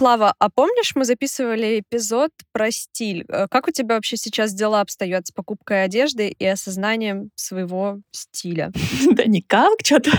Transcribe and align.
Клава, 0.00 0.32
а 0.38 0.48
помнишь, 0.48 0.92
мы 0.94 1.04
записывали 1.04 1.80
эпизод 1.80 2.30
про 2.52 2.70
стиль? 2.70 3.26
Э, 3.28 3.48
как 3.50 3.68
у 3.68 3.70
тебя 3.70 3.96
вообще 3.96 4.16
сейчас 4.16 4.54
дела 4.54 4.80
обстоят 4.80 5.26
с 5.26 5.30
покупкой 5.30 5.84
одежды 5.84 6.28
и 6.28 6.46
осознанием 6.46 7.28
своего 7.34 8.00
стиля? 8.10 8.72
Да 9.10 9.26
никак, 9.26 9.74
что-то 9.84 10.12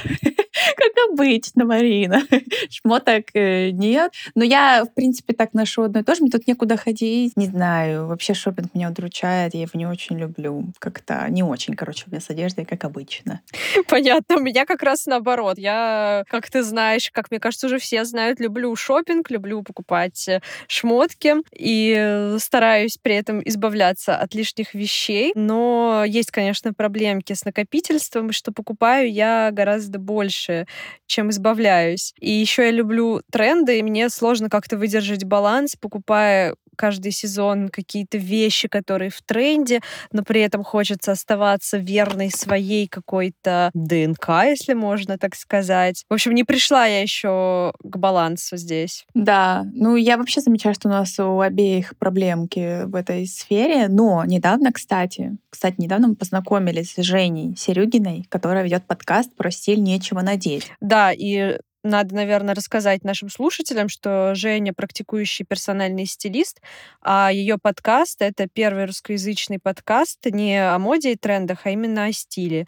как 0.81 1.11
обычно, 1.11 1.65
Марина. 1.65 2.23
Шмоток 2.69 3.25
э, 3.33 3.69
нет. 3.71 4.11
Но 4.35 4.43
я, 4.43 4.83
в 4.85 4.93
принципе, 4.93 5.33
так 5.33 5.53
ношу 5.53 5.83
одно 5.83 5.99
и 5.99 6.03
то 6.03 6.15
же. 6.15 6.21
Мне 6.21 6.31
тут 6.31 6.47
некуда 6.47 6.77
ходить. 6.77 7.33
Не 7.35 7.45
знаю, 7.47 8.07
вообще 8.07 8.33
шопинг 8.33 8.73
меня 8.73 8.89
удручает. 8.89 9.53
Я 9.53 9.61
его 9.61 9.71
не 9.73 9.85
очень 9.85 10.17
люблю. 10.17 10.73
Как-то 10.79 11.27
не 11.29 11.43
очень, 11.43 11.75
короче, 11.75 12.05
у 12.07 12.09
меня 12.09 12.21
с 12.21 12.29
одеждой, 12.29 12.65
как 12.65 12.83
обычно. 12.83 13.41
Понятно. 13.87 14.37
У 14.37 14.39
меня 14.39 14.65
как 14.65 14.81
раз 14.83 15.05
наоборот. 15.05 15.57
Я, 15.57 16.23
как 16.29 16.49
ты 16.49 16.63
знаешь, 16.63 17.09
как 17.11 17.31
мне 17.31 17.39
кажется, 17.39 17.67
уже 17.67 17.77
все 17.77 18.03
знают, 18.05 18.39
люблю 18.39 18.75
шопинг, 18.75 19.29
люблю 19.29 19.63
покупать 19.63 20.27
э, 20.27 20.41
шмотки 20.67 21.35
и 21.55 22.35
стараюсь 22.39 22.97
при 23.01 23.15
этом 23.15 23.41
избавляться 23.45 24.15
от 24.15 24.33
лишних 24.33 24.73
вещей. 24.73 25.31
Но 25.35 26.03
есть, 26.07 26.31
конечно, 26.31 26.73
проблемки 26.73 27.33
с 27.33 27.45
накопительством, 27.45 28.31
что 28.31 28.51
покупаю 28.51 29.11
я 29.11 29.49
гораздо 29.51 29.99
больше, 29.99 30.65
чем 31.07 31.29
избавляюсь. 31.29 32.13
И 32.19 32.31
еще 32.31 32.65
я 32.65 32.71
люблю 32.71 33.21
тренды, 33.31 33.79
и 33.79 33.83
мне 33.83 34.09
сложно 34.09 34.49
как-то 34.49 34.77
выдержать 34.77 35.25
баланс, 35.25 35.75
покупая 35.75 36.55
каждый 36.75 37.11
сезон 37.11 37.69
какие-то 37.69 38.17
вещи, 38.17 38.67
которые 38.67 39.11
в 39.11 39.21
тренде, 39.21 39.81
но 40.11 40.23
при 40.23 40.41
этом 40.41 40.63
хочется 40.63 41.11
оставаться 41.11 41.77
верной 41.77 42.31
своей 42.31 42.87
какой-то 42.87 43.69
ДНК, 43.73 44.29
если 44.45 44.73
можно 44.73 45.17
так 45.17 45.35
сказать. 45.35 46.03
В 46.09 46.13
общем, 46.13 46.33
не 46.33 46.43
пришла 46.43 46.85
я 46.85 47.01
еще 47.01 47.73
к 47.83 47.97
балансу 47.97 48.57
здесь. 48.57 49.05
Да, 49.13 49.65
ну 49.73 49.95
я 49.95 50.17
вообще 50.17 50.41
замечаю, 50.41 50.73
что 50.73 50.87
у 50.87 50.91
нас 50.91 51.19
у 51.19 51.39
обеих 51.39 51.95
проблемки 51.97 52.85
в 52.85 52.95
этой 52.95 53.27
сфере, 53.27 53.87
но 53.87 54.23
недавно, 54.25 54.71
кстати, 54.71 55.37
кстати, 55.49 55.75
недавно 55.77 56.09
мы 56.09 56.15
познакомились 56.15 56.93
с 56.95 57.03
Женей 57.03 57.55
Серюгиной, 57.57 58.25
которая 58.29 58.63
ведет 58.63 58.85
подкаст 58.85 59.35
про 59.35 59.51
стиль 59.51 59.81
«Нечего 59.81 60.21
надеть». 60.21 60.60
Да, 60.79 61.11
и 61.11 61.57
надо, 61.83 62.13
наверное, 62.13 62.53
рассказать 62.53 63.03
нашим 63.03 63.29
слушателям, 63.29 63.89
что 63.89 64.35
Женя 64.35 64.73
практикующий 64.73 65.45
персональный 65.45 66.05
стилист, 66.05 66.61
а 67.01 67.31
ее 67.31 67.57
подкаст— 67.57 68.21
это 68.23 68.47
первый 68.47 68.85
русскоязычный 68.85 69.57
подкаст 69.59 70.19
не 70.25 70.57
о 70.63 70.77
моде 70.77 71.13
и 71.13 71.15
трендах, 71.15 71.65
а 71.65 71.71
именно 71.71 72.05
о 72.05 72.11
стиле. 72.11 72.67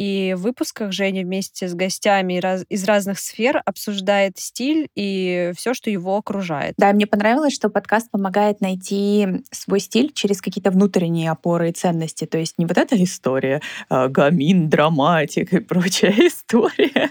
И 0.00 0.34
выпусках 0.34 0.92
Женя 0.92 1.24
вместе 1.24 1.68
с 1.68 1.74
гостями 1.74 2.40
из 2.70 2.84
разных 2.84 3.18
сфер 3.18 3.60
обсуждает 3.66 4.38
стиль 4.38 4.88
и 4.94 5.52
все, 5.54 5.74
что 5.74 5.90
его 5.90 6.16
окружает. 6.16 6.72
Да, 6.78 6.90
мне 6.94 7.06
понравилось, 7.06 7.52
что 7.52 7.68
подкаст 7.68 8.10
помогает 8.10 8.62
найти 8.62 9.28
свой 9.50 9.78
стиль 9.78 10.10
через 10.14 10.40
какие-то 10.40 10.70
внутренние 10.70 11.30
опоры 11.30 11.68
и 11.68 11.72
ценности. 11.72 12.24
То 12.24 12.38
есть 12.38 12.54
не 12.56 12.64
вот 12.64 12.78
эта 12.78 12.96
история, 13.04 13.60
а 13.90 14.08
гамин, 14.08 14.70
драматик 14.70 15.52
и 15.52 15.60
прочая 15.60 16.12
история. 16.28 17.10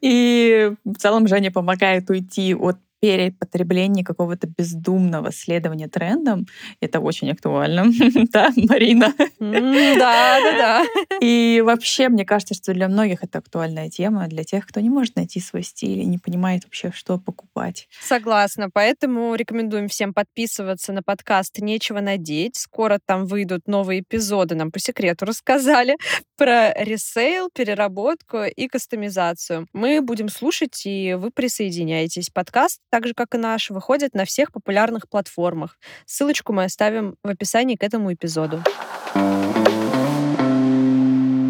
И 0.00 0.72
в 0.84 0.94
целом 0.96 1.28
Женя 1.28 1.52
помогает 1.52 2.10
уйти 2.10 2.52
от 2.52 2.78
перепотребление 3.02 4.04
какого-то 4.04 4.46
бездумного 4.46 5.32
следования 5.32 5.88
трендам. 5.88 6.46
Это 6.80 7.00
очень 7.00 7.30
актуально. 7.30 7.86
Да, 8.32 8.50
Марина? 8.56 9.12
Да, 9.38 10.38
да, 10.40 10.52
да. 10.56 10.84
И 11.20 11.60
вообще, 11.64 12.08
мне 12.08 12.24
кажется, 12.24 12.54
что 12.54 12.72
для 12.72 12.88
многих 12.88 13.24
это 13.24 13.38
актуальная 13.38 13.90
тема, 13.90 14.28
для 14.28 14.44
тех, 14.44 14.66
кто 14.66 14.80
не 14.80 14.88
может 14.88 15.16
найти 15.16 15.40
свой 15.40 15.64
стиль 15.64 15.98
и 16.00 16.06
не 16.06 16.18
понимает 16.18 16.64
вообще, 16.64 16.92
что 16.94 17.18
покупать. 17.18 17.88
Согласна. 18.00 18.70
Поэтому 18.72 19.34
рекомендуем 19.34 19.88
всем 19.88 20.14
подписываться 20.14 20.92
на 20.92 21.02
подкаст 21.02 21.58
«Нечего 21.58 22.00
надеть». 22.00 22.56
Скоро 22.56 23.00
там 23.04 23.26
выйдут 23.26 23.66
новые 23.66 24.00
эпизоды, 24.00 24.54
нам 24.54 24.70
по 24.70 24.78
секрету 24.78 25.24
рассказали, 25.24 25.96
про 26.36 26.72
ресейл, 26.74 27.50
переработку 27.52 28.44
и 28.44 28.68
кастомизацию. 28.68 29.66
Мы 29.72 30.00
будем 30.00 30.28
слушать, 30.28 30.82
и 30.86 31.14
вы 31.18 31.30
присоединяйтесь. 31.30 32.30
Подкаст 32.30 32.78
так 32.92 33.06
же, 33.06 33.14
как 33.14 33.34
и 33.34 33.38
наш, 33.38 33.70
выходят 33.70 34.12
на 34.14 34.26
всех 34.26 34.52
популярных 34.52 35.08
платформах. 35.08 35.78
Ссылочку 36.04 36.52
мы 36.52 36.64
оставим 36.64 37.16
в 37.24 37.28
описании 37.28 37.76
к 37.76 37.82
этому 37.82 38.12
эпизоду. 38.12 38.62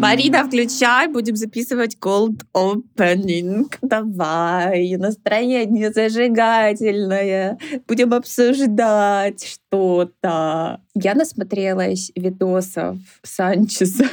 Марина, 0.03 0.45
включай, 0.45 1.09
будем 1.09 1.35
записывать 1.35 1.97
cold 1.99 2.43
opening. 2.53 3.65
Давай, 3.81 4.95
настроение 4.95 5.91
зажигательное. 5.91 7.57
Будем 7.87 8.13
обсуждать 8.13 9.43
что-то. 9.45 10.79
Я 10.93 11.13
насмотрелась 11.13 12.11
видосов 12.15 12.97
Санчеса 13.21 14.05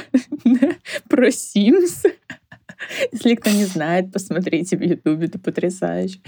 про 1.09 1.29
Sims. 1.29 2.11
Если 3.11 3.35
кто 3.35 3.49
не 3.49 3.65
знает, 3.65 4.11
посмотрите 4.11 4.77
в 4.77 4.81
Ютубе, 4.81 5.27
это 5.27 5.39
потрясающе. 5.39 6.19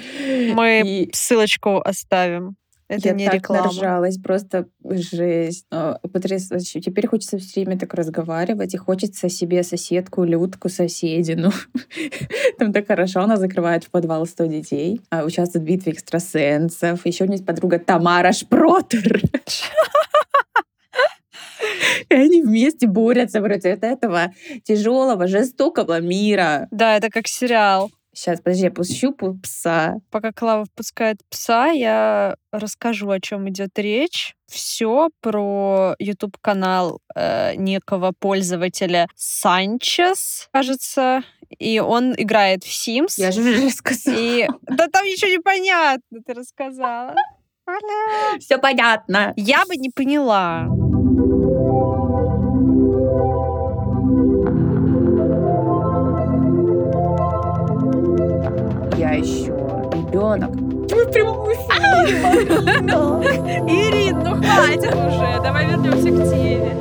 Мы 0.54 0.82
и... 0.86 1.10
ссылочку 1.14 1.78
оставим. 1.78 2.56
Это 2.90 3.08
я 3.08 3.14
не 3.14 3.26
так 3.26 3.36
реклама. 3.36 3.64
наржалась, 3.66 4.18
просто 4.18 4.68
жесть. 4.84 5.66
Потрясающе. 5.70 6.82
Теперь 6.82 7.08
хочется 7.08 7.38
все 7.38 7.62
время 7.62 7.80
так 7.80 7.94
разговаривать, 7.94 8.74
и 8.74 8.78
хочется 8.78 9.30
себе 9.30 9.64
соседку, 9.64 10.24
Людку, 10.24 10.70
соседину. 10.70 11.52
Там 12.60 12.74
так 12.74 12.88
хорошо, 12.88 13.22
она 13.22 13.38
закрывает 13.38 13.86
в 13.86 13.90
подвал 13.90 14.26
100 14.26 14.46
детей, 14.46 15.02
а 15.10 15.24
участвует 15.24 15.64
в 15.64 15.68
битве 15.68 15.94
экстрасенсов. 15.94 17.06
Еще 17.06 17.24
у 17.24 17.28
меня 17.28 17.36
есть 17.36 17.46
подруга 17.46 17.80
Тамара 17.80 18.32
Шпротер. 18.32 19.22
И 22.10 22.14
они 22.14 22.42
вместе 22.42 22.88
борются 22.88 23.42
против 23.42 23.84
этого 23.84 24.34
тяжелого, 24.64 25.28
жестокого 25.28 26.00
мира. 26.00 26.68
Да, 26.72 26.98
это 26.98 27.10
как 27.10 27.28
сериал. 27.28 27.92
Сейчас, 28.16 28.42
подожди, 28.42 28.66
я 28.66 28.72
пущу 28.72 29.12
пса. 29.42 29.96
Пока 30.12 30.32
Клава 30.32 30.66
впускает 30.66 31.18
пса, 31.30 31.70
я 31.70 32.36
расскажу, 32.52 33.10
о 33.10 33.20
чем 33.20 33.50
идет 33.50 33.72
речь. 33.80 34.36
Все 34.46 35.10
про 35.20 35.96
YouTube 35.98 36.38
канал 36.40 37.00
э, 37.16 37.56
некого 37.56 38.14
пользователя 38.18 39.08
Санчес, 39.16 40.48
кажется, 40.52 41.24
и 41.58 41.80
он 41.80 42.14
играет 42.16 42.64
в 42.64 42.68
Sims. 42.68 43.16
Я 43.18 43.32
же 43.32 43.42
уже 43.42 43.66
рассказала. 43.66 44.16
И... 44.16 44.48
Да 44.62 44.88
там 44.90 45.06
ничего 45.06 45.32
не 45.32 45.40
понятно, 45.40 46.20
ты 46.24 46.34
рассказала. 46.34 47.16
Все 48.40 48.60
понятно. 48.60 49.34
Я 49.38 49.66
бы 49.66 49.76
не 49.76 49.90
поняла. 49.90 50.68
Ребенок. 60.36 60.56
Мы 60.56 61.06
в 61.06 61.12
прямом 61.12 61.44
Ирин, 63.68 64.20
ну 64.20 64.36
хватит 64.36 64.94
уже, 64.94 65.42
давай 65.42 65.68
вернемся 65.68 66.10
к 66.10 66.30
теме. 66.30 66.74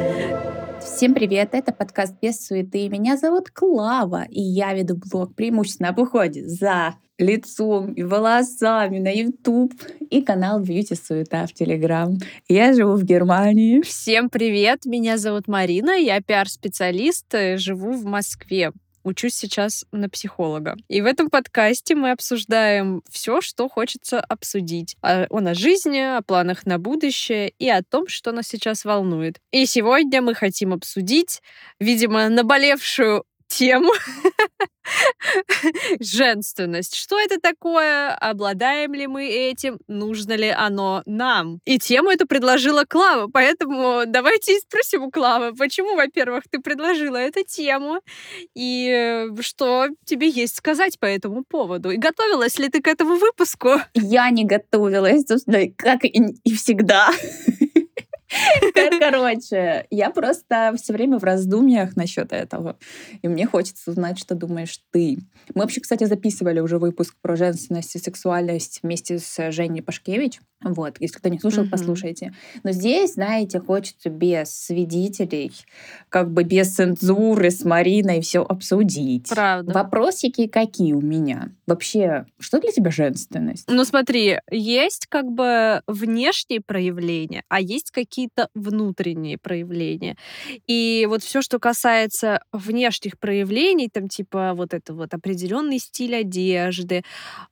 Всем 0.80 1.14
привет, 1.14 1.50
это 1.52 1.72
подкаст 1.72 2.14
«Без 2.20 2.46
суеты». 2.46 2.88
Меня 2.88 3.16
зовут 3.16 3.50
Клава, 3.50 4.24
и 4.28 4.40
я 4.40 4.72
веду 4.72 4.96
блог 4.96 5.34
преимущественно 5.34 5.88
об 5.90 5.98
уходе 5.98 6.46
за 6.46 6.94
лицом 7.18 7.92
и 7.92 8.02
волосами 8.02 8.98
на 8.98 9.12
YouTube 9.12 9.72
и 10.10 10.22
канал 10.22 10.60
Beauty 10.60 10.96
Суета 10.96 11.46
в 11.46 11.60
Telegram. 11.60 12.14
Я 12.48 12.72
живу 12.72 12.94
в 12.94 13.04
Германии. 13.04 13.80
Всем 13.82 14.30
привет, 14.30 14.86
меня 14.86 15.18
зовут 15.18 15.48
Марина, 15.48 15.90
я 15.90 16.20
пиар-специалист, 16.20 17.26
живу 17.56 17.92
в 17.92 18.04
Москве 18.04 18.72
учусь 19.04 19.34
сейчас 19.34 19.84
на 19.92 20.08
психолога. 20.08 20.76
И 20.88 21.00
в 21.00 21.06
этом 21.06 21.30
подкасте 21.30 21.94
мы 21.94 22.10
обсуждаем 22.10 23.02
все, 23.10 23.40
что 23.40 23.68
хочется 23.68 24.20
обсудить. 24.20 24.96
О, 25.02 25.26
о 25.30 25.40
на 25.40 25.54
жизни, 25.54 25.98
о 25.98 26.22
планах 26.22 26.66
на 26.66 26.78
будущее 26.78 27.52
и 27.58 27.68
о 27.68 27.82
том, 27.82 28.08
что 28.08 28.32
нас 28.32 28.48
сейчас 28.48 28.84
волнует. 28.84 29.38
И 29.50 29.66
сегодня 29.66 30.22
мы 30.22 30.34
хотим 30.34 30.72
обсудить, 30.72 31.42
видимо, 31.80 32.28
наболевшую 32.28 33.24
тему 33.52 33.92
женственность. 36.00 36.94
Что 36.94 37.18
это 37.18 37.38
такое? 37.40 38.14
Обладаем 38.14 38.94
ли 38.94 39.06
мы 39.06 39.26
этим? 39.26 39.78
Нужно 39.88 40.34
ли 40.34 40.48
оно 40.48 41.02
нам? 41.06 41.60
И 41.64 41.78
тему 41.78 42.10
эту 42.10 42.26
предложила 42.26 42.84
Клава, 42.84 43.28
поэтому 43.32 44.02
давайте 44.06 44.58
спросим 44.58 45.02
у 45.04 45.10
Клавы, 45.10 45.54
почему, 45.54 45.96
во-первых, 45.96 46.44
ты 46.50 46.60
предложила 46.60 47.16
эту 47.16 47.44
тему, 47.44 48.00
и 48.54 49.26
что 49.40 49.88
тебе 50.04 50.28
есть 50.28 50.56
сказать 50.56 50.98
по 50.98 51.06
этому 51.06 51.44
поводу? 51.44 51.90
И 51.90 51.96
готовилась 51.96 52.58
ли 52.58 52.68
ты 52.68 52.80
к 52.80 52.88
этому 52.88 53.16
выпуску? 53.16 53.70
Я 53.94 54.30
не 54.30 54.44
готовилась, 54.44 55.26
собственно, 55.26 55.66
как 55.76 56.04
и, 56.04 56.22
и 56.44 56.54
всегда. 56.54 57.10
Короче, 59.00 59.86
я 59.90 60.10
просто 60.10 60.74
все 60.76 60.92
время 60.92 61.18
в 61.18 61.24
раздумьях 61.24 61.96
насчет 61.96 62.32
этого. 62.32 62.76
И 63.22 63.28
мне 63.28 63.46
хочется 63.46 63.90
узнать, 63.90 64.18
что 64.18 64.34
думаешь 64.34 64.80
ты. 64.90 65.18
Мы 65.54 65.62
вообще, 65.62 65.80
кстати, 65.80 66.04
записывали 66.04 66.60
уже 66.60 66.78
выпуск 66.78 67.14
про 67.20 67.36
женственность 67.36 67.94
и 67.96 67.98
сексуальность 67.98 68.80
вместе 68.82 69.18
с 69.18 69.50
Женей 69.50 69.82
Пашкевич. 69.82 70.40
Вот, 70.62 70.96
если 71.00 71.18
кто 71.18 71.28
не 71.28 71.38
слушал, 71.38 71.64
mm-hmm. 71.64 71.70
послушайте. 71.70 72.34
Но 72.62 72.70
здесь, 72.70 73.14
знаете, 73.14 73.58
хочется 73.58 74.10
без 74.10 74.50
свидетелей, 74.50 75.52
как 76.08 76.30
бы 76.30 76.44
без 76.44 76.74
цензуры 76.74 77.50
с 77.50 77.64
Мариной 77.64 78.20
все 78.20 78.42
обсудить. 78.42 79.28
Правда. 79.28 79.72
Вопросики 79.72 80.46
какие 80.46 80.92
у 80.92 81.00
меня? 81.00 81.50
Вообще, 81.66 82.26
что 82.38 82.60
для 82.60 82.70
тебя 82.70 82.90
женственность? 82.90 83.68
Ну 83.68 83.84
смотри, 83.84 84.38
есть 84.50 85.06
как 85.08 85.26
бы 85.32 85.82
внешние 85.86 86.60
проявления, 86.60 87.42
а 87.48 87.60
есть 87.60 87.90
какие-то 88.22 88.48
внутренние 88.54 89.38
проявления. 89.38 90.16
И 90.66 91.06
вот 91.08 91.22
все, 91.22 91.42
что 91.42 91.58
касается 91.58 92.40
внешних 92.52 93.18
проявлений, 93.18 93.88
там 93.92 94.08
типа 94.08 94.52
вот 94.54 94.74
это 94.74 94.94
вот 94.94 95.14
определенный 95.14 95.78
стиль 95.78 96.16
одежды, 96.16 97.02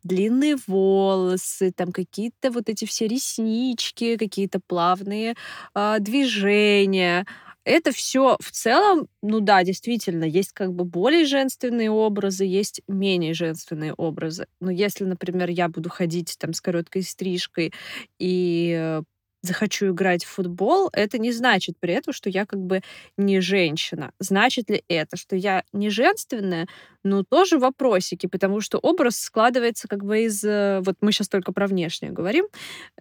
длинные 0.05 0.57
волосы, 0.67 1.73
там 1.75 1.93
какие-то 1.93 2.51
вот 2.51 2.69
эти 2.69 2.85
все 2.85 3.09
реснички, 3.09 4.17
какие-то 4.17 4.61
плавные 4.67 5.35
э, 5.75 5.97
движения. 6.01 7.27
Это 7.65 7.93
все 7.93 8.37
в 8.41 8.51
целом, 8.53 9.07
ну 9.23 9.41
да, 9.41 9.63
действительно, 9.65 10.25
есть 10.25 10.53
как 10.53 10.73
бы 10.73 10.85
более 10.85 11.27
женственные 11.27 11.91
образы, 11.91 12.45
есть 12.45 12.81
менее 12.89 13.35
женственные 13.35 13.93
образы. 13.95 14.47
Но 14.61 14.71
если, 14.71 15.05
например, 15.05 15.51
я 15.51 15.69
буду 15.69 15.91
ходить 15.91 16.37
там 16.39 16.55
с 16.55 16.61
короткой 16.61 17.03
стрижкой 17.03 17.73
и 18.19 19.01
захочу 19.43 19.91
играть 19.91 20.25
в 20.25 20.29
футбол, 20.29 20.91
это 20.93 21.19
не 21.19 21.33
значит 21.33 21.77
при 21.79 21.95
этом, 21.95 22.13
что 22.13 22.29
я 22.29 22.47
как 22.47 22.61
бы 22.61 22.83
не 23.17 23.41
женщина. 23.41 24.13
Значит 24.19 24.71
ли 24.71 24.85
это, 24.89 25.17
что 25.17 25.37
я 25.37 25.65
не 25.73 25.91
женственная? 25.91 26.69
Ну, 27.03 27.25
тоже 27.25 27.59
вопросики, 27.59 28.27
потому 28.27 28.61
что 28.61 28.79
образ 28.79 29.17
складывается 29.19 29.89
как 29.89 30.05
бы 30.05 30.25
из... 30.25 30.45
Э, 30.45 30.81
вот 30.81 30.97
мы 31.01 31.13
сейчас 31.13 31.29
только 31.29 31.53
про 31.53 31.67
внешнее 31.67 32.13
говорим, 32.13 32.47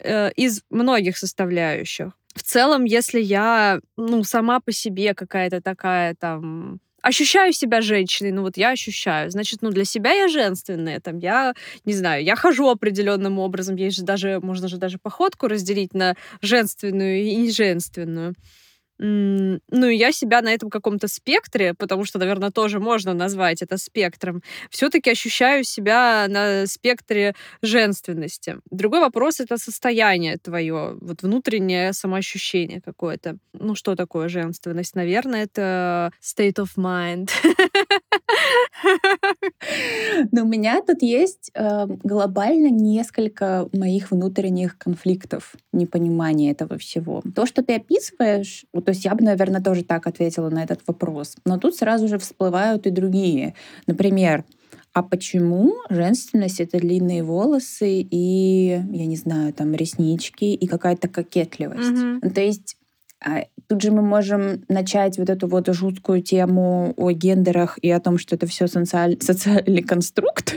э, 0.01 0.31
из 0.33 0.61
многих 0.69 1.17
составляющих. 1.17 2.13
В 2.35 2.43
целом, 2.43 2.85
если 2.85 3.19
я, 3.19 3.81
ну, 3.97 4.23
сама 4.23 4.61
по 4.61 4.71
себе 4.71 5.13
какая-то 5.13 5.61
такая 5.61 6.15
там 6.15 6.79
ощущаю 7.01 7.53
себя 7.53 7.81
женщиной, 7.81 8.31
ну 8.31 8.41
вот 8.43 8.57
я 8.57 8.71
ощущаю, 8.71 9.31
значит, 9.31 9.61
ну 9.61 9.69
для 9.71 9.85
себя 9.85 10.11
я 10.13 10.27
женственная, 10.27 10.99
там 10.99 11.17
я, 11.17 11.53
не 11.85 11.93
знаю, 11.93 12.23
я 12.23 12.35
хожу 12.35 12.69
определенным 12.69 13.39
образом, 13.39 13.75
есть 13.75 13.97
же 13.97 14.03
даже, 14.03 14.39
можно 14.41 14.67
же 14.67 14.77
даже 14.77 14.97
походку 14.97 15.47
разделить 15.47 15.93
на 15.93 16.15
женственную 16.41 17.21
и 17.23 17.35
неженственную. 17.35 18.35
Ну, 18.99 19.87
я 19.87 20.11
себя 20.11 20.41
на 20.41 20.53
этом 20.53 20.69
каком-то 20.69 21.07
спектре, 21.07 21.73
потому 21.73 22.03
что, 22.03 22.19
наверное, 22.19 22.51
тоже 22.51 22.79
можно 22.79 23.13
назвать 23.13 23.61
это 23.61 23.77
спектром, 23.77 24.43
все-таки 24.69 25.09
ощущаю 25.09 25.63
себя 25.63 26.25
на 26.27 26.67
спектре 26.67 27.33
женственности. 27.61 28.57
Другой 28.69 28.99
вопрос— 28.99 29.39
это 29.41 29.57
состояние 29.57 30.37
твое, 30.37 30.97
вот 30.99 31.21
внутреннее 31.21 31.93
самоощущение 31.93 32.81
какое-то. 32.81 33.37
Ну, 33.53 33.75
что 33.75 33.95
такое 33.95 34.27
женственность? 34.27 34.95
Наверное, 34.95 35.43
это 35.43 36.11
state 36.21 36.55
of 36.55 36.75
mind. 36.75 37.29
Но 40.31 40.43
у 40.43 40.47
меня 40.47 40.81
тут 40.81 41.01
есть 41.01 41.51
э, 41.53 41.85
глобально 42.03 42.69
несколько 42.69 43.67
моих 43.73 44.11
внутренних 44.11 44.77
конфликтов, 44.77 45.55
непонимания 45.71 46.51
этого 46.51 46.77
всего. 46.77 47.21
То, 47.35 47.45
что 47.45 47.63
ты 47.63 47.75
описываешь, 47.75 48.65
то 48.89 48.91
есть 48.91 49.05
я 49.05 49.13
бы, 49.13 49.23
наверное, 49.23 49.61
тоже 49.61 49.83
так 49.83 50.07
ответила 50.07 50.49
на 50.49 50.63
этот 50.63 50.79
вопрос. 50.87 51.35
Но 51.45 51.59
тут 51.59 51.75
сразу 51.75 52.07
же 52.07 52.17
всплывают 52.17 52.87
и 52.87 52.89
другие. 52.89 53.53
Например, 53.85 54.43
а 54.93 55.03
почему 55.03 55.75
женственность— 55.91 56.59
это 56.59 56.79
длинные 56.79 57.21
волосы 57.21 58.01
и, 58.01 58.81
я 58.91 59.05
не 59.05 59.15
знаю, 59.15 59.53
там 59.53 59.75
реснички 59.75 60.45
и 60.45 60.65
какая-то 60.65 61.07
кокетливость? 61.07 61.91
Mm-hmm. 61.91 62.33
То 62.33 62.41
есть 62.41 62.77
тут 63.67 63.81
же 63.81 63.91
мы 63.91 64.01
можем 64.01 64.63
начать 64.67 65.17
вот 65.19 65.29
эту 65.29 65.47
вот 65.47 65.67
жуткую 65.67 66.21
тему 66.21 66.93
о 66.97 67.11
гендерах 67.11 67.77
и 67.81 67.89
о 67.91 67.99
том, 67.99 68.17
что 68.17 68.35
это 68.35 68.47
все 68.47 68.67
социаль... 68.67 69.17
социальный 69.21 69.83
конструкт. 69.83 70.55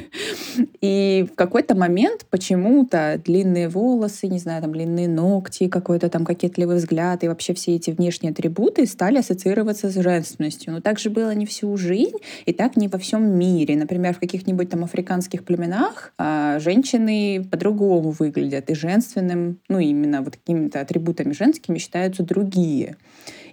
И 0.81 1.27
в 1.31 1.35
какой-то 1.35 1.75
момент 1.75 2.27
почему-то 2.31 3.21
длинные 3.25 3.69
волосы, 3.69 4.29
не 4.29 4.39
знаю, 4.39 4.63
там 4.63 4.73
длинные 4.73 5.09
ногти, 5.09 5.69
какой-то 5.69 6.09
там 6.09 6.25
кокетливый 6.25 6.77
взгляд 6.77 7.23
и 7.25 7.29
вообще 7.29 7.53
все 7.55 7.77
эти 7.77 7.91
внешние 7.91 8.33
атрибуты 8.33 8.87
стали 8.87 9.19
ассоциироваться 9.19 9.91
с 9.91 9.95
женственностью. 9.95 10.73
Но 10.73 10.81
так 10.81 10.99
же 10.99 11.11
было 11.11 11.35
не 11.35 11.47
всю 11.47 11.77
жизнь 11.77 12.17
и 12.47 12.53
так 12.53 12.77
не 12.77 12.89
во 12.89 12.99
всем 12.99 13.39
мире. 13.39 13.77
Например, 13.77 14.15
в 14.15 14.21
каких-нибудь 14.21 14.71
там 14.71 14.85
африканских 14.85 15.45
племенах 15.45 16.13
а, 16.17 16.59
женщины 16.61 17.47
по-другому 17.51 18.11
выглядят 18.11 18.71
и 18.71 18.75
женственным, 18.75 19.59
ну 19.69 19.79
именно 19.79 20.23
вот 20.23 20.37
какими-то 20.37 20.81
атрибутами 20.81 21.33
женскими 21.33 21.79
считаются 21.79 22.23
другие 22.23 22.52
другие. 22.53 22.97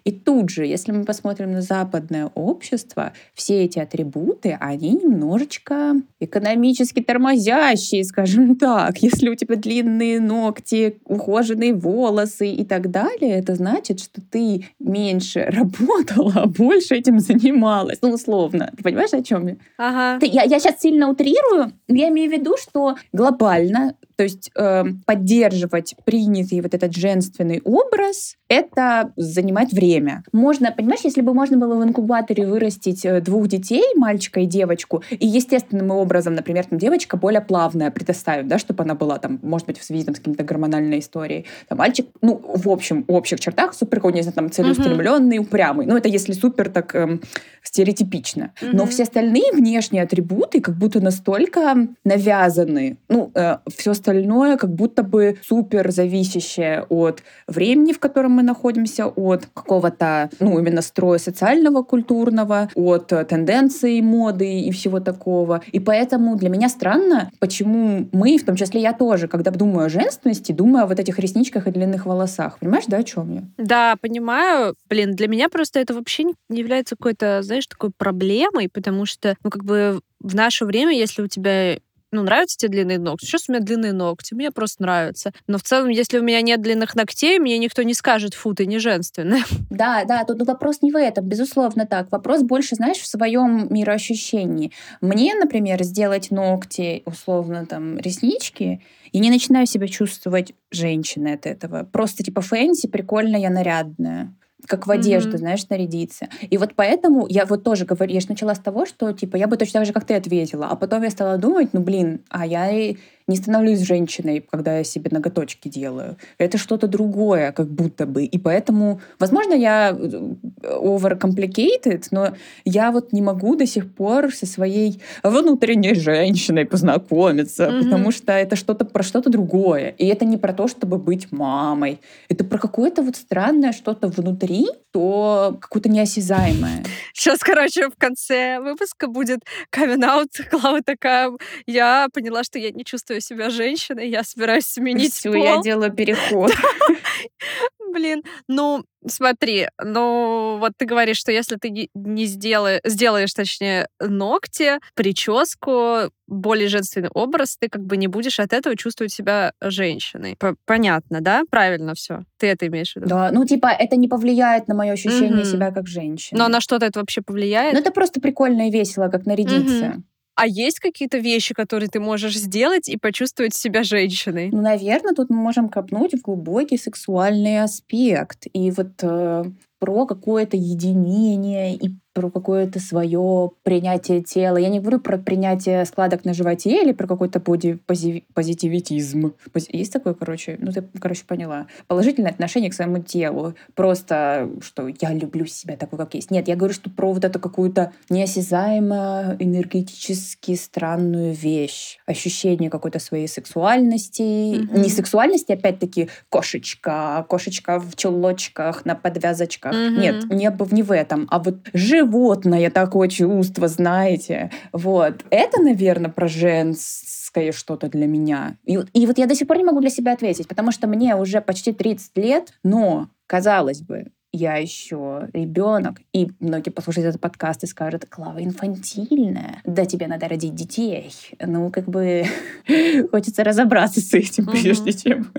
И 0.06 0.12
тут 0.12 0.50
же, 0.50 0.66
если 0.66 0.92
мы 0.92 1.04
посмотрим 1.04 1.52
на 1.52 1.62
западное 1.62 2.32
общество, 2.34 3.12
все 3.34 3.66
эти 3.66 3.80
атрибуты, 3.80 4.58
они 4.60 4.94
немножечко 4.94 5.96
экономически 6.20 7.02
тормозящие, 7.02 8.04
скажем 8.04 8.56
так. 8.60 8.98
Если 9.00 9.30
у 9.30 9.36
тебя 9.36 9.56
длинные 9.56 10.20
ногти, 10.20 11.00
ухоженные 11.06 11.74
волосы 11.74 12.50
и 12.50 12.66
так 12.66 12.90
далее, 12.92 13.38
это 13.40 13.56
значит, 13.56 14.00
что 14.00 14.22
ты 14.22 14.66
меньше 14.80 15.42
работала, 15.48 16.34
а 16.44 16.48
больше 16.48 16.96
этим 16.96 17.20
занималась. 17.20 18.00
Ну, 18.02 18.12
условно. 18.12 18.72
Ты 18.78 18.84
понимаешь, 18.84 19.14
о 19.14 19.22
чем 19.22 19.48
я? 19.48 19.56
Ага. 19.78 20.20
Ты, 20.20 20.28
я, 20.28 20.44
я 20.44 20.60
сейчас 20.60 20.80
сильно 20.80 21.10
утрирую. 21.10 21.74
Я 21.88 22.10
имею 22.10 22.30
в 22.30 22.34
виду, 22.34 22.56
что 22.58 22.96
глобально 23.12 23.96
то 24.20 24.24
есть 24.24 24.52
э, 24.54 24.84
поддерживать 25.06 25.96
принятый 26.04 26.60
вот 26.60 26.74
этот 26.74 26.94
женственный 26.94 27.62
образ, 27.64 28.36
это 28.50 29.14
занимать 29.16 29.72
время. 29.72 30.26
Можно, 30.34 30.74
понимаешь, 30.74 31.06
если 31.06 31.22
бы 31.22 31.34
можно 31.34 31.56
было 31.56 31.76
в 31.76 31.84
инкубаторе 31.86 32.46
вырастить 32.46 33.06
э, 33.06 33.22
двух 33.22 33.48
детей, 33.48 33.84
мальчика 33.96 34.42
и 34.42 34.46
девочку, 34.46 35.04
и 35.10 35.26
естественным 35.26 35.92
образом, 35.92 36.34
например, 36.34 36.66
там 36.66 36.78
девочка 36.78 37.16
более 37.16 37.40
плавная 37.40 37.92
предоставим, 37.92 38.50
да, 38.50 38.60
чтобы 38.60 38.84
она 38.84 38.94
была 38.94 39.20
там, 39.20 39.40
может 39.42 39.68
быть, 39.68 39.80
в 39.80 39.86
связи 39.86 40.04
там, 40.04 40.16
с 40.16 40.18
каким-то 40.18 40.44
гормональной 40.44 41.00
историей. 41.00 41.46
Там 41.70 41.78
мальчик, 41.78 42.08
ну, 42.22 42.42
в 42.44 42.68
общем, 42.68 43.06
в 43.08 43.14
общих 43.14 43.40
чертах 43.40 43.74
супер, 43.74 44.04
не 44.14 44.22
знаю, 44.22 44.36
там, 44.36 44.52
целеустремленный, 44.52 45.38
uh-huh. 45.38 45.44
упрямый. 45.44 45.86
Ну, 45.86 45.96
это 45.96 46.10
если 46.10 46.34
супер 46.34 46.70
так 46.70 46.94
эм, 46.94 47.22
стереотипично. 47.64 48.52
Uh-huh. 48.62 48.72
Но 48.74 48.86
все 48.86 49.04
остальные 49.04 49.54
внешние 49.54 50.04
атрибуты 50.04 50.60
как 50.60 50.76
будто 50.76 51.00
настолько 51.00 51.88
навязаны. 52.04 52.98
Ну, 53.08 53.32
э, 53.34 53.60
все 53.74 53.92
остальное 53.92 54.09
остальное 54.10 54.58
как 54.58 54.74
будто 54.74 55.04
бы 55.04 55.38
супер 55.48 55.92
зависящее 55.92 56.86
от 56.90 57.24
времени, 57.48 57.94
в 57.94 58.00
котором 58.00 58.32
мы 58.32 58.44
находимся, 58.44 59.06
от 59.06 59.46
какого-то, 59.54 60.30
ну, 60.40 60.58
именно 60.58 60.82
строя 60.82 61.20
социального, 61.20 61.84
культурного, 61.84 62.70
от 62.76 63.08
тенденций 63.28 64.02
моды 64.02 64.62
и 64.62 64.72
всего 64.72 65.00
такого. 65.00 65.62
И 65.72 65.80
поэтому 65.80 66.36
для 66.36 66.50
меня 66.50 66.70
странно, 66.70 67.30
почему 67.40 68.08
мы, 68.12 68.38
в 68.38 68.46
том 68.46 68.56
числе 68.56 68.82
я 68.82 68.94
тоже, 68.94 69.28
когда 69.28 69.52
думаю 69.52 69.86
о 69.86 69.90
женственности, 69.90 70.52
думаю 70.52 70.86
о 70.86 70.88
вот 70.88 71.00
этих 71.00 71.20
ресничках 71.20 71.68
и 71.68 71.72
длинных 71.72 72.06
волосах. 72.06 72.58
Понимаешь, 72.60 72.86
да, 72.88 72.98
о 72.98 73.04
чем 73.04 73.34
я? 73.34 73.44
Да, 73.58 73.96
понимаю. 74.02 74.76
Блин, 74.90 75.16
для 75.16 75.28
меня 75.28 75.50
просто 75.50 75.80
это 75.80 75.94
вообще 75.94 76.24
не 76.24 76.34
является 76.50 76.96
какой-то, 76.96 77.42
знаешь, 77.44 77.68
такой 77.68 77.92
проблемой, 77.96 78.70
потому 78.72 79.06
что, 79.06 79.36
ну, 79.44 79.50
как 79.50 79.64
бы 79.64 80.02
в 80.20 80.36
наше 80.36 80.66
время, 80.66 80.94
если 80.94 81.22
у 81.22 81.28
тебя 81.28 81.78
ну, 82.12 82.24
нравятся 82.24 82.58
тебе 82.58 82.70
длинные 82.70 83.00
ногти? 83.00 83.26
Сейчас 83.26 83.48
у 83.48 83.52
меня 83.52 83.62
длинные 83.62 83.94
ногти, 83.94 84.34
мне 84.34 84.52
просто 84.52 84.82
нравятся. 84.82 85.32
Но 85.48 85.58
в 85.58 85.64
целом, 85.64 85.90
если 85.90 86.20
у 86.20 86.24
меня 86.24 86.42
нет 86.42 86.62
длинных 86.62 86.96
ногтей, 86.96 87.40
мне 87.40 87.58
никто 87.58 87.84
не 87.84 87.94
скажет, 87.94 88.34
фу, 88.34 88.54
ты 88.54 88.66
не 88.66 88.80
женственная. 88.80 89.44
Да, 89.70 90.04
да, 90.04 90.26
тут 90.26 90.46
вопрос 90.46 90.82
не 90.82 90.92
в 90.92 90.98
этом, 90.98 91.26
безусловно 91.26 91.86
так. 91.86 92.12
Вопрос 92.12 92.42
больше, 92.42 92.76
знаешь, 92.76 92.98
в 92.98 93.08
своем 93.08 93.68
мироощущении. 93.74 94.72
Мне, 95.00 95.36
например, 95.36 95.82
сделать 95.84 96.32
ногти, 96.32 97.04
условно, 97.06 97.66
там, 97.66 97.98
реснички, 97.98 98.82
и 99.12 99.20
не 99.20 99.30
начинаю 99.30 99.68
себя 99.68 99.88
чувствовать 99.88 100.54
женщиной 100.72 101.36
от 101.36 101.46
этого. 101.46 101.84
Просто 101.84 102.24
типа 102.24 102.42
fancy, 102.42 102.88
прикольно, 102.88 103.38
я 103.38 103.50
нарядная 103.50 104.34
как 104.68 104.88
в 104.88 104.92
одежду, 104.92 105.32
mm-hmm. 105.32 105.38
знаешь, 105.38 105.70
нарядиться. 105.70 106.28
И 106.50 106.58
вот 106.58 106.74
поэтому 106.76 107.28
я 107.28 107.46
вот 107.46 107.64
тоже 107.64 107.86
говорю, 107.86 108.14
я 108.14 108.20
же 108.20 108.30
начала 108.30 108.56
с 108.56 108.60
того, 108.60 108.86
что, 108.86 109.12
типа, 109.14 109.36
я 109.36 109.48
бы 109.48 109.58
точно 109.58 109.80
так 109.80 109.88
же, 109.88 109.94
как 109.94 110.06
ты 110.06 110.16
ответила, 110.16 110.68
а 110.68 110.76
потом 110.76 111.04
я 111.04 111.10
стала 111.10 111.38
думать, 111.38 111.70
ну, 111.74 111.82
блин, 111.82 112.22
а 112.30 112.46
я 112.46 112.96
не 113.30 113.38
становлюсь 113.38 113.80
женщиной, 113.80 114.46
когда 114.52 114.78
я 114.78 114.84
себе 114.84 115.10
ноготочки 115.12 115.70
делаю. 115.70 116.18
Это 116.38 116.58
что-то 116.58 116.88
другое, 116.88 117.52
как 117.52 117.68
будто 117.68 118.06
бы. 118.06 118.26
И 118.26 118.38
поэтому, 118.38 119.00
возможно, 119.20 119.54
я 119.54 119.92
э, 119.92 120.34
overcomplicated, 120.64 122.04
но 122.12 122.34
я 122.66 122.92
вот 122.92 123.14
не 123.14 123.22
могу 123.22 123.56
до 123.56 123.66
сих 123.66 123.94
пор 123.94 124.34
со 124.34 124.46
своей 124.46 125.02
внутренней 125.24 125.94
женщиной 125.94 126.66
познакомиться, 126.66 127.66
mm-hmm. 127.66 127.84
потому 127.84 128.12
что 128.12 128.34
это 128.34 128.56
что-то 128.56 128.86
про 128.86 129.04
что-то 129.04 129.30
другое. 129.30 129.90
И 129.98 130.08
это 130.08 130.26
не 130.26 130.38
про 130.38 130.54
то, 130.54 130.68
чтобы 130.68 130.98
быть 130.98 131.32
мамой. 131.32 132.00
Это 132.30 132.44
про 132.44 132.58
какое-то 132.58 133.02
вот 133.02 133.16
странное 133.16 133.72
что-то 133.72 134.08
внутри, 134.08 134.68
то 134.92 135.58
какое-то 135.62 135.90
неосязаемое. 135.90 136.84
Сейчас, 137.14 137.40
короче, 137.40 137.90
в 137.90 137.96
конце 137.98 138.60
выпуска 138.60 139.08
будет 139.08 139.40
камин-аут. 139.70 140.30
Клава 140.50 140.82
такая, 140.82 141.32
я 141.68 142.08
поняла, 142.14 142.44
что 142.44 142.58
я 142.60 142.72
не 142.72 142.84
чувствую 142.84 143.19
себя 143.22 143.50
женщиной, 143.50 144.10
я 144.10 144.24
собираюсь 144.24 144.66
сменить 144.66 145.14
Все, 145.14 145.32
пол. 145.32 145.44
я 145.44 145.62
делаю 145.62 145.92
переход. 145.92 146.52
Блин, 147.94 148.24
ну, 148.48 148.84
смотри, 149.08 149.68
ну, 149.84 150.58
вот 150.60 150.74
ты 150.78 150.86
говоришь, 150.86 151.18
что 151.18 151.32
если 151.32 151.56
ты 151.56 151.90
не 151.94 152.26
сделаешь, 152.26 152.82
сделаешь, 152.86 153.34
точнее, 153.34 153.88
ногти, 154.00 154.74
прическу, 154.94 156.12
более 156.28 156.68
женственный 156.68 157.10
образ, 157.14 157.58
ты 157.60 157.68
как 157.68 157.84
бы 157.84 157.98
не 157.98 158.08
будешь 158.08 158.40
от 158.40 158.54
этого 158.54 158.76
чувствовать 158.76 159.12
себя 159.12 159.54
женщиной. 159.62 160.38
Понятно, 160.66 161.22
да? 161.22 161.44
Правильно 161.50 161.96
все. 161.96 162.24
Ты 162.38 162.48
это 162.48 162.68
имеешь 162.68 162.94
в 162.94 162.98
виду? 162.98 163.08
Да, 163.08 163.32
ну, 163.32 163.46
типа, 163.46 163.68
это 163.68 163.96
не 163.96 164.08
повлияет 164.08 164.68
на 164.68 164.76
мое 164.76 164.94
ощущение 164.94 165.44
mm-hmm. 165.44 165.52
себя 165.52 165.72
как 165.72 165.88
женщины. 165.88 166.38
Но 166.38 166.48
на 166.48 166.62
что-то 166.62 166.86
это 166.86 167.00
вообще 167.00 167.22
повлияет? 167.22 167.74
Ну, 167.74 167.80
это 167.80 167.92
просто 167.92 168.22
прикольно 168.22 168.68
и 168.68 168.72
весело, 168.72 169.10
как 169.10 169.26
нарядиться. 169.26 169.86
Mm-hmm. 169.86 170.04
А 170.40 170.48
есть 170.48 170.80
какие-то 170.80 171.18
вещи, 171.18 171.54
которые 171.54 171.90
ты 171.90 172.00
можешь 172.00 172.38
сделать 172.38 172.88
и 172.88 172.96
почувствовать 172.96 173.54
себя 173.54 173.84
женщиной? 173.84 174.50
Ну, 174.54 174.62
наверное, 174.62 175.14
тут 175.14 175.30
мы 175.30 175.36
можем 175.36 175.68
копнуть 175.68 176.14
в 176.14 176.22
глубокий 176.22 176.78
сексуальный 176.78 177.62
аспект. 177.62 178.48
И 178.54 178.72
вот 178.72 178.92
э, 179.02 179.44
про 179.80 180.06
какое-то 180.06 180.56
единение 180.56 181.76
и 181.76 181.92
про 182.20 182.30
какое-то 182.30 182.82
свое 182.82 183.52
принятие 183.64 184.22
тела. 184.22 184.58
Я 184.58 184.68
не 184.68 184.82
говорю 184.82 185.00
про 185.00 185.18
принятие 185.18 185.86
складок 185.86 186.26
на 186.26 186.34
животе 186.34 186.82
или 186.84 186.92
про 186.92 187.08
какой-то 187.08 187.40
позитивитизм. 187.40 189.34
Есть 189.70 189.94
такое, 189.94 190.14
короче? 190.14 190.58
Ну, 190.60 190.74
ты, 190.74 190.84
короче, 191.00 191.24
поняла. 191.26 191.68
Положительное 191.88 192.32
отношение 192.32 192.70
к 192.72 192.74
своему 192.74 193.02
телу. 193.02 193.54
Просто, 193.74 194.50
что 194.62 194.90
я 194.90 195.14
люблю 195.14 195.46
себя 195.46 195.78
такой, 195.78 195.98
как 195.98 196.14
есть. 196.14 196.30
Нет, 196.30 196.50
я 196.50 196.58
говорю, 196.58 196.74
что 196.74 196.90
про 196.90 197.14
вот 197.14 197.24
эту 197.24 197.40
какую-то 197.40 197.94
неосязаемую, 198.10 199.38
энергетически 199.40 200.56
странную 200.56 201.34
вещь. 201.34 202.00
Ощущение 202.06 202.70
какой-то 202.70 203.00
своей 203.00 203.30
сексуальности. 203.30 204.22
Mm-hmm. 204.22 204.78
Не 204.78 204.90
сексуальности, 204.90 205.54
опять-таки, 205.54 206.10
кошечка. 206.28 207.26
Кошечка 207.30 207.80
в 207.80 207.96
чулочках, 207.96 208.84
на 208.84 208.96
подвязочках. 208.96 209.74
Mm-hmm. 209.74 210.00
Нет, 210.02 210.30
не, 210.30 210.76
не 210.76 210.84
в 210.84 210.92
этом. 210.92 211.28
А 211.32 211.40
вот 211.40 211.56
жив 211.72 212.09
животное 212.10 212.70
такое 212.72 213.08
чувство, 213.08 213.68
знаете. 213.68 214.52
Вот. 214.74 215.24
Это, 215.30 215.62
наверное, 215.62 216.10
про 216.10 216.28
женское 216.28 217.52
что-то 217.52 217.88
для 217.88 218.08
меня. 218.08 218.58
И, 218.66 218.80
и 218.94 219.06
вот 219.06 219.18
я 219.18 219.28
до 219.28 219.36
сих 219.36 219.48
пор 219.48 219.58
не 219.58 219.64
могу 219.64 219.80
для 219.80 219.90
себя 219.90 220.14
ответить, 220.14 220.48
потому 220.48 220.72
что 220.72 220.88
мне 220.88 221.16
уже 221.16 221.42
почти 221.42 221.72
30 221.72 222.18
лет, 222.18 222.54
но, 222.64 223.10
казалось 223.28 223.82
бы, 223.82 224.08
я 224.32 224.58
еще 224.58 225.28
ребенок, 225.34 226.02
и 226.14 226.28
многие 226.40 226.70
послушают 226.70 227.10
этот 227.10 227.22
подкаст 227.22 227.64
и 227.64 227.68
скажут, 227.68 228.06
Клава 228.06 228.44
инфантильная, 228.44 229.62
да 229.64 229.86
тебе 229.86 230.08
надо 230.08 230.28
родить 230.28 230.54
детей. 230.54 231.12
Ну, 231.40 231.72
как 231.72 231.86
бы 231.86 232.26
хочется 233.12 233.44
разобраться 233.44 234.02
с 234.02 234.14
этим, 234.14 234.46
прежде 234.46 234.94
чем 234.94 235.32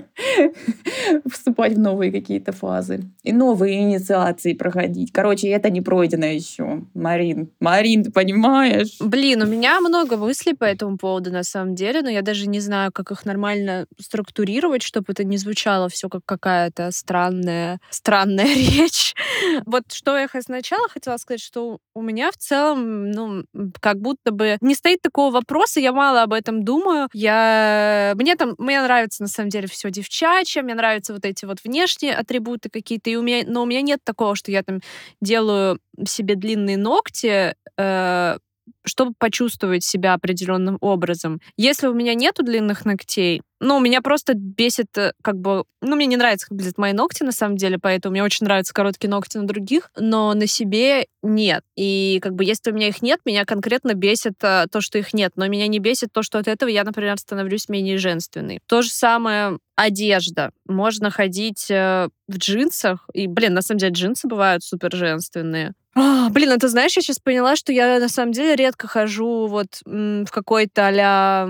вступать 1.31 1.73
в 1.75 1.79
новые 1.79 2.11
какие-то 2.11 2.51
фазы. 2.51 3.03
И 3.23 3.31
новые 3.31 3.81
инициации 3.81 4.53
проходить. 4.53 5.11
Короче, 5.13 5.47
это 5.49 5.69
не 5.69 5.81
пройдено 5.81 6.25
еще. 6.25 6.83
Марин, 6.93 7.49
Марин, 7.59 8.03
ты 8.03 8.11
понимаешь? 8.11 8.97
Блин, 8.99 9.41
у 9.43 9.45
меня 9.45 9.79
много 9.79 10.17
мыслей 10.17 10.53
по 10.53 10.65
этому 10.65 10.97
поводу, 10.97 11.31
на 11.31 11.43
самом 11.43 11.75
деле, 11.75 12.01
но 12.01 12.09
я 12.09 12.21
даже 12.21 12.47
не 12.47 12.59
знаю, 12.59 12.91
как 12.91 13.11
их 13.11 13.25
нормально 13.25 13.85
структурировать, 13.99 14.83
чтобы 14.83 15.05
это 15.09 15.23
не 15.23 15.37
звучало 15.37 15.87
все 15.87 16.09
как 16.09 16.25
какая-то 16.25 16.91
странная, 16.91 17.79
странная 17.89 18.45
речь 18.55 18.80
речь. 18.81 19.13
Вот 19.65 19.83
что 19.91 20.17
я 20.17 20.27
сначала 20.41 20.87
хотела 20.89 21.17
сказать, 21.17 21.41
что 21.41 21.79
у 21.93 22.01
меня 22.01 22.31
в 22.31 22.37
целом, 22.37 23.11
ну, 23.11 23.43
как 23.79 23.99
будто 23.99 24.31
бы 24.31 24.57
не 24.61 24.75
стоит 24.75 25.01
такого 25.01 25.31
вопроса, 25.31 25.79
я 25.79 25.91
мало 25.91 26.23
об 26.23 26.33
этом 26.33 26.63
думаю. 26.63 27.07
Я... 27.13 28.13
Мне 28.15 28.35
там, 28.35 28.55
мне 28.57 28.81
нравится 28.81 29.23
на 29.23 29.29
самом 29.29 29.49
деле 29.49 29.67
все 29.67 29.89
девчачье, 29.89 30.61
мне 30.61 30.75
нравятся 30.75 31.13
вот 31.13 31.25
эти 31.25 31.45
вот 31.45 31.59
внешние 31.63 32.15
атрибуты 32.15 32.69
какие-то, 32.69 33.09
и 33.09 33.15
у 33.15 33.21
меня, 33.21 33.43
но 33.45 33.63
у 33.63 33.65
меня 33.65 33.81
нет 33.81 33.99
такого, 34.03 34.35
что 34.35 34.51
я 34.51 34.63
там 34.63 34.79
делаю 35.21 35.79
себе 36.05 36.35
длинные 36.35 36.77
ногти, 36.77 37.55
э, 37.77 38.37
чтобы 38.85 39.13
почувствовать 39.17 39.83
себя 39.83 40.13
определенным 40.13 40.77
образом. 40.81 41.39
Если 41.57 41.87
у 41.87 41.93
меня 41.93 42.13
нету 42.13 42.43
длинных 42.43 42.85
ногтей, 42.85 43.41
ну, 43.61 43.79
меня 43.79 44.01
просто 44.01 44.33
бесит, 44.33 44.97
э, 44.97 45.13
как 45.21 45.37
бы... 45.37 45.65
Ну, 45.81 45.95
мне 45.95 46.07
не 46.07 46.17
нравится, 46.17 46.47
как 46.47 46.57
выглядят 46.57 46.79
мои 46.79 46.93
ногти, 46.93 47.21
на 47.21 47.31
самом 47.31 47.57
деле, 47.57 47.77
поэтому 47.77 48.13
мне 48.13 48.23
очень 48.23 48.45
нравятся 48.45 48.73
короткие 48.73 49.11
ногти 49.11 49.37
на 49.37 49.45
других, 49.45 49.91
но 49.95 50.33
на 50.33 50.47
себе 50.47 51.05
нет. 51.21 51.63
И, 51.75 52.19
как 52.23 52.33
бы, 52.33 52.43
если 52.43 52.71
у 52.71 52.73
меня 52.73 52.87
их 52.87 53.03
нет, 53.03 53.19
меня 53.23 53.45
конкретно 53.45 53.93
бесит 53.93 54.33
а, 54.41 54.65
то, 54.65 54.81
что 54.81 54.97
их 54.97 55.13
нет. 55.13 55.33
Но 55.35 55.47
меня 55.47 55.67
не 55.67 55.77
бесит 55.77 56.11
то, 56.11 56.23
что 56.23 56.39
от 56.39 56.47
этого 56.47 56.69
я, 56.69 56.83
например, 56.83 57.19
становлюсь 57.19 57.69
менее 57.69 57.99
женственной. 57.99 58.61
То 58.65 58.81
же 58.81 58.89
самое 58.89 59.59
одежда. 59.75 60.51
Можно 60.65 61.11
ходить 61.11 61.69
э, 61.69 62.09
в 62.27 62.37
джинсах. 62.37 63.07
И, 63.13 63.27
блин, 63.27 63.53
на 63.53 63.61
самом 63.61 63.77
деле 63.77 63.93
джинсы 63.93 64.27
бывают 64.27 64.63
супер 64.63 64.95
женственные. 64.95 65.73
А, 65.93 66.29
блин, 66.29 66.51
а 66.51 66.57
ты 66.57 66.69
знаешь, 66.69 66.95
я 66.95 67.01
сейчас 67.01 67.19
поняла, 67.19 67.55
что 67.55 67.73
я 67.73 67.99
на 67.99 68.07
самом 68.07 68.31
деле 68.31 68.55
редко 68.55 68.87
хожу 68.87 69.47
вот 69.47 69.81
в 69.85 70.27
какой-то 70.31 70.87
а 70.87 71.49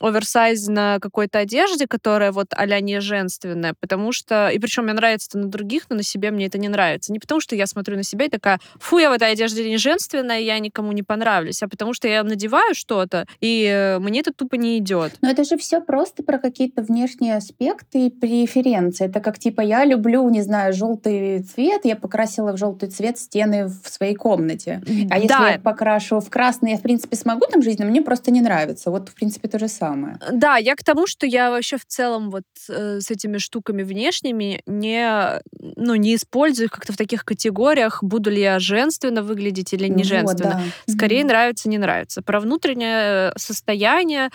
оверсайз 0.00 0.66
на 0.68 0.98
какой-то 0.98 1.38
одежде, 1.38 1.86
которая 1.86 2.32
вот 2.32 2.48
а 2.54 2.66
не 2.80 3.00
женственная, 3.00 3.74
потому 3.78 4.12
что... 4.12 4.48
И 4.48 4.58
причем 4.58 4.84
мне 4.84 4.92
нравится 4.92 5.28
это 5.30 5.38
на 5.38 5.48
других, 5.48 5.84
но 5.88 5.96
на 5.96 6.02
себе 6.02 6.30
мне 6.30 6.46
это 6.46 6.58
не 6.58 6.68
нравится. 6.68 7.12
Не 7.12 7.18
потому 7.18 7.40
что 7.40 7.54
я 7.54 7.66
смотрю 7.66 7.96
на 7.96 8.02
себя 8.02 8.26
и 8.26 8.28
такая, 8.28 8.58
фу, 8.78 8.98
я 8.98 9.10
в 9.10 9.12
этой 9.12 9.30
одежде 9.30 9.68
не 9.68 9.76
женственная, 9.76 10.40
я 10.40 10.58
никому 10.58 10.92
не 10.92 11.02
понравлюсь, 11.02 11.62
а 11.62 11.68
потому 11.68 11.92
что 11.94 12.08
я 12.08 12.22
надеваю 12.22 12.74
что-то, 12.74 13.26
и 13.40 13.64
э, 13.64 13.98
мне 13.98 14.20
это 14.20 14.32
тупо 14.32 14.56
не 14.56 14.78
идет. 14.78 15.12
Но 15.20 15.30
это 15.30 15.44
же 15.44 15.56
все 15.56 15.80
просто 15.80 16.22
про 16.22 16.38
какие-то 16.38 16.82
внешние 16.82 17.36
аспекты 17.36 18.06
и 18.06 18.10
преференции. 18.10 19.06
Это 19.06 19.20
как 19.20 19.38
типа 19.38 19.60
я 19.60 19.84
люблю, 19.84 20.28
не 20.30 20.42
знаю, 20.42 20.72
желтый 20.72 21.42
цвет, 21.42 21.84
я 21.84 21.96
покрасила 21.96 22.52
в 22.52 22.56
желтый 22.56 22.88
цвет 22.88 23.18
стены 23.18 23.66
в 23.66 23.88
своей 23.88 24.14
комнате. 24.14 24.82
А 25.10 25.16
если 25.16 25.28
да. 25.28 25.50
я 25.50 25.58
покрашу 25.58 26.20
в 26.20 26.30
красный, 26.30 26.72
я 26.72 26.76
в 26.78 26.82
принципе 26.82 27.16
смогу 27.16 27.46
там 27.50 27.62
жить, 27.62 27.78
но 27.78 27.84
мне 27.84 28.02
просто 28.02 28.30
не 28.30 28.40
нравится. 28.40 28.90
Вот 28.90 29.08
в 29.08 29.14
принципе 29.14 29.48
то 29.48 29.58
же 29.58 29.68
самое 29.68 29.81
самое. 29.82 30.18
Да, 30.32 30.56
я 30.56 30.76
к 30.76 30.84
тому, 30.84 31.06
что 31.06 31.26
я 31.26 31.50
вообще 31.50 31.76
в 31.76 31.84
целом 31.86 32.30
вот 32.30 32.44
э, 32.68 33.00
с 33.00 33.10
этими 33.10 33.38
штуками 33.38 33.82
внешними 33.82 34.62
не, 34.66 35.40
ну, 35.58 35.94
не 35.96 36.14
использую 36.14 36.66
их 36.66 36.72
как-то 36.72 36.92
в 36.92 36.96
таких 36.96 37.24
категориях, 37.24 38.02
буду 38.02 38.30
ли 38.30 38.40
я 38.40 38.58
женственно 38.58 39.22
выглядеть 39.22 39.72
или 39.72 39.88
не 39.88 40.04
женственно. 40.04 40.54
Вот, 40.54 40.62
да. 40.86 40.92
Скорее 40.92 41.22
mm-hmm. 41.22 41.26
нравится, 41.26 41.68
не 41.68 41.78
нравится. 41.78 42.22
Про 42.22 42.40
внутреннее 42.40 43.32
состояние, 43.36 44.30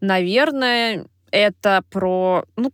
наверное, 0.00 1.06
это 1.32 1.82
про 1.90 2.44
ну, 2.56 2.72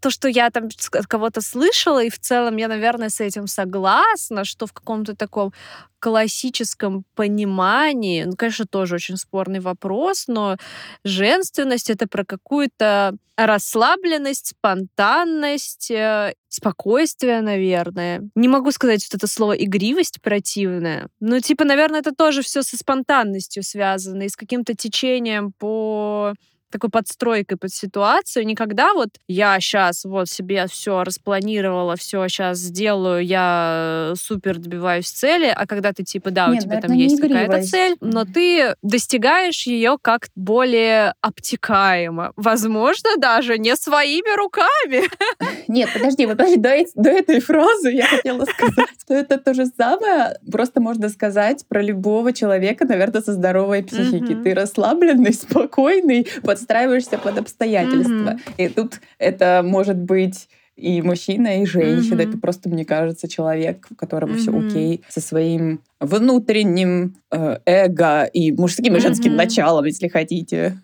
то, 0.00 0.10
что 0.10 0.28
я 0.28 0.50
там 0.50 0.68
от 0.92 1.06
кого-то 1.06 1.40
слышала, 1.40 2.04
и 2.04 2.10
в 2.10 2.18
целом 2.20 2.56
я, 2.58 2.68
наверное, 2.68 3.08
с 3.08 3.20
этим 3.20 3.46
согласна, 3.46 4.44
что 4.44 4.66
в 4.66 4.72
каком-то 4.72 5.16
таком 5.16 5.52
классическом 5.98 7.04
понимании, 7.14 8.24
ну, 8.24 8.32
конечно, 8.36 8.66
тоже 8.66 8.94
очень 8.94 9.16
спорный 9.16 9.60
вопрос, 9.60 10.24
но 10.28 10.56
женственность— 11.04 11.90
это 11.90 12.06
про 12.06 12.24
какую-то 12.24 13.14
расслабленность, 13.36 14.48
спонтанность, 14.48 15.90
э, 15.90 16.34
спокойствие, 16.48 17.40
наверное. 17.40 18.28
Не 18.34 18.48
могу 18.48 18.70
сказать 18.72 19.06
вот 19.10 19.16
это 19.16 19.26
слово 19.26 19.52
игривость 19.52 20.20
противное. 20.20 21.08
Но, 21.20 21.40
типа, 21.40 21.64
наверное, 21.64 22.00
это 22.00 22.12
тоже 22.14 22.42
все 22.42 22.62
со 22.62 22.76
спонтанностью 22.76 23.62
связано 23.62 24.24
и 24.24 24.28
с 24.28 24.36
каким-то 24.36 24.74
течением 24.74 25.52
по 25.52 26.34
такой 26.70 26.90
подстройкой 26.90 27.56
под 27.56 27.72
ситуацию. 27.72 28.46
Никогда 28.46 28.94
вот 28.94 29.10
я 29.28 29.58
сейчас 29.60 30.04
вот 30.04 30.28
себе 30.28 30.66
все 30.66 31.04
распланировала, 31.04 31.96
все 31.96 32.26
сейчас 32.28 32.58
сделаю, 32.58 33.24
я 33.24 34.12
супер 34.16 34.58
добиваюсь 34.58 35.08
цели, 35.10 35.52
а 35.54 35.66
когда 35.66 35.92
ты 35.92 36.04
типа, 36.04 36.30
да, 36.30 36.48
Нет, 36.48 36.58
у 36.58 36.66
тебя 36.66 36.80
там 36.80 36.92
есть 36.92 37.20
какая-то 37.20 37.62
цель, 37.62 37.96
но 38.00 38.24
ты 38.24 38.74
достигаешь 38.82 39.66
ее 39.66 39.96
как 40.00 40.28
более 40.34 41.14
обтекаемо. 41.20 42.32
Возможно, 42.36 43.10
даже 43.18 43.58
не 43.58 43.76
своими 43.76 44.36
руками. 44.36 45.08
Нет, 45.68 45.90
подожди, 45.92 46.26
вот 46.26 46.38
подожди, 46.38 46.56
до, 46.56 47.02
до 47.02 47.10
этой 47.10 47.40
фразы 47.40 47.90
я 47.90 48.06
хотела 48.06 48.44
сказать, 48.44 48.88
что 49.02 49.14
это 49.14 49.38
то 49.38 49.54
же 49.54 49.66
самое, 49.66 50.38
просто 50.50 50.80
можно 50.80 51.08
сказать 51.08 51.64
про 51.68 51.82
любого 51.82 52.32
человека, 52.32 52.86
наверное, 52.86 53.22
со 53.22 53.32
здоровой 53.32 53.82
психики. 53.82 54.34
Ты 54.42 54.54
расслабленный, 54.54 55.32
спокойный, 55.32 56.26
под 56.42 56.59
подстраиваешься 56.60 57.18
под 57.18 57.38
обстоятельства. 57.38 58.10
Mm-hmm. 58.10 58.54
И 58.58 58.68
тут 58.68 59.00
это 59.18 59.62
может 59.64 59.96
быть 59.96 60.48
и 60.80 61.02
мужчина, 61.02 61.62
и 61.62 61.66
женщина. 61.66 62.20
Mm-hmm. 62.20 62.28
Это 62.28 62.38
просто, 62.38 62.68
мне 62.68 62.84
кажется, 62.84 63.28
человек, 63.28 63.86
у 63.90 63.94
которого 63.94 64.30
mm-hmm. 64.30 64.38
все 64.38 64.58
окей 64.58 65.04
со 65.08 65.20
своим 65.20 65.80
внутренним 66.00 67.16
э, 67.30 67.58
эго 67.66 68.24
и 68.24 68.52
мужским 68.52 68.96
и 68.96 69.00
женским 69.00 69.32
mm-hmm. 69.32 69.36
началом, 69.36 69.84
если 69.84 70.08
хотите. 70.08 70.80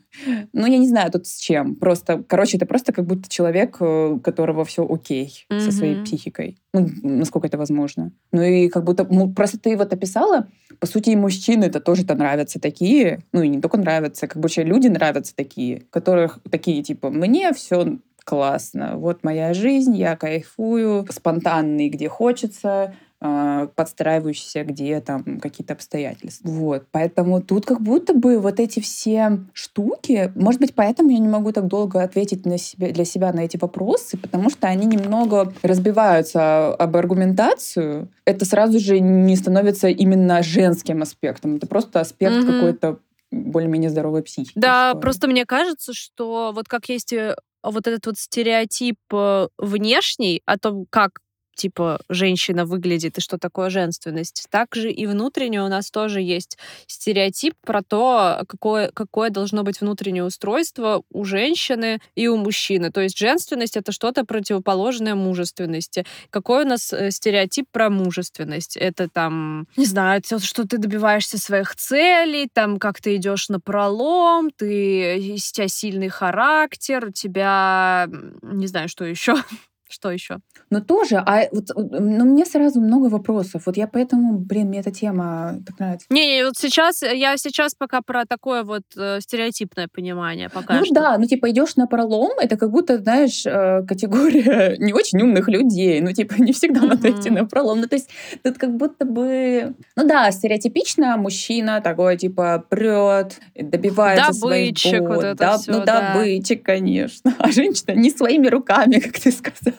Ну, 0.52 0.66
я 0.66 0.78
не 0.78 0.88
знаю 0.88 1.10
тут 1.10 1.26
с 1.26 1.38
чем. 1.38 1.74
Просто, 1.76 2.22
короче, 2.26 2.56
это 2.56 2.66
просто 2.66 2.92
как 2.92 3.06
будто 3.06 3.28
человек, 3.28 3.76
э, 3.80 4.08
у 4.14 4.20
которого 4.20 4.64
все 4.64 4.86
окей 4.86 5.46
mm-hmm. 5.50 5.60
со 5.60 5.72
своей 5.72 6.04
психикой. 6.04 6.58
Ну, 6.74 6.88
насколько 7.02 7.48
это 7.48 7.56
возможно. 7.56 8.12
Ну 8.32 8.42
и 8.42 8.68
как 8.68 8.84
будто, 8.84 9.06
ну, 9.08 9.32
просто 9.32 9.58
ты 9.58 9.76
вот 9.76 9.92
описала, 9.92 10.48
по 10.78 10.86
сути, 10.86 11.10
и 11.10 11.16
мужчины 11.16 11.64
это 11.64 11.80
тоже-то 11.80 12.14
нравятся 12.14 12.60
такие. 12.60 13.20
Ну 13.32 13.42
и 13.42 13.48
не 13.48 13.60
только 13.60 13.78
нравятся, 13.78 14.26
как 14.26 14.36
бы 14.36 14.42
вообще 14.42 14.64
люди 14.64 14.88
нравятся 14.88 15.34
такие, 15.34 15.84
которых 15.90 16.40
такие, 16.50 16.82
типа, 16.82 17.10
мне 17.10 17.52
все 17.54 17.98
классно. 18.26 18.96
Вот 18.96 19.22
моя 19.22 19.54
жизнь, 19.54 19.96
я 19.96 20.16
кайфую, 20.16 21.06
спонтанный, 21.10 21.88
где 21.88 22.08
хочется, 22.08 22.92
а, 23.18 23.68
подстраивающийся, 23.68 24.64
где 24.64 25.00
там 25.00 25.40
какие-то 25.40 25.72
обстоятельства. 25.72 26.48
Вот. 26.48 26.86
Поэтому 26.90 27.40
тут 27.40 27.64
как 27.64 27.80
будто 27.80 28.12
бы 28.12 28.38
вот 28.38 28.60
эти 28.60 28.80
все 28.80 29.38
штуки, 29.54 30.32
может 30.34 30.60
быть, 30.60 30.74
поэтому 30.74 31.10
я 31.10 31.18
не 31.18 31.28
могу 31.28 31.52
так 31.52 31.66
долго 31.66 32.02
ответить 32.02 32.44
на 32.44 32.58
себе, 32.58 32.92
для 32.92 33.06
себя 33.06 33.32
на 33.32 33.40
эти 33.40 33.56
вопросы, 33.56 34.18
потому 34.18 34.50
что 34.50 34.66
они 34.66 34.84
немного 34.86 35.54
разбиваются 35.62 36.74
об 36.74 36.96
аргументацию. 36.96 38.08
Это 38.26 38.44
сразу 38.44 38.80
же 38.80 38.98
не 38.98 39.36
становится 39.36 39.88
именно 39.88 40.42
женским 40.42 41.00
аспектом. 41.00 41.56
Это 41.56 41.66
просто 41.66 42.00
аспект 42.00 42.34
mm-hmm. 42.34 42.52
какой-то 42.52 42.98
более-менее 43.30 43.90
здоровой 43.90 44.22
психики. 44.22 44.52
Да, 44.56 44.94
просто 44.94 45.26
мне 45.28 45.46
кажется, 45.46 45.92
что 45.94 46.52
вот 46.54 46.68
как 46.68 46.88
есть 46.88 47.12
э, 47.12 47.36
вот 47.62 47.86
этот 47.86 48.06
вот 48.06 48.18
стереотип 48.18 48.98
э, 49.12 49.48
внешний 49.58 50.42
о 50.46 50.58
том, 50.58 50.86
как 50.90 51.20
типа 51.56 52.00
женщина 52.08 52.64
выглядит 52.64 53.18
и 53.18 53.20
что 53.20 53.38
такое 53.38 53.70
женственность. 53.70 54.46
Также 54.50 54.90
и 54.90 55.06
внутренне 55.06 55.62
у 55.62 55.68
нас 55.68 55.90
тоже 55.90 56.20
есть 56.20 56.58
стереотип 56.86 57.54
про 57.64 57.82
то, 57.82 58.44
какое, 58.48 58.90
какое 58.92 59.30
должно 59.30 59.62
быть 59.62 59.80
внутреннее 59.80 60.24
устройство 60.24 61.02
у 61.10 61.24
женщины 61.24 62.00
и 62.14 62.28
у 62.28 62.36
мужчины. 62.36 62.92
То 62.92 63.00
есть 63.00 63.18
женственность— 63.18 63.76
это 63.78 63.92
что-то 63.92 64.24
противоположное 64.24 65.14
мужественности. 65.14 66.04
Какой 66.30 66.64
у 66.64 66.68
нас 66.68 66.92
э, 66.92 67.10
стереотип 67.10 67.66
про 67.72 67.90
мужественность? 67.90 68.76
Это 68.76 69.08
там, 69.08 69.66
не 69.76 69.86
знаю, 69.86 70.22
что 70.40 70.66
ты 70.66 70.78
добиваешься 70.78 71.38
своих 71.38 71.74
целей, 71.76 72.48
там 72.52 72.78
как 72.78 73.00
ты 73.00 73.16
идешь 73.16 73.48
на 73.48 73.60
пролом, 73.60 74.50
ты, 74.50 75.34
у 75.34 75.38
тебя 75.38 75.68
сильный 75.68 76.08
характер, 76.08 77.06
у 77.06 77.10
тебя, 77.10 78.08
не 78.42 78.66
знаю, 78.66 78.88
что 78.88 79.04
еще 79.04 79.34
Что 79.88 80.10
еще? 80.10 80.38
Ну 80.70 80.80
тоже, 80.80 81.16
а 81.16 81.44
вот 81.52 81.70
ну, 81.76 82.24
мне 82.24 82.44
сразу 82.44 82.80
много 82.80 83.06
вопросов. 83.06 83.62
Вот 83.66 83.76
я 83.76 83.86
поэтому, 83.86 84.38
блин, 84.38 84.68
мне 84.68 84.80
эта 84.80 84.90
тема 84.90 85.60
так 85.64 85.78
нравится. 85.78 86.06
Не, 86.10 86.26
не, 86.26 86.44
вот 86.44 86.54
сейчас 86.56 87.02
я 87.02 87.36
сейчас 87.36 87.74
пока 87.74 88.00
про 88.02 88.24
такое 88.24 88.64
вот 88.64 88.82
э, 88.96 89.20
стереотипное 89.20 89.88
понимание 89.88 90.48
пока 90.48 90.78
Ну 90.78 90.84
что. 90.84 90.94
да, 90.94 91.18
ну 91.18 91.26
типа 91.26 91.50
идешь 91.50 91.76
на 91.76 91.86
пролом, 91.86 92.32
это 92.40 92.56
как 92.56 92.70
будто, 92.70 92.98
знаешь, 92.98 93.46
э, 93.46 93.82
категория 93.86 94.76
не 94.78 94.92
очень 94.92 95.22
умных 95.22 95.48
людей. 95.48 96.00
Ну 96.00 96.12
типа 96.12 96.34
не 96.38 96.52
всегда 96.52 96.80
mm-hmm. 96.80 96.88
надо 96.88 97.10
идти 97.10 97.30
на 97.30 97.44
пролом. 97.44 97.80
Ну 97.80 97.86
то 97.86 97.94
есть 97.94 98.10
тут 98.42 98.58
как 98.58 98.76
будто 98.76 99.04
бы, 99.04 99.74
ну 99.94 100.06
да, 100.06 100.32
стереотипично 100.32 101.16
мужчина 101.16 101.80
такой 101.80 102.16
типа 102.16 102.64
прет, 102.68 103.38
добивается 103.54 104.32
добытчик, 104.32 104.90
своего. 104.90 105.14
Вот 105.14 105.24
это 105.24 105.34
да, 105.36 105.58
все, 105.58 105.72
ну 105.72 105.84
да. 105.84 106.16
конечно. 106.64 107.34
А 107.38 107.52
женщина 107.52 107.92
не 107.92 108.10
своими 108.10 108.48
руками, 108.48 108.98
как 109.00 109.18
ты 109.18 109.30
сказала. 109.30 109.75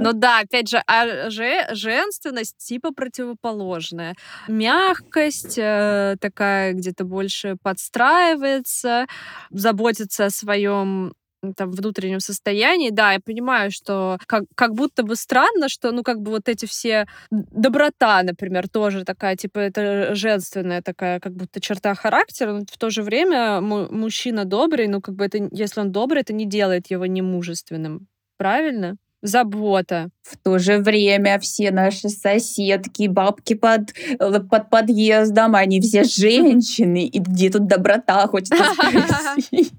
Ну 0.00 0.12
да, 0.12 0.40
опять 0.40 0.68
же, 0.68 0.82
а 0.86 1.30
же, 1.30 1.66
женственность 1.70 2.56
типа 2.58 2.92
противоположная. 2.92 4.14
Мягкость 4.48 5.58
э, 5.58 6.16
такая 6.20 6.72
где-то 6.74 7.04
больше 7.04 7.56
подстраивается, 7.62 9.06
заботится 9.50 10.26
о 10.26 10.30
своем 10.30 11.14
там, 11.56 11.70
внутреннем 11.70 12.20
состоянии. 12.20 12.90
Да, 12.90 13.12
я 13.12 13.20
понимаю, 13.20 13.70
что 13.70 14.18
как, 14.26 14.44
как 14.54 14.74
будто 14.74 15.02
бы 15.02 15.16
странно, 15.16 15.68
что, 15.68 15.90
ну, 15.92 16.02
как 16.02 16.20
бы 16.20 16.30
вот 16.30 16.48
эти 16.48 16.66
все... 16.66 17.06
Доброта, 17.30 18.22
например, 18.22 18.68
тоже 18.68 19.04
такая, 19.04 19.36
типа, 19.36 19.58
это 19.58 20.14
женственная 20.14 20.82
такая, 20.82 21.20
как 21.20 21.34
будто 21.34 21.60
черта 21.60 21.94
характера, 21.94 22.52
но 22.52 22.60
в 22.60 22.78
то 22.78 22.90
же 22.90 23.02
время 23.02 23.60
мужчина 23.60 24.44
добрый, 24.44 24.86
ну, 24.86 25.00
как 25.00 25.14
бы 25.16 25.24
это, 25.24 25.48
если 25.50 25.80
он 25.80 25.92
добрый, 25.92 26.22
это 26.22 26.32
не 26.32 26.46
делает 26.46 26.90
его 26.90 27.06
немужественным. 27.06 28.06
Правильно? 28.38 28.96
забота. 29.22 30.10
В 30.22 30.36
то 30.36 30.58
же 30.58 30.78
время 30.78 31.38
все 31.38 31.70
наши 31.70 32.08
соседки, 32.08 33.06
бабки 33.06 33.54
под, 33.54 33.94
э, 34.18 34.40
под 34.40 34.68
подъездом, 34.68 35.54
они 35.54 35.80
все 35.80 36.02
женщины. 36.04 37.06
И 37.06 37.18
где 37.20 37.48
тут 37.48 37.68
доброта, 37.68 38.26
хочется 38.26 38.56
спросить. 38.74 39.72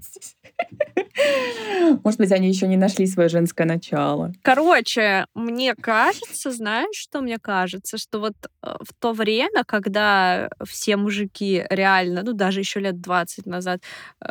Может 2.04 2.18
быть, 2.18 2.32
они 2.32 2.48
еще 2.48 2.66
не 2.66 2.76
нашли 2.76 3.06
свое 3.06 3.28
женское 3.28 3.66
начало. 3.66 4.32
Короче, 4.42 5.26
мне 5.34 5.74
кажется, 5.74 6.50
знаешь, 6.50 6.96
что 6.96 7.20
мне 7.20 7.38
кажется, 7.38 7.98
что 7.98 8.20
вот 8.20 8.34
э, 8.62 8.76
в 8.80 8.92
то 8.98 9.12
время, 9.12 9.64
когда 9.64 10.48
все 10.64 10.96
мужики 10.96 11.64
реально, 11.70 12.22
ну 12.24 12.32
даже 12.32 12.60
еще 12.60 12.80
лет 12.80 13.00
20 13.00 13.46
назад, 13.46 13.82
э, 14.20 14.26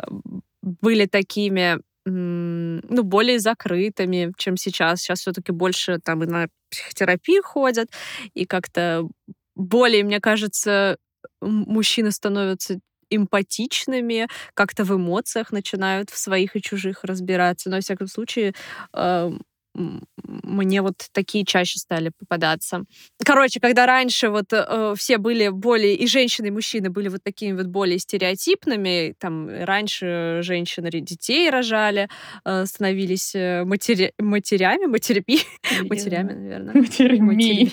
были 0.62 1.06
такими 1.06 1.78
ну, 2.06 3.02
более 3.02 3.38
закрытыми, 3.38 4.32
чем 4.36 4.58
сейчас. 4.58 5.00
Сейчас 5.00 5.20
все-таки 5.20 5.52
больше 5.52 5.98
там 6.04 6.22
и 6.22 6.26
на 6.26 6.48
психотерапию 6.70 7.42
ходят, 7.42 7.88
и 8.34 8.44
как-то 8.44 9.08
более, 9.54 10.04
мне 10.04 10.20
кажется, 10.20 10.98
мужчины 11.40 12.10
становятся 12.10 12.78
эмпатичными, 13.16 14.28
как-то 14.54 14.84
в 14.84 14.94
эмоциях 14.96 15.52
начинают 15.52 16.10
в 16.10 16.18
своих 16.18 16.56
и 16.56 16.62
чужих 16.62 17.04
разбираться. 17.04 17.70
Но, 17.70 17.76
во 17.76 17.82
всяком 17.82 18.06
случае, 18.08 18.54
эм, 18.94 19.40
мне 19.74 20.82
вот 20.82 21.08
такие 21.12 21.44
чаще 21.44 21.78
стали 21.78 22.10
попадаться. 22.16 22.84
Короче, 23.24 23.60
когда 23.60 23.86
раньше 23.86 24.28
вот 24.28 24.52
э, 24.52 24.94
все 24.96 25.18
были 25.18 25.48
более, 25.48 25.94
и 25.94 26.06
женщины, 26.06 26.46
и 26.46 26.50
мужчины 26.50 26.90
были 26.90 27.08
вот 27.08 27.22
такими 27.22 27.56
вот 27.56 27.66
более 27.66 27.98
стереотипными, 27.98 29.14
там 29.18 29.48
раньше 29.48 30.40
женщины 30.42 30.90
детей 30.90 31.50
рожали, 31.50 32.08
э, 32.44 32.66
становились 32.66 33.34
э, 33.34 33.64
матери... 33.64 34.12
матерями, 34.18 34.86
матерями, 34.86 35.40
матерями, 35.88 36.32
наверное. 36.32 36.74
Матерями. 36.74 37.72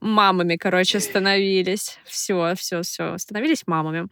Мамами, 0.00 0.56
короче, 0.56 1.00
становились. 1.00 1.98
Все, 2.04 2.54
все, 2.56 2.82
все, 2.82 3.18
становились 3.18 3.66
мамами. 3.66 4.08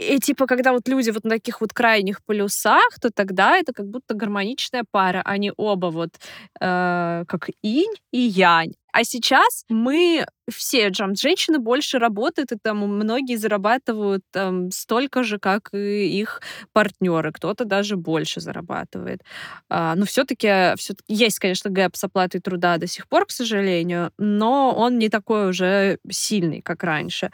И 0.00 0.18
типа, 0.18 0.46
когда 0.46 0.72
вот 0.72 0.88
люди 0.88 1.10
вот 1.10 1.24
на 1.24 1.30
таких 1.30 1.60
вот 1.60 1.72
крайних 1.74 2.24
полюсах, 2.24 2.98
то 3.00 3.10
тогда 3.10 3.58
это 3.58 3.74
как 3.74 3.86
будто 3.86 4.14
гармоничная 4.14 4.84
пара. 4.90 5.20
Они 5.26 5.52
оба 5.56 5.86
вот 5.88 6.10
э, 6.60 7.24
как 7.28 7.50
инь 7.62 7.94
и 8.10 8.20
янь. 8.20 8.72
А 8.92 9.04
сейчас 9.04 9.64
мы 9.68 10.26
все 10.50 10.88
джамп 10.88 11.16
женщины 11.18 11.58
больше 11.58 11.98
работают, 11.98 12.52
и 12.52 12.56
там 12.60 12.78
многие 12.78 13.36
зарабатывают 13.36 14.22
там, 14.30 14.70
столько 14.70 15.22
же, 15.22 15.38
как 15.38 15.70
и 15.72 16.20
их 16.20 16.40
партнеры. 16.72 17.32
Кто-то 17.32 17.64
даже 17.64 17.96
больше 17.96 18.40
зарабатывает. 18.40 19.22
А, 19.68 19.94
но 19.94 20.04
все-таки 20.06 20.74
все 20.76 20.94
есть, 21.08 21.38
конечно, 21.38 21.70
гэп 21.70 21.96
с 21.96 22.04
оплатой 22.04 22.40
труда 22.40 22.78
до 22.78 22.86
сих 22.86 23.08
пор, 23.08 23.26
к 23.26 23.30
сожалению, 23.30 24.12
но 24.18 24.74
он 24.76 24.98
не 24.98 25.08
такой 25.08 25.48
уже 25.48 25.98
сильный, 26.10 26.62
как 26.62 26.84
раньше. 26.84 27.30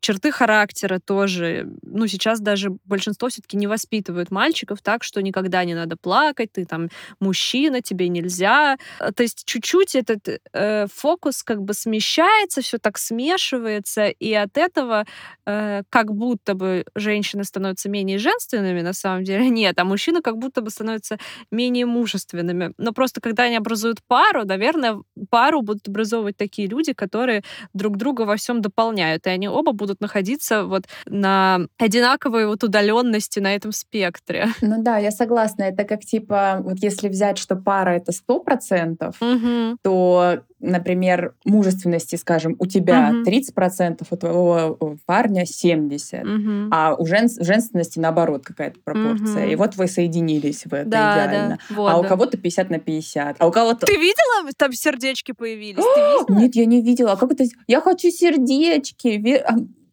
Черты 0.00 0.32
характера 0.32 1.00
тоже. 1.04 1.68
Ну, 1.82 2.06
сейчас 2.06 2.40
даже 2.40 2.70
большинство 2.84 3.28
все-таки 3.28 3.56
не 3.56 3.66
воспитывают 3.66 4.30
мальчиков 4.30 4.80
так, 4.82 5.04
что 5.04 5.20
никогда 5.22 5.64
не 5.64 5.74
надо 5.74 5.96
плакать, 5.96 6.52
ты 6.52 6.64
там 6.64 6.88
мужчина, 7.20 7.82
тебе 7.82 8.08
нельзя. 8.08 8.76
То 8.98 9.22
есть 9.22 9.44
чуть-чуть 9.44 9.94
этот 9.94 10.40
э, 10.52 10.86
фокус 10.92 11.42
как 11.42 11.62
бы 11.62 11.74
смещается, 11.74 12.59
все 12.60 12.78
так 12.78 12.98
смешивается, 12.98 14.08
и 14.08 14.32
от 14.32 14.56
этого 14.56 15.04
э, 15.46 15.82
как 15.88 16.14
будто 16.14 16.54
бы 16.54 16.84
женщины 16.94 17.44
становятся 17.44 17.88
менее 17.88 18.18
женственными, 18.18 18.82
на 18.82 18.92
самом 18.92 19.24
деле 19.24 19.48
нет, 19.50 19.78
а 19.78 19.84
мужчины 19.84 20.22
как 20.22 20.36
будто 20.36 20.60
бы 20.60 20.70
становятся 20.70 21.18
менее 21.50 21.86
мужественными. 21.86 22.72
Но 22.78 22.92
просто 22.92 23.20
когда 23.20 23.44
они 23.44 23.56
образуют 23.56 23.98
пару, 24.06 24.44
наверное, 24.44 24.98
пару 25.30 25.62
будут 25.62 25.88
образовывать 25.88 26.36
такие 26.36 26.68
люди, 26.68 26.92
которые 26.92 27.42
друг 27.74 27.96
друга 27.96 28.22
во 28.22 28.36
всем 28.36 28.60
дополняют, 28.60 29.26
и 29.26 29.30
они 29.30 29.48
оба 29.48 29.72
будут 29.72 30.00
находиться 30.00 30.64
вот 30.64 30.84
на 31.06 31.60
одинаковой 31.78 32.46
вот 32.46 32.64
удаленности 32.64 33.40
на 33.40 33.54
этом 33.54 33.72
спектре. 33.72 34.48
Ну 34.60 34.82
да, 34.82 34.98
я 34.98 35.10
согласна. 35.10 35.64
Это 35.64 35.84
как 35.84 36.00
типа, 36.00 36.60
вот 36.62 36.78
если 36.78 37.08
взять, 37.08 37.38
что 37.38 37.56
пара 37.56 37.90
это 37.90 38.12
сто 38.12 38.40
процентов, 38.40 39.16
угу. 39.20 39.76
то 39.82 40.40
например, 40.60 41.34
мужественности, 41.44 42.16
скажем, 42.16 42.56
у 42.58 42.66
тебя 42.66 43.10
Мгм. 43.10 43.24
30%, 43.24 44.06
у 44.10 44.16
твоего 44.16 44.76
э, 44.80 44.96
парня 45.06 45.44
70%. 45.46 46.24
Мгм. 46.24 46.68
А 46.72 46.94
у 46.94 47.06
жен- 47.06 47.28
женственности 47.40 47.98
наоборот 47.98 48.44
какая-то 48.44 48.78
пропорция. 48.84 49.44
Мгм. 49.44 49.50
И 49.50 49.56
вот 49.56 49.76
вы 49.76 49.86
соединились 49.88 50.64
в 50.66 50.72
это 50.74 50.88
Да, 50.90 51.12
идеально. 51.26 51.58
да. 51.68 51.74
Вот, 51.74 51.88
а 51.92 51.98
у 51.98 52.02
да. 52.02 52.08
кого-то 52.08 52.36
50 52.36 52.70
на 52.70 52.78
50. 52.78 53.36
А 53.38 53.46
у 53.46 53.50
кого-то... 53.50 53.86
Ты 53.86 53.94
видела? 53.96 54.50
Там 54.56 54.72
сердечки 54.72 55.32
появились. 55.32 55.76
Ты 55.76 56.00
видела? 56.28 56.38
Нет, 56.40 56.54
я 56.56 56.66
не 56.66 56.82
видела. 56.82 57.12
А 57.12 57.16
как 57.16 57.32
это? 57.32 57.44
Я 57.66 57.80
хочу 57.80 58.10
сердечки. 58.10 59.42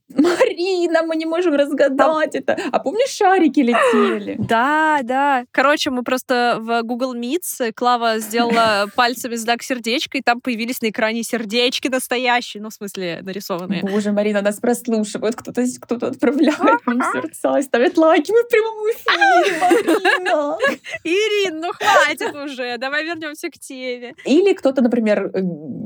Марина, 0.10 1.04
мы 1.04 1.16
не 1.16 1.26
можем 1.26 1.54
разгадать 1.54 2.36
это. 2.36 2.58
А 2.72 2.80
помнишь, 2.80 3.10
шарики 3.10 3.60
летели? 3.60 4.38
Да, 4.48 5.00
да. 5.04 5.46
Короче, 5.52 5.90
мы 5.90 6.04
просто 6.04 6.58
в 6.62 6.82
Google 6.84 7.16
Meets 7.16 7.74
Клава 7.74 8.20
сделала 8.20 8.88
пальцами 8.96 9.36
знак 9.36 9.62
сердечка, 9.62 10.18
и 10.18 10.22
там 10.22 10.40
появились 10.40 10.82
на 10.82 10.90
экране 10.90 11.24
сердечки 11.24 11.90
настоящие, 11.90 12.64
ну, 12.64 12.70
в 12.70 12.74
смысле, 12.74 13.20
нарисованные. 13.24 13.82
Боже, 13.84 14.14
Марина, 14.14 14.42
нас 14.42 14.58
прослушивают. 14.58 15.36
Кто-то 15.36 15.64
кто-то 15.82 16.08
отправляет 16.08 16.86
нам 16.86 17.02
сердца 17.14 17.58
и 17.60 17.62
ставит 17.62 17.98
лайки. 17.98 18.32
Мы 18.32 18.44
в 18.44 18.48
прямом 18.48 18.78
эфире, 18.92 19.60
Марина. 19.62 20.58
Ирин, 21.04 21.60
ну 21.60 21.72
хватит 21.74 22.36
уже, 22.36 22.78
давай 22.78 23.06
вернемся 23.06 23.50
к 23.50 23.60
теме. 23.60 24.16
Или 24.26 24.54
кто-то, 24.54 24.82
например, 24.82 25.32
э, 25.34 25.42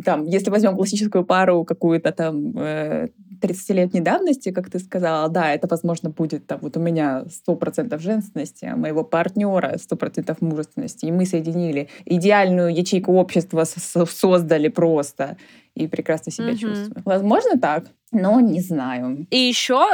там, 0.06 0.26
если 0.26 0.52
возьмем 0.52 0.76
классическую 0.76 1.26
пару 1.26 1.64
какую-то 1.66 2.12
там 2.12 2.58
э, 2.58 3.08
30-летней 3.42 4.02
давности, 4.02 4.52
как 4.52 4.70
ты 4.70 4.80
сказала, 4.80 5.30
да, 5.30 5.54
это, 5.54 5.68
возможно, 5.68 6.10
будет 6.10 6.46
там, 6.48 6.60
вот 6.62 6.78
у 6.78 6.80
меня 6.80 7.26
100% 7.30 8.02
женственности, 8.02 8.66
а 8.66 8.76
моего 8.76 9.04
партнера 9.04 9.78
100% 9.78 10.38
мужественности, 10.42 11.06
и 11.06 11.12
мы 11.12 11.26
соединили 11.26 11.90
идеальную 12.06 12.74
ячейку 12.74 13.14
общества, 13.14 13.64
создали 13.66 14.68
просто, 14.70 15.38
и 15.76 15.88
прекрасно 15.88 16.32
себя 16.32 16.50
Мгм. 16.52 16.58
чувствую. 16.58 17.02
Возможно 17.06 17.58
так, 17.60 17.86
но 18.12 18.40
не 18.42 18.60
знаю. 18.62 19.26
И 19.32 19.38
еще, 19.38 19.88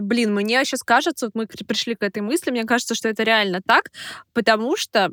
блин, 0.00 0.34
мне 0.34 0.64
сейчас 0.64 0.82
кажется, 0.82 1.26
вот 1.26 1.34
мы 1.34 1.46
при- 1.46 1.64
пришли 1.64 1.94
к 1.96 2.02
этой 2.04 2.22
мысли, 2.22 2.50
мне 2.50 2.64
кажется, 2.64 2.94
что 2.94 3.08
это 3.08 3.24
реально 3.24 3.60
так, 3.66 3.90
потому 4.32 4.76
что 4.76 5.10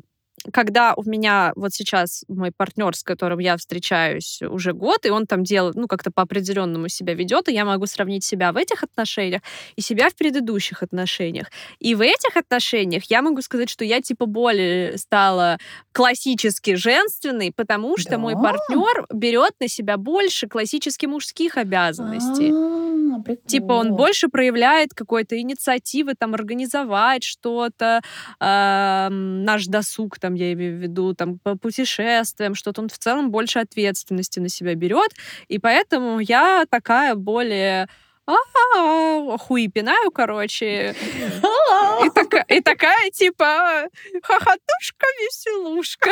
когда 0.52 0.94
у 0.94 1.02
меня 1.04 1.52
вот 1.56 1.72
сейчас 1.72 2.24
мой 2.28 2.52
партнер, 2.56 2.94
с 2.96 3.02
которым 3.02 3.38
я 3.38 3.56
встречаюсь 3.56 4.42
уже 4.42 4.72
год, 4.72 5.06
и 5.06 5.10
он 5.10 5.26
там 5.26 5.44
делает, 5.44 5.74
ну, 5.74 5.86
как-то 5.86 6.10
по 6.10 6.22
определенному 6.22 6.88
себя 6.88 7.14
ведет, 7.14 7.48
и 7.48 7.54
я 7.54 7.64
могу 7.64 7.86
сравнить 7.86 8.24
себя 8.24 8.52
в 8.52 8.56
этих 8.56 8.82
отношениях 8.82 9.42
и 9.76 9.80
себя 9.80 10.10
в 10.10 10.14
предыдущих 10.14 10.82
отношениях. 10.82 11.50
И 11.78 11.94
в 11.94 12.00
этих 12.00 12.36
отношениях 12.36 13.04
я 13.04 13.22
могу 13.22 13.40
сказать, 13.42 13.70
что 13.70 13.84
я 13.84 14.00
типа 14.00 14.26
более 14.26 14.98
стала 14.98 15.58
классически 15.92 16.74
женственной, 16.74 17.52
потому 17.54 17.96
что 17.96 18.18
мой 18.18 18.34
Да? 18.34 18.42
партнер 18.42 19.06
берет 19.12 19.52
на 19.60 19.68
себя 19.68 19.96
больше 19.96 20.48
классически 20.48 21.06
мужских 21.06 21.56
обязанностей. 21.56 22.83
А, 23.14 23.22
прикол. 23.22 23.44
Типа 23.46 23.72
он 23.72 23.94
больше 23.94 24.28
проявляет 24.28 24.94
какой-то 24.94 25.38
инициативы, 25.38 26.14
там, 26.18 26.34
организовать 26.34 27.24
что-то, 27.24 28.00
ам, 28.38 29.44
наш 29.44 29.66
досуг, 29.66 30.18
там, 30.18 30.34
я 30.34 30.52
имею 30.52 30.78
в 30.78 30.80
виду, 30.80 31.14
там, 31.14 31.38
по 31.38 31.56
путешествиям, 31.56 32.54
что-то. 32.54 32.82
Он 32.82 32.88
в 32.88 32.98
целом 32.98 33.30
больше 33.30 33.58
ответственности 33.60 34.40
на 34.40 34.48
себя 34.48 34.74
берет, 34.74 35.12
и 35.48 35.58
поэтому 35.58 36.18
я 36.20 36.64
такая 36.68 37.14
более 37.14 37.88
а 38.26 39.36
хуи 39.38 39.68
пинаю, 39.68 40.10
короче, 40.10 40.94
и, 42.04 42.10
така- 42.10 42.44
и 42.48 42.60
такая, 42.60 43.10
типа, 43.10 43.88
хохотушка, 44.22 45.06
веселушка. 45.20 46.10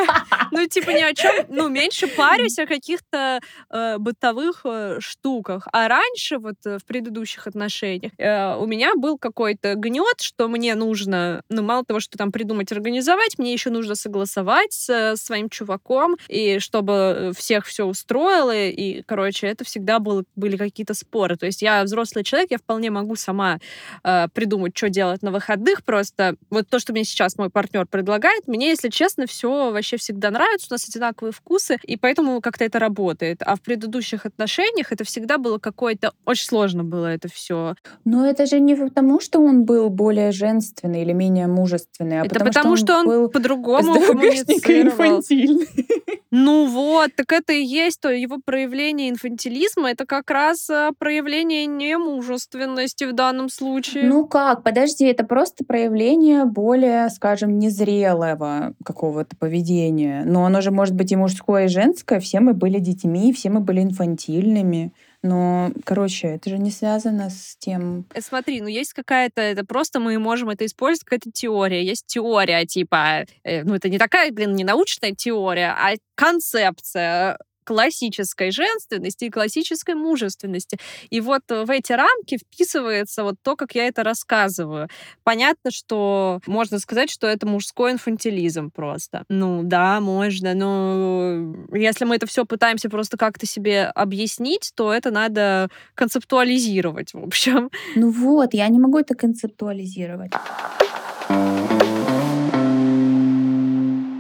Ну, 0.51 0.67
типа, 0.67 0.91
ни 0.91 1.03
о 1.03 1.15
чем, 1.15 1.47
ну, 1.49 1.69
меньше 1.69 2.07
парюсь 2.09 2.59
о 2.59 2.67
каких-то 2.67 3.41
э, 3.71 3.99
бытовых 3.99 4.63
э, 4.65 4.99
штуках. 5.01 5.69
А 5.73 5.89
раньше, 5.89 6.39
вот 6.39 6.57
э, 6.67 6.79
в 6.79 6.85
предыдущих 6.85 7.47
отношениях, 7.47 8.13
у 8.59 8.67
меня 8.67 8.95
был 8.97 9.19
какой-то 9.19 9.75
гнет, 9.75 10.21
что 10.21 10.49
мне 10.49 10.75
нужно, 10.75 11.43
ну, 11.49 11.63
мало 11.63 11.85
того, 11.85 12.01
что 12.01 12.19
там 12.19 12.33
придумать, 12.33 12.73
организовать, 12.73 13.39
мне 13.39 13.53
еще 13.53 13.71
нужно 13.71 13.95
согласовать 13.95 14.73
с 14.73 15.17
своим 15.17 15.49
чуваком, 15.49 16.17
и 16.29 16.59
чтобы 16.59 17.33
всех 17.37 17.67
все 17.67 17.85
устроило, 17.85 18.55
и, 18.55 19.03
короче, 19.03 19.47
это 19.47 19.65
всегда 19.65 19.99
были 19.99 20.57
какие-то 20.57 20.95
споры. 20.95 21.37
То 21.37 21.47
есть 21.47 21.63
я 21.63 21.83
взрослый 21.85 22.25
человек, 22.25 22.51
я 22.51 22.59
вполне 22.59 22.91
могу 22.91 23.17
сама 23.17 23.59
придумать, 24.35 24.77
что 24.77 24.89
делать 24.89 25.23
на 25.23 25.31
выходных. 25.53 25.85
Просто 25.85 26.37
вот 26.51 26.69
то, 26.69 26.79
что 26.79 26.93
мне 26.93 27.05
сейчас 27.05 27.37
мой 27.39 27.51
партнер 27.51 27.87
предлагает, 27.87 28.47
мне, 28.49 28.71
если 28.71 28.89
честно, 28.89 29.27
все 29.27 29.71
вообще 29.71 29.97
всегда 29.97 30.31
нравится. 30.31 30.69
У 30.71 30.75
нас 30.75 30.89
одинаковые 30.89 31.33
вкусы, 31.33 31.79
и 31.83 31.97
поэтому 31.97 32.41
как-то 32.41 32.65
это 32.65 32.79
работает. 32.79 33.43
А 33.45 33.57
в 33.57 33.61
предыдущих 33.61 34.27
отношениях 34.27 34.93
это 34.93 35.05
всегда 35.05 35.39
было 35.39 35.59
какое-то... 35.59 36.13
Очень 36.25 36.47
сложно 36.47 36.85
было 36.85 37.07
это 37.07 37.29
все. 37.29 37.75
Но 38.05 38.27
это 38.27 38.47
же 38.47 38.61
не 38.61 38.75
потому, 38.75 39.21
что 39.21 39.41
он 39.41 39.65
был 39.65 39.91
более 39.91 40.33
женственный 40.33 41.03
или 41.03 41.13
менее 41.13 41.47
мужественный, 41.47 42.21
а 42.21 42.27
это 42.27 42.45
потому, 42.45 42.77
что 42.77 42.99
он, 42.99 43.07
был 43.07 43.29
по-другому 43.29 43.95
СДВГшник 43.95 44.69
и 44.69 44.91
коммуницировал. 44.91 45.23
Ну 46.35 46.67
вот, 46.67 47.11
так 47.15 47.31
это 47.31 47.53
и 47.53 47.63
есть 47.63 48.01
то 48.01 48.11
его 48.11 48.39
проявление 48.43 49.11
инфантилизма, 49.11 49.91
это 49.91 50.07
как 50.07 50.31
раз 50.31 50.71
э, 50.71 50.93
проявление 50.99 51.67
немужественности 51.67 53.05
в 53.05 53.13
данном 53.13 53.51
случае. 53.51 54.05
Ну 54.05 54.25
как, 54.27 54.63
подожди, 54.63 55.05
это 55.05 55.25
просто 55.25 55.42
проявление 55.67 56.45
более, 56.45 57.09
скажем, 57.11 57.59
незрелого 57.59 58.75
какого-то 58.85 59.37
поведения. 59.37 60.25
Но 60.25 60.45
оно 60.45 60.61
же 60.61 60.71
может 60.71 60.95
быть 60.95 61.13
и 61.13 61.17
мужское, 61.17 61.65
и 61.65 61.69
женское. 61.69 62.21
Все 62.21 62.41
мы 62.41 62.55
были 62.55 62.79
детьми, 62.79 63.33
все 63.33 63.51
мы 63.51 63.61
были 63.61 63.83
инфантильными. 63.83 64.93
Но, 65.23 65.71
короче, 65.85 66.29
это 66.29 66.51
же 66.51 66.59
не 66.59 66.71
связано 66.71 67.31
с 67.31 67.57
тем... 67.57 68.07
Э, 68.13 68.21
Смотри, 68.21 68.61
ну 68.61 68.67
есть 68.67 68.93
какая-то, 68.93 69.41
это 69.41 69.65
просто 69.65 70.01
мы 70.01 70.19
можем 70.19 70.51
это 70.51 70.67
использовать, 70.67 71.05
какая-то 71.05 71.31
теория. 71.31 71.85
Есть 71.85 72.07
теория, 72.07 72.67
типа, 72.67 73.25
э, 73.45 73.63
ну 73.63 73.75
это 73.75 73.89
не 73.89 73.99
такая, 73.99 74.33
блин, 74.33 74.55
не 74.55 74.65
научная 74.65 75.13
теория, 75.13 75.75
а 75.79 75.95
концепция 76.17 77.39
классической 77.65 78.51
женственности 78.51 79.25
и 79.25 79.31
классической 79.31 79.95
мужественности. 79.95 80.79
И 81.11 81.21
вот 81.21 81.43
в 81.49 81.71
эти 81.71 81.93
рамки 81.93 82.39
вписывается 82.39 83.25
вот 83.25 83.37
то, 83.43 83.57
как 83.57 83.75
я 83.75 83.87
это 83.87 84.03
рассказываю. 84.03 84.89
Понятно, 85.25 85.71
что 85.71 86.41
можно 86.47 86.79
сказать, 86.79 87.11
что 87.11 87.27
это 87.27 87.47
мужской 87.47 87.93
инфантилизм 87.93 88.71
просто. 88.71 89.25
Ну 89.29 89.63
да, 89.63 90.01
можно, 90.01 90.55
но 90.55 91.55
если 91.73 92.05
мы 92.05 92.17
это 92.17 92.27
все 92.27 92.45
пытаемся 92.45 92.89
просто 92.89 93.17
как-то 93.17 93.47
себе 93.47 93.85
объяснить, 93.85 94.73
то 94.75 94.93
это 94.93 95.11
надо 95.11 95.69
концептуализировать, 95.95 97.15
в 97.15 97.23
общем. 97.25 97.71
Ну 97.95 98.11
вот, 98.11 98.55
я 98.55 98.69
не 98.69 98.79
могу 98.79 98.99
это 98.99 99.15
концептуализировать. 99.15 100.33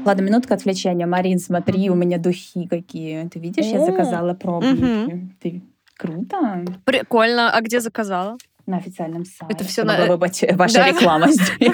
Ладно, 0.04 0.22
минутка 0.22 0.54
отвлечения. 0.54 1.06
Марин, 1.06 1.38
смотри, 1.38 1.88
у 1.90 1.94
меня 1.94 2.18
духи 2.18 2.66
какие. 2.68 3.28
Ты 3.28 3.38
видишь, 3.38 3.66
я 3.66 3.84
заказала 3.84 4.34
пробники. 4.34 5.28
Ты 5.40 5.62
круто. 5.96 6.64
Прикольно. 6.84 7.50
А 7.54 7.60
где 7.60 7.80
заказала? 7.80 8.36
На 8.66 8.76
официальном 8.78 9.24
сайте. 9.24 9.54
Это 9.54 9.64
чтобы 9.64 9.88
на- 9.88 10.06
бы 10.06 10.16
ваша 10.16 10.86
реклама 10.86 11.28
здесь. 11.32 11.72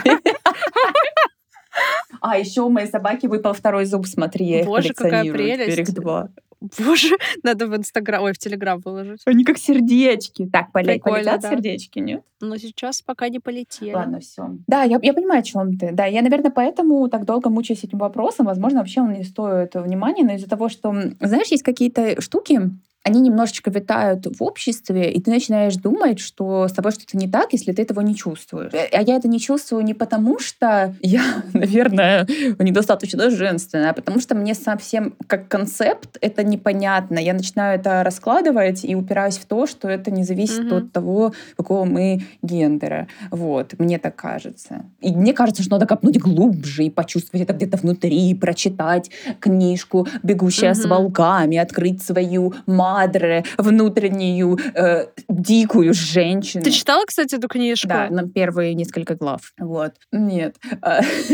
А 2.20 2.36
еще 2.38 2.62
у 2.62 2.70
моей 2.70 2.88
собаки 2.88 3.26
выпал 3.26 3.52
второй 3.52 3.84
зуб, 3.84 4.06
смотри, 4.06 4.46
я 4.46 4.60
их 4.60 4.66
Боже, 4.66 4.88
какая 4.92 5.22
коллекционирую. 5.22 5.52
Теперь 5.54 5.70
их 5.70 5.74
прелесть. 5.76 5.94
два. 5.94 6.28
Боже, 6.60 7.16
надо 7.42 7.66
в 7.66 7.76
Инстаграм, 7.76 8.22
ой, 8.22 8.32
в 8.32 8.38
Телеграм 8.38 8.80
выложить. 8.84 9.22
Они 9.24 9.44
как 9.44 9.58
сердечки. 9.58 10.48
Так, 10.52 10.72
поле- 10.72 11.00
полетят 11.00 11.40
да. 11.40 11.50
сердечки, 11.50 11.98
нет? 12.00 12.22
Но 12.40 12.56
сейчас 12.56 13.02
пока 13.02 13.28
не 13.28 13.38
полетели. 13.38 13.92
Ладно, 13.92 14.20
все. 14.20 14.56
Да, 14.66 14.82
я, 14.82 14.98
я 15.02 15.12
понимаю, 15.12 15.40
о 15.40 15.42
чем 15.42 15.76
ты. 15.76 15.92
Да, 15.92 16.06
я, 16.06 16.22
наверное, 16.22 16.50
поэтому 16.50 17.08
так 17.08 17.24
долго 17.24 17.50
мучаюсь 17.50 17.84
этим 17.84 17.98
вопросом. 17.98 18.46
Возможно, 18.46 18.78
вообще 18.78 19.00
он 19.00 19.12
не 19.12 19.24
стоит 19.24 19.74
внимания, 19.74 20.24
но 20.24 20.32
из-за 20.32 20.48
того, 20.48 20.68
что, 20.68 20.94
знаешь, 21.20 21.48
есть 21.48 21.62
какие-то 21.62 22.20
штуки, 22.20 22.70
они 23.08 23.20
немножечко 23.20 23.70
витают 23.70 24.26
в 24.26 24.42
обществе, 24.42 25.10
и 25.10 25.20
ты 25.20 25.30
начинаешь 25.30 25.74
думать, 25.76 26.18
что 26.20 26.68
с 26.68 26.72
тобой 26.72 26.92
что-то 26.92 27.16
не 27.16 27.28
так, 27.28 27.52
если 27.52 27.72
ты 27.72 27.82
этого 27.82 28.00
не 28.00 28.14
чувствуешь. 28.14 28.72
Э, 28.74 28.86
А 28.92 29.02
я 29.02 29.16
это 29.16 29.28
не 29.28 29.40
чувствую 29.40 29.84
не 29.84 29.94
потому, 29.94 30.38
что 30.38 30.94
я, 31.02 31.22
наверное, 31.52 32.26
недостаточно 32.58 33.30
женственная, 33.30 33.90
а 33.90 33.92
потому 33.94 34.20
что 34.20 34.34
мне 34.34 34.54
совсем 34.54 35.14
как 35.26 35.48
концепт 35.48 36.18
это 36.20 36.42
непонятно. 36.44 37.18
Я 37.18 37.34
начинаю 37.34 37.78
это 37.78 38.02
раскладывать 38.04 38.84
и 38.84 38.94
упираюсь 38.94 39.38
в 39.38 39.46
то, 39.46 39.66
что 39.66 39.88
это 39.88 40.10
не 40.10 40.24
зависит 40.24 40.64
Мгм. 40.64 40.76
от 40.76 40.92
того, 40.92 41.32
какого 41.56 41.84
мы 41.84 42.22
гендера. 42.42 43.08
Вот, 43.30 43.74
мне 43.78 43.98
так 43.98 44.16
кажется. 44.16 44.84
И 45.00 45.12
мне 45.12 45.32
кажется, 45.32 45.62
что 45.62 45.72
надо 45.72 45.86
копнуть 45.86 46.18
глубже 46.18 46.84
и 46.84 46.90
почувствовать 46.90 47.42
это 47.44 47.52
где-то 47.54 47.76
внутри, 47.78 48.34
прочитать 48.34 49.10
книжку 49.40 50.06
«Бегущая 50.22 50.74
с 50.74 50.80
Мгм. 50.80 50.90
волками», 50.90 51.56
открыть 51.56 52.02
свою 52.02 52.54
ядре 53.02 53.44
внутреннюю 53.56 54.58
э, 54.74 55.06
дикую 55.28 55.94
женщину. 55.94 56.64
Ты 56.64 56.70
читала, 56.70 57.04
кстати, 57.06 57.37
эту 57.37 57.48
книжку? 57.48 57.88
Да, 57.88 58.08
на 58.11 58.28
первые 58.28 58.74
несколько 58.74 59.14
глав. 59.14 59.52
Вот. 59.58 59.94
Нет. 60.12 60.56
А, 60.82 61.00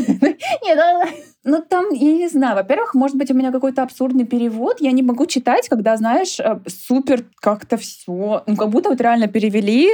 нет, 0.63 0.79
ну 1.45 1.63
там, 1.63 1.93
я 1.93 2.13
не 2.13 2.29
знаю, 2.29 2.57
во-первых, 2.57 2.95
может 2.95 3.17
быть, 3.17 3.31
у 3.31 3.35
меня 3.35 3.53
какой-то 3.53 3.83
абсурдный 3.83 4.25
перевод. 4.25 4.81
Я 4.81 4.93
не 4.93 5.03
могу 5.03 5.27
читать, 5.27 5.69
когда, 5.69 5.97
знаешь, 5.97 6.41
э, 6.41 6.59
супер 6.67 7.25
как-то 7.37 7.77
все. 7.77 8.43
Ну, 8.47 8.57
как 8.57 8.71
будто 8.71 8.89
вот 8.89 9.01
реально 9.01 9.29
перевели. 9.29 9.91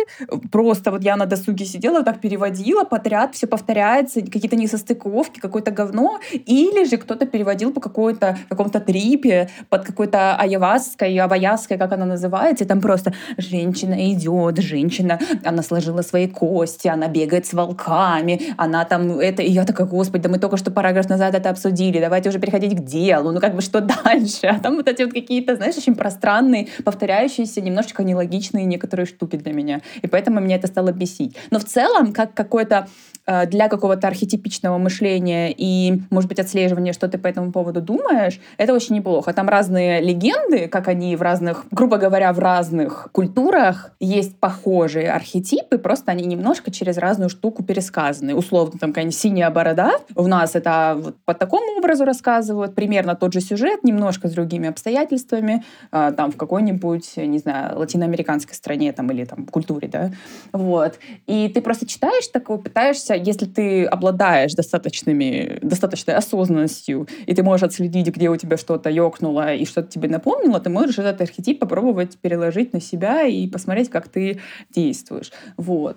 Просто 0.53 0.93
вот 0.93 1.03
я 1.03 1.17
на 1.17 1.27
досуге 1.27 1.65
сидела, 1.65 1.97
вот 1.97 2.05
так 2.05 2.21
переводила 2.21 2.85
подряд, 2.85 3.35
все 3.35 3.47
повторяется, 3.47 4.21
какие-то 4.21 4.57
несостыковки, 4.57 5.41
какое-то 5.41 5.73
говно. 5.73 6.21
Или 6.33 6.85
же 6.85 6.97
кто-то 6.97 7.27
переводил 7.27 7.73
по 7.73 7.81
какой-то 7.81 8.39
каком-то 8.49 8.81
трипе, 8.81 9.49
под 9.69 9.85
какой-то 9.85 10.37
аяваской, 10.37 11.19
аваяской, 11.19 11.79
как 11.79 11.93
она 11.93 12.07
называется, 12.07 12.65
и 12.65 12.67
там 12.67 12.81
просто 12.81 13.13
женщина 13.39 14.13
идет, 14.13 14.59
женщина, 14.59 15.19
она 15.45 15.63
сложила 15.63 16.03
свои 16.03 16.29
кости, 16.29 16.89
она 16.89 17.09
бегает 17.09 17.47
с 17.47 17.53
волками, 17.53 18.55
она 18.57 18.85
там 18.85 19.19
это... 19.19 19.43
И 19.43 19.51
я 19.51 19.65
такая, 19.65 19.87
господи, 19.87 20.23
да 20.23 20.29
мы 20.29 20.39
только 20.39 20.57
что 20.57 20.71
параграф 20.71 21.09
назад 21.09 21.40
это 21.41 21.51
обсудили, 21.51 22.01
давайте 22.01 22.29
уже 22.29 22.39
переходить 22.39 22.77
к 22.77 22.85
делу, 22.85 23.33
ну 23.33 23.41
как 23.41 23.55
бы 23.55 23.63
что 23.63 23.81
дальше? 24.05 24.47
А 24.47 24.61
там 24.61 24.77
вот 24.77 24.89
эти 24.89 25.03
вот 25.03 25.13
какие-то, 25.13 25.57
знаешь, 25.57 25.77
очень 25.77 25.95
пространные, 25.95 26.69
повторяющиеся, 26.85 27.61
немножечко 27.61 28.03
нелогичные 28.05 28.65
некоторые 28.65 29.07
штуки 29.07 29.37
для 29.37 29.53
меня. 29.53 29.81
И 30.03 30.07
поэтому 30.07 30.41
меня 30.41 30.57
это 30.57 30.67
стало 30.67 30.93
бесить. 30.93 31.37
Но 31.51 31.59
в 31.59 31.65
целом, 31.65 32.13
как 32.13 32.35
какой-то 32.35 32.87
Э, 33.31 33.47
для 33.47 33.69
какого-то 33.69 34.09
архетипичного 34.09 34.77
мышления 34.79 35.55
и, 35.57 36.03
может 36.11 36.29
быть, 36.29 36.41
отслеживания, 36.41 36.93
что 36.93 37.07
ты 37.07 37.17
по 37.17 37.29
этому 37.29 37.53
поводу 37.53 37.81
думаешь, 37.81 38.41
это 38.57 38.73
очень 38.73 38.97
неплохо. 38.97 39.33
Там 39.33 39.49
разные 39.49 40.01
легенды, 40.01 40.67
как 40.67 40.89
они 40.89 41.15
в 41.15 41.23
разных, 41.23 41.65
грубо 41.71 41.99
говоря, 41.99 42.33
в 42.33 42.41
разных 42.41 43.09
культурах 43.13 43.93
есть 44.01 44.37
похожие 44.39 45.13
архетипы, 45.13 45.79
просто 45.79 46.11
они 46.11 46.25
немножко 46.25 46.73
через 46.73 46.99
разную 46.99 47.29
штуку 47.29 47.63
пересказаны. 47.63 48.35
Условно, 48.35 48.79
там 48.81 48.91
какая-нибудь 48.91 49.17
синяя 49.17 49.51
борода, 49.51 49.93
у 50.17 50.27
нас 50.27 50.57
это 50.57 50.97
вот 50.97 51.17
по 51.31 51.35
такому 51.35 51.79
образу 51.79 52.05
рассказывают, 52.05 52.75
примерно 52.75 53.15
тот 53.15 53.33
же 53.33 53.41
сюжет, 53.41 53.85
немножко 53.85 54.27
с 54.27 54.33
другими 54.33 54.69
обстоятельствами, 54.69 55.63
э, 55.93 56.13
там 56.17 56.33
в 56.33 56.37
какой-нибудь, 56.37 57.17
не 57.19 57.39
знаю, 57.39 57.79
латиноамериканской 57.79 58.57
стране 58.57 58.93
там 58.93 59.09
или 59.13 59.25
там 59.25 59.47
культуре, 59.47 59.87
да, 59.87 60.11
вот. 60.53 60.99
И 61.29 61.49
ты 61.49 61.63
просто 61.63 61.87
читаешь 61.87 62.27
такое, 62.27 62.59
пытаешься 62.59 63.15
если 63.15 63.47
ты 63.47 63.85
обладаешь 63.85 64.55
достаточными, 64.55 65.61
достаточной 65.63 66.17
осознанностью, 66.17 67.07
и 67.27 67.33
ты 67.33 67.45
можешь 67.45 67.63
отследить, 67.63 68.09
где 68.09 68.29
у 68.29 68.37
тебя 68.37 68.57
что-то 68.57 68.91
ёкнуло 68.91 69.55
и 69.55 69.65
что-то 69.65 69.89
тебе 69.89 70.09
напомнило, 70.09 70.59
ты 70.59 70.69
можешь 70.69 70.99
этот 70.99 71.21
архетип 71.21 71.61
попробовать 71.61 72.19
переложить 72.19 72.73
на 72.73 72.81
себя 72.81 73.23
и 73.23 73.47
посмотреть, 73.47 73.89
как 73.89 74.09
ты 74.09 74.41
действуешь. 74.75 75.31
Вот. 75.57 75.97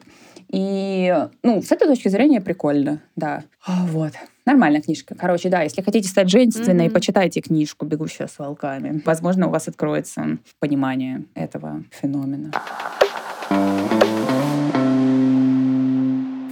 И, 0.49 1.11
ну, 1.41 1.63
с 1.63 1.71
этой 1.71 1.87
точки 1.87 2.09
зрения 2.09 2.39
прикольно, 2.39 3.01
да. 3.15 3.43
А, 3.65 3.87
вот. 3.87 4.11
Нормальная 4.45 4.81
книжка. 4.81 5.15
Короче, 5.15 5.49
да, 5.49 5.61
если 5.61 5.81
хотите 5.81 6.09
стать 6.09 6.29
женственной, 6.29 6.87
mm-hmm. 6.87 6.93
почитайте 6.93 7.39
книжку 7.39 7.85
«Бегущая 7.85 8.27
с 8.27 8.37
волками». 8.39 9.01
Возможно, 9.05 9.47
у 9.47 9.49
вас 9.49 9.69
откроется 9.69 10.37
понимание 10.59 11.25
этого 11.33 11.83
феномена. 11.91 12.51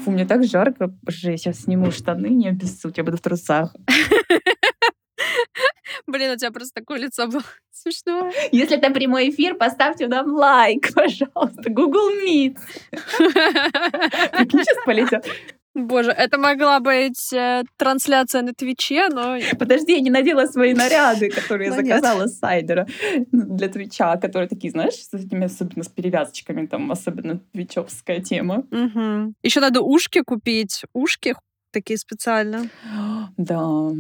Фу, 0.04 0.12
мне 0.12 0.26
так 0.26 0.46
жарко. 0.46 0.94
Жесть, 1.08 1.44
сейчас 1.44 1.62
сниму 1.62 1.92
штаны, 1.92 2.28
не 2.28 2.48
обессудь, 2.48 2.98
я 2.98 3.04
буду 3.04 3.18
в 3.18 3.22
трусах. 3.22 3.76
Блин, 6.08 6.32
у 6.32 6.38
тебя 6.38 6.52
просто 6.52 6.82
такое 6.82 7.00
лицо 7.00 7.28
было 7.28 7.44
смешное. 7.72 8.32
Если 8.52 8.78
это 8.78 8.92
прямой 8.92 9.30
эфир, 9.30 9.56
поставьте 9.56 10.08
нам 10.08 10.34
лайк, 10.34 10.94
пожалуйста. 10.96 11.70
Google 11.70 12.10
Meet. 12.26 12.58
Прикинь, 13.18 14.64
сейчас 14.64 14.78
полетят. 14.86 15.26
Боже, 15.74 16.12
это 16.12 16.38
могла 16.38 16.80
быть 16.80 17.32
э, 17.32 17.64
трансляция 17.78 18.42
на 18.42 18.54
Твиче, 18.54 19.08
но... 19.10 19.38
Подожди, 19.58 19.94
я 19.94 20.02
не 20.02 20.10
надела 20.10 20.46
свои 20.46 20.74
наряды, 20.74 21.30
которые 21.30 21.70
я 21.70 21.76
заказала 21.76 22.28
с 22.28 22.40
сайдера 22.40 22.88
для 23.32 23.70
Твича, 23.70 24.18
которые 24.18 24.50
такие, 24.50 24.72
знаешь, 24.72 24.96
с 24.96 25.14
этими, 25.14 25.46
особенно 25.46 25.84
с 25.84 25.88
перевязочками, 25.88 26.66
там, 26.66 26.92
особенно 26.92 27.40
твичевская 27.54 28.20
тема. 28.20 28.66
Угу. 28.72 29.34
Еще 29.44 29.60
надо 29.62 29.82
ушки 29.82 30.22
купить, 30.22 30.84
ушки 30.94 31.36
такие 31.72 31.98
специально. 31.98 32.70
Да. 33.38 33.92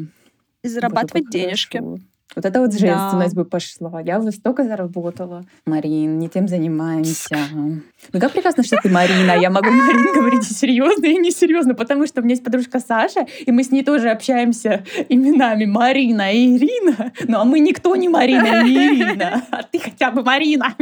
И 0.63 0.67
зарабатывать 0.67 1.29
денежки. 1.29 1.77
Хорошо. 1.77 1.99
Вот 2.35 2.45
это 2.45 2.61
вот 2.61 2.73
женственность 2.73 3.35
да. 3.35 3.41
бы 3.41 3.49
пошла. 3.49 4.01
Я 4.01 4.19
бы 4.19 4.31
столько 4.31 4.63
заработала. 4.63 5.43
Марин, 5.65 6.17
не 6.17 6.29
тем 6.29 6.47
занимаемся. 6.47 7.37
Ну 7.51 8.19
как 8.19 8.31
прекрасно, 8.31 8.63
что 8.63 8.77
ты 8.81 8.89
Марина. 8.89 9.37
Я 9.39 9.49
могу 9.49 9.69
Марин 9.69 10.13
говорить 10.15 10.49
и 10.49 10.53
серьезно, 10.53 11.05
и 11.05 11.17
несерьезно, 11.17 11.75
потому 11.75 12.07
что 12.07 12.21
у 12.21 12.23
меня 12.23 12.33
есть 12.33 12.43
подружка 12.43 12.79
Саша, 12.79 13.25
и 13.45 13.51
мы 13.51 13.63
с 13.63 13.71
ней 13.71 13.83
тоже 13.83 14.09
общаемся 14.09 14.85
именами 15.09 15.65
Марина 15.65 16.31
и 16.31 16.55
Ирина. 16.55 17.11
Ну 17.27 17.39
а 17.39 17.43
мы 17.43 17.59
никто 17.59 17.95
не 17.95 18.07
Марина, 18.07 18.63
не 18.63 18.75
Ирина. 18.75 19.45
А 19.51 19.63
ты 19.63 19.79
хотя 19.79 20.11
бы 20.11 20.23
Марина. 20.23 20.75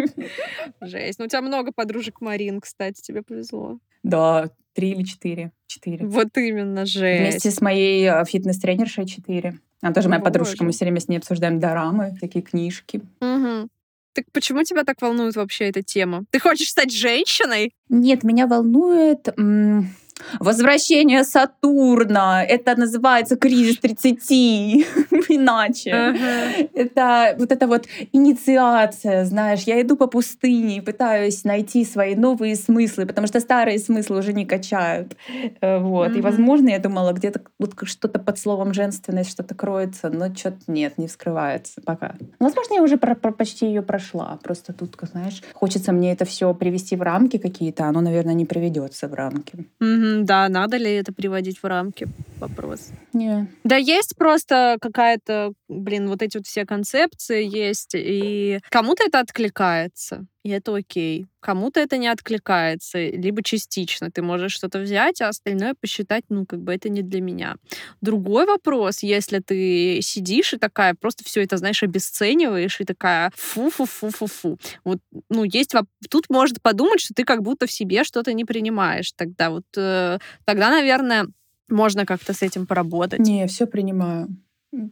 Жесть. 0.81 1.19
Ну 1.19 1.25
у 1.25 1.27
тебя 1.27 1.41
много 1.41 1.71
подружек 1.71 2.21
Марин, 2.21 2.62
кстати, 2.62 3.01
тебе 3.01 3.23
повезло. 3.23 3.79
Да, 4.03 4.49
три 4.73 4.91
или 4.91 5.03
четыре. 5.03 5.51
Четыре. 5.67 6.05
Вот 6.05 6.38
именно, 6.38 6.85
жесть. 6.85 7.21
Вместе 7.21 7.51
с 7.51 7.62
моей 7.62 8.07
э, 8.07 8.23
фитнес-тренершей 8.25 9.05
четыре. 9.05 9.59
Она 9.82 9.94
тоже 9.94 10.10
моя 10.10 10.22
подружка, 10.22 10.63
мы 10.63 10.72
все 10.72 10.86
время 10.86 11.00
с 11.00 11.08
ней 11.08 11.18
обсуждаем 11.18 11.60
дорамы, 11.60 12.15
такие 12.20 12.44
книжки. 12.44 13.02
Угу. 13.22 13.70
Так 14.13 14.26
почему 14.34 14.63
тебя 14.63 14.84
так 14.84 15.02
волнует 15.02 15.36
вообще 15.36 15.65
эта 15.70 15.82
тема? 15.82 16.26
Ты 16.32 16.39
хочешь 16.39 16.70
стать 16.70 16.92
женщиной? 16.92 17.74
Нет, 17.89 18.24
меня 18.24 18.48
волнует... 18.48 19.30
М- 19.38 19.94
Возвращение 20.39 21.23
Сатурна. 21.23 22.43
Это 22.43 22.75
называется 22.79 23.36
кризис 23.36 23.77
30. 23.79 24.32
Иначе. 25.29 25.89
Uh-huh. 25.89 26.69
Это 26.73 27.36
вот 27.38 27.51
эта 27.51 27.67
вот 27.67 27.88
инициация, 28.13 29.25
знаешь. 29.25 29.62
Я 29.62 29.82
иду 29.82 29.95
по 29.95 30.08
пустыне 30.08 30.77
и 30.77 30.82
пытаюсь 30.82 31.43
найти 31.43 31.86
свои 31.86 32.15
новые 32.15 32.55
смыслы, 32.55 33.05
потому 33.05 33.27
что 33.27 33.39
старые 33.39 33.79
смыслы 33.79 34.19
уже 34.19 34.34
не 34.34 34.45
качают. 34.45 35.15
Э, 35.62 35.79
вот. 35.79 36.10
Uh-huh. 36.10 36.19
И, 36.19 36.21
возможно, 36.21 36.69
я 36.69 36.79
думала, 36.79 37.13
где-то 37.13 37.41
вот 37.60 37.75
что-то 37.84 38.19
под 38.19 38.38
словом 38.39 38.73
женственность 38.73 39.32
что-то 39.32 39.55
кроется, 39.55 40.10
но 40.10 40.34
что-то 40.34 40.60
нет, 40.67 40.97
не 40.97 41.08
вскрывается 41.08 41.82
пока. 41.82 42.15
Возможно, 42.39 42.75
я 42.75 42.84
уже 42.84 42.97
про- 42.97 43.15
про- 43.15 43.32
почти 43.32 43.67
ее 43.67 43.82
прошла. 43.82 44.38
Просто 44.43 44.73
тут, 44.73 44.97
знаешь, 45.12 45.41
хочется 45.53 45.91
мне 45.91 46.12
это 46.12 46.25
все 46.25 46.53
привести 46.53 46.95
в 46.95 47.01
рамки 47.01 47.38
какие-то, 47.38 47.86
оно, 47.86 48.01
наверное, 48.01 48.34
не 48.34 48.45
приведется 48.45 49.08
в 49.08 49.13
рамки. 49.13 49.67
Uh-huh 49.82 50.09
да, 50.26 50.50
надо 50.50 50.78
ли 50.78 50.91
это 50.91 51.13
приводить 51.13 51.60
в 51.60 51.65
рамки? 51.65 52.08
Вопрос. 52.39 52.91
Не. 53.13 53.48
Да 53.63 53.76
есть 53.76 54.15
просто 54.17 54.78
какая-то, 54.82 55.54
блин, 55.67 56.08
вот 56.08 56.22
эти 56.22 56.38
вот 56.38 56.48
все 56.48 56.65
концепции 56.65 57.43
есть, 57.45 57.91
и 57.95 58.60
кому-то 58.69 59.04
это 59.04 59.19
откликается, 59.19 60.26
и 60.43 60.49
это 60.49 60.75
окей. 60.75 61.28
Кому-то 61.41 61.80
это 61.80 61.97
не 61.97 62.08
откликается, 62.08 62.99
либо 62.99 63.43
частично. 63.43 64.10
Ты 64.10 64.21
можешь 64.21 64.54
что-то 64.54 64.80
взять, 64.80 65.21
а 65.21 65.30
остальное 65.30 65.73
посчитать, 65.73 66.23
ну, 66.30 66.45
как 66.45 66.62
бы 66.62 66.73
это 66.73 66.89
не 66.89 67.02
для 67.02 67.21
меня. 67.21 67.56
Другой 68.02 68.45
вопрос, 68.45 69.04
если 69.04 69.39
ты 69.39 69.99
сидишь 70.02 70.54
и 70.54 70.58
такая, 70.58 70.95
просто 70.95 71.23
все 71.23 71.43
это, 71.43 71.58
знаешь, 71.58 71.84
обесцениваешь, 71.84 72.80
и 72.80 72.86
такая 72.86 73.32
фу-фу-фу-фу-фу. 73.36 74.58
Вот, 74.84 74.99
ну, 75.30 75.43
есть... 75.43 75.73
Тут 76.10 76.30
может 76.30 76.62
подумать, 76.62 77.02
что 77.02 77.13
ты 77.13 77.25
как 77.25 77.41
будто 77.41 77.67
в 77.67 77.71
себе 77.71 78.04
что-то 78.04 78.34
не 78.34 78.45
принимаешь. 78.45 79.12
Тогда 79.13 79.49
вот... 79.49 79.65
Э, 79.75 80.19
тогда, 80.45 80.69
наверное, 80.69 81.28
можно 81.67 82.06
как-то 82.06 82.34
с 82.34 82.41
этим 82.41 82.65
поработать. 82.65 83.19
Не, 83.19 83.47
все 83.47 83.65
принимаю 83.65 84.30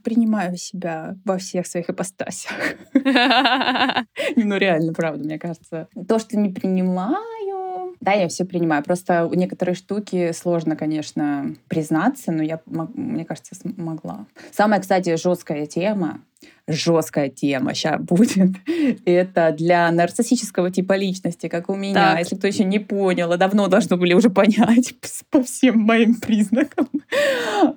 принимаю 0.03 0.57
себя 0.57 1.15
во 1.25 1.37
всех 1.37 1.67
своих 1.67 1.89
ипостасях. 1.89 2.51
Ну, 4.35 4.57
реально, 4.57 4.93
правда, 4.93 5.23
мне 5.23 5.39
кажется. 5.39 5.87
То, 6.07 6.19
что 6.19 6.37
не 6.37 6.49
принимаю... 6.49 7.95
Да, 7.99 8.13
я 8.13 8.27
все 8.27 8.45
принимаю. 8.45 8.83
Просто 8.83 9.29
некоторые 9.33 9.75
штуки 9.75 10.31
сложно, 10.31 10.75
конечно, 10.75 11.55
признаться, 11.67 12.31
но 12.31 12.43
я, 12.43 12.61
мне 12.65 13.25
кажется, 13.25 13.55
смогла. 13.55 14.27
Самая, 14.51 14.79
кстати, 14.79 15.15
жесткая 15.15 15.65
тема 15.65 16.21
жесткая 16.67 17.29
тема 17.29 17.73
сейчас 17.73 18.01
будет. 18.01 18.51
Это 19.05 19.51
для 19.57 19.89
нарциссического 19.91 20.71
типа 20.71 20.97
личности, 20.97 21.47
как 21.47 21.69
у 21.69 21.75
меня. 21.75 22.11
Так. 22.11 22.19
Если 22.19 22.35
кто 22.35 22.47
еще 22.47 22.65
не 22.65 22.79
понял, 22.79 23.31
а 23.31 23.37
давно 23.37 23.67
должны 23.67 23.95
были 23.95 24.13
уже 24.13 24.29
понять 24.29 24.93
по 25.31 25.43
всем 25.43 25.79
моим 25.79 26.15
признакам. 26.15 26.89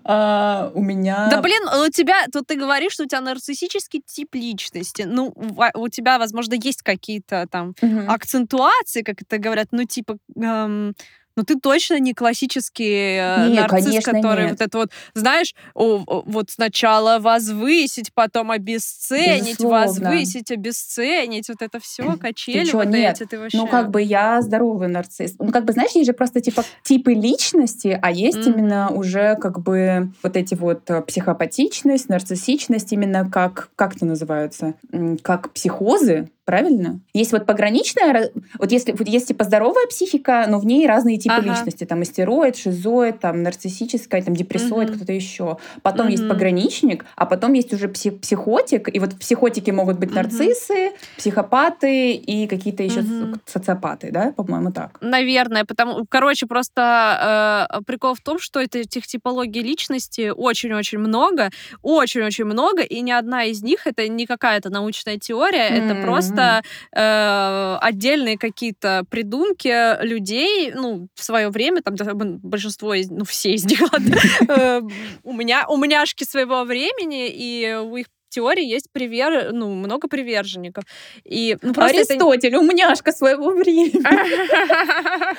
А, 0.05 0.73
у 0.75 0.83
меня... 0.83 1.29
Да 1.31 1.41
блин, 1.41 1.63
у 1.87 1.91
тебя, 1.91 2.27
тут 2.33 2.47
ты 2.49 2.57
говоришь, 2.57 2.93
что 2.93 3.05
у 3.05 3.07
тебя 3.07 3.21
нарциссический 3.21 4.03
тип 4.05 4.35
личности. 4.35 5.03
Ну, 5.07 5.35
у 5.75 5.89
тебя, 5.89 6.19
возможно, 6.19 6.55
есть 6.55 6.83
какие-то 6.83 7.47
там 7.51 7.75
угу. 7.81 8.01
акцентуации, 8.09 9.03
как 9.03 9.23
это 9.23 9.39
говорят, 9.39 9.69
ну, 9.71 9.85
типа... 9.85 10.19
Эм, 10.37 10.95
ну 11.37 11.45
ты 11.45 11.59
точно 11.59 11.99
не 11.99 12.15
классический 12.15 13.19
э, 13.19 13.49
не, 13.49 13.55
нарцисс, 13.57 13.85
конечно, 13.85 14.13
который 14.13 14.43
нет. 14.45 14.53
вот 14.53 14.61
это 14.61 14.79
вот, 14.79 14.91
знаешь, 15.15 15.55
о, 15.75 16.03
о, 16.07 16.23
вот 16.27 16.51
сначала 16.51 17.19
возвысить, 17.19 18.13
потом 18.15 18.51
обесценить, 18.51 19.59
Безусловно. 19.59 20.11
возвысить, 20.11 20.51
обесценить, 20.51 21.49
вот 21.49 21.63
это 21.63 21.81
все, 21.81 22.17
качели 22.17 22.65
ты 22.65 22.71
чё, 22.71 22.79
вот 22.79 22.89
нет. 22.89 23.17
эти, 23.17 23.29
ты 23.29 23.39
вообще... 23.39 23.59
Ну 23.59 23.67
как 23.67 23.91
бы 23.91 24.03
я 24.03 24.43
здоровый 24.43 24.89
нарцисс. 24.89 25.35
Ну 25.39 25.51
как 25.53 25.65
бы, 25.65 25.73
знаешь, 25.73 25.93
есть 25.93 26.07
же 26.07 26.13
просто 26.13 26.41
типа 26.41 26.65
типы 26.83 27.15
личности, 27.15 27.99
а 28.01 28.11
есть 28.11 28.39
mm-hmm. 28.39 28.53
именно 28.53 28.91
уже 28.91 29.37
как 29.37 29.61
бы 29.61 30.13
вот 30.23 30.37
эти 30.37 30.55
вот 30.55 30.91
э, 30.91 31.01
психопатичность, 31.03 32.09
нарциссичность, 32.09 32.93
именно 32.93 33.29
как, 33.31 33.71
как 33.77 33.97
это 33.97 34.07
называются, 34.07 34.75
как 35.23 35.53
психозы, 35.53 36.29
правильно? 36.51 36.99
Есть 37.15 37.31
вот 37.31 37.47
пограничная, 37.47 38.33
вот 38.59 38.73
если 38.73 38.91
вот 38.91 39.07
есть 39.07 39.29
типа 39.29 39.45
здоровая 39.45 39.87
психика, 39.87 40.47
но 40.49 40.59
в 40.59 40.67
ней 40.67 40.85
разные 40.85 41.17
типы 41.17 41.37
ага. 41.37 41.49
личности, 41.49 41.85
там 41.85 42.03
истероид, 42.03 42.57
шизоид, 42.57 43.21
там 43.21 43.45
нарциссическая, 43.45 44.21
там 44.21 44.35
депрессоид, 44.35 44.91
угу. 44.91 44.97
кто-то 44.97 45.13
еще. 45.13 45.59
Потом 45.83 46.07
угу. 46.07 46.13
есть 46.13 46.29
пограничник, 46.29 47.05
а 47.15 47.27
потом 47.27 47.53
есть 47.53 47.73
уже 47.73 47.87
псих, 47.87 48.21
психотик, 48.21 48.93
и 48.93 48.99
вот 48.99 49.13
в 49.13 49.19
психотике 49.21 49.71
могут 49.71 50.01
быть 50.01 50.09
угу. 50.09 50.17
нарциссы, 50.17 50.91
психопаты 51.17 52.15
и 52.15 52.49
какие-то 52.49 52.83
еще 52.83 53.03
угу. 53.03 53.39
социопаты, 53.47 54.11
да, 54.11 54.33
по-моему, 54.33 54.73
так. 54.73 54.99
Наверное, 55.01 55.65
потому, 55.65 56.05
короче, 56.09 56.47
просто 56.47 57.69
э, 57.71 57.83
прикол 57.87 58.15
в 58.17 58.21
том, 58.21 58.41
что 58.41 58.59
это 58.59 58.79
этих 58.79 59.07
типологий 59.07 59.63
личности 59.63 60.33
очень-очень 60.35 60.99
много, 60.99 61.51
очень-очень 61.83 62.45
много, 62.45 62.83
и 62.83 63.03
ни 63.03 63.13
одна 63.13 63.45
из 63.45 63.63
них 63.63 63.87
это 63.87 64.09
не 64.09 64.27
какая-то 64.27 64.69
научная 64.69 65.17
теория, 65.17 65.71
mm 65.71 65.81
это 65.81 66.03
просто 66.03 66.40
просто 66.41 66.63
э, 66.95 67.79
отдельные 67.81 68.39
какие-то 68.39 69.05
придумки 69.11 70.03
людей, 70.05 70.73
ну, 70.75 71.09
в 71.15 71.25
свое 71.25 71.51
время, 71.51 71.83
там 71.83 71.95
большинство 72.39 72.95
ну, 73.09 73.25
все 73.25 73.53
из 73.53 73.65
них, 73.65 73.81
э, 74.49 74.81
у 75.23 75.33
меня, 75.33 75.67
у 75.69 75.77
меняшки 75.77 76.25
своего 76.25 76.65
времени, 76.65 77.29
и 77.29 77.75
у 77.75 77.97
их 77.97 78.07
теории 78.31 78.65
есть 78.65 78.87
привер... 78.93 79.53
ну, 79.53 79.75
много 79.75 80.09
приверженников. 80.09 80.85
И, 81.25 81.57
ну, 81.63 81.73
Аристотель, 81.77 82.55
это... 82.55 82.59
умняшка 82.61 83.13
своего 83.13 83.51
времени. 83.51 84.01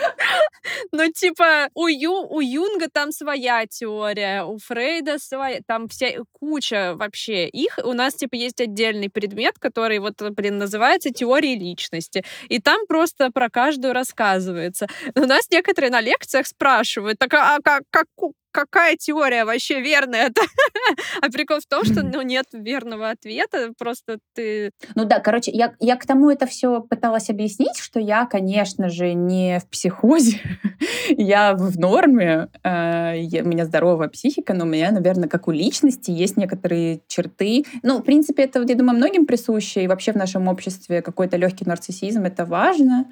Ну, 0.91 1.12
типа, 1.12 1.69
у, 1.73 1.88
Ю, 1.88 2.12
у 2.30 2.39
Юнга 2.39 2.88
там 2.89 3.12
своя 3.12 3.65
теория, 3.65 4.43
у 4.43 4.58
Фрейда 4.58 5.17
своя, 5.19 5.60
там 5.65 5.88
вся 5.88 6.08
куча 6.32 6.93
вообще 6.95 7.47
их. 7.47 7.80
У 7.84 7.93
нас, 7.93 8.15
типа, 8.15 8.36
есть 8.36 8.62
отдельный 8.62 9.10
предмет, 9.10 9.58
который, 9.60 9.99
вот, 9.99 10.21
блин, 10.21 10.58
называется 10.58 11.12
теория 11.12 11.56
личности. 11.56 12.23
И 12.49 12.60
там 12.60 12.86
просто 12.88 13.32
про 13.32 13.49
каждую 13.49 13.93
рассказывается. 13.93 14.88
У 15.15 15.25
нас 15.25 15.49
некоторые 15.49 15.91
на 15.91 16.01
лекциях 16.01 16.47
спрашивают, 16.47 17.17
так 17.17 17.34
а, 17.34 17.56
а 17.56 17.62
как, 17.62 17.84
как, 17.89 18.08
какая 18.52 18.96
теория 18.96 19.46
вообще 19.46 19.82
верная? 19.82 20.30
-то? 20.30 20.42
а 21.22 21.30
прикол 21.30 21.60
в 21.60 21.66
том, 21.66 21.84
что 21.86 22.04
ну, 22.04 22.22
нет 22.22 22.46
верного 22.54 23.10
ответа, 23.10 23.72
просто 23.78 24.20
ты... 24.34 24.72
Ну 24.96 25.06
да, 25.06 25.20
короче, 25.20 25.52
я, 25.52 25.74
я 25.80 25.96
к 25.96 26.06
тому 26.06 26.30
это 26.30 26.46
все 26.46 26.82
пыталась 26.82 27.30
объяснить, 27.30 27.78
что 27.78 28.00
я, 28.00 28.26
конечно 28.26 28.90
же, 28.90 29.14
не 29.14 29.60
в 29.60 29.70
психозе, 29.70 30.40
я 31.10 31.54
в 31.54 31.78
норме, 31.78 32.48
э, 32.64 33.14
я, 33.18 33.44
у 33.44 33.48
меня 33.48 33.66
здоровая 33.66 34.08
психика, 34.10 34.54
но 34.54 34.66
у 34.66 34.68
меня, 34.68 34.92
наверное, 34.92 35.30
как 35.30 35.48
у 35.48 35.52
личности 35.52 36.12
есть 36.12 36.38
некоторые 36.38 37.02
черты. 37.08 37.66
Ну, 37.84 38.00
в 38.00 38.04
принципе, 38.04 38.44
это, 38.44 38.62
я 38.62 38.76
думаю, 38.76 38.98
многим 38.98 39.26
присуще, 39.26 39.84
и 39.84 39.88
вообще 39.88 40.12
в 40.12 40.16
нашем 40.16 40.48
обществе 40.48 41.02
какой-то 41.02 41.38
легкий 41.38 41.66
нарциссизм, 41.66 42.24
это 42.24 42.46
важно. 42.46 43.06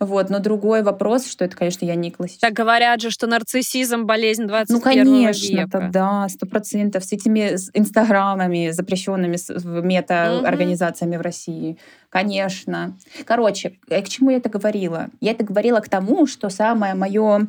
Вот, 0.00 0.30
но 0.30 0.38
другой 0.38 0.82
вопрос, 0.82 1.26
что 1.26 1.44
это, 1.44 1.56
конечно, 1.56 1.84
я 1.84 1.94
не 1.94 2.10
классический. 2.10 2.46
Так 2.46 2.54
говорят 2.54 3.00
же, 3.00 3.10
что 3.10 3.26
нарциссизм— 3.26 4.04
болезнь 4.06 4.44
20 4.44 4.70
ну, 4.70 4.80
конечно, 4.94 5.56
века. 5.62 5.90
да, 5.92 6.28
сто 6.28 6.46
процентов. 6.46 7.04
С 7.04 7.12
этими 7.12 7.56
инстаграмами, 7.74 8.70
запрещенными 8.70 9.36
мета-организациями 9.86 11.14
mm-hmm. 11.14 11.18
в 11.18 11.22
России. 11.22 11.78
Конечно. 12.10 12.96
Короче, 13.24 13.78
к 13.88 14.08
чему 14.08 14.30
я 14.30 14.38
это 14.38 14.48
говорила? 14.48 15.08
Я 15.20 15.32
это 15.32 15.44
говорила 15.44 15.80
к 15.80 15.88
тому, 15.88 16.26
что 16.26 16.48
самое 16.48 16.94
мое 16.94 17.48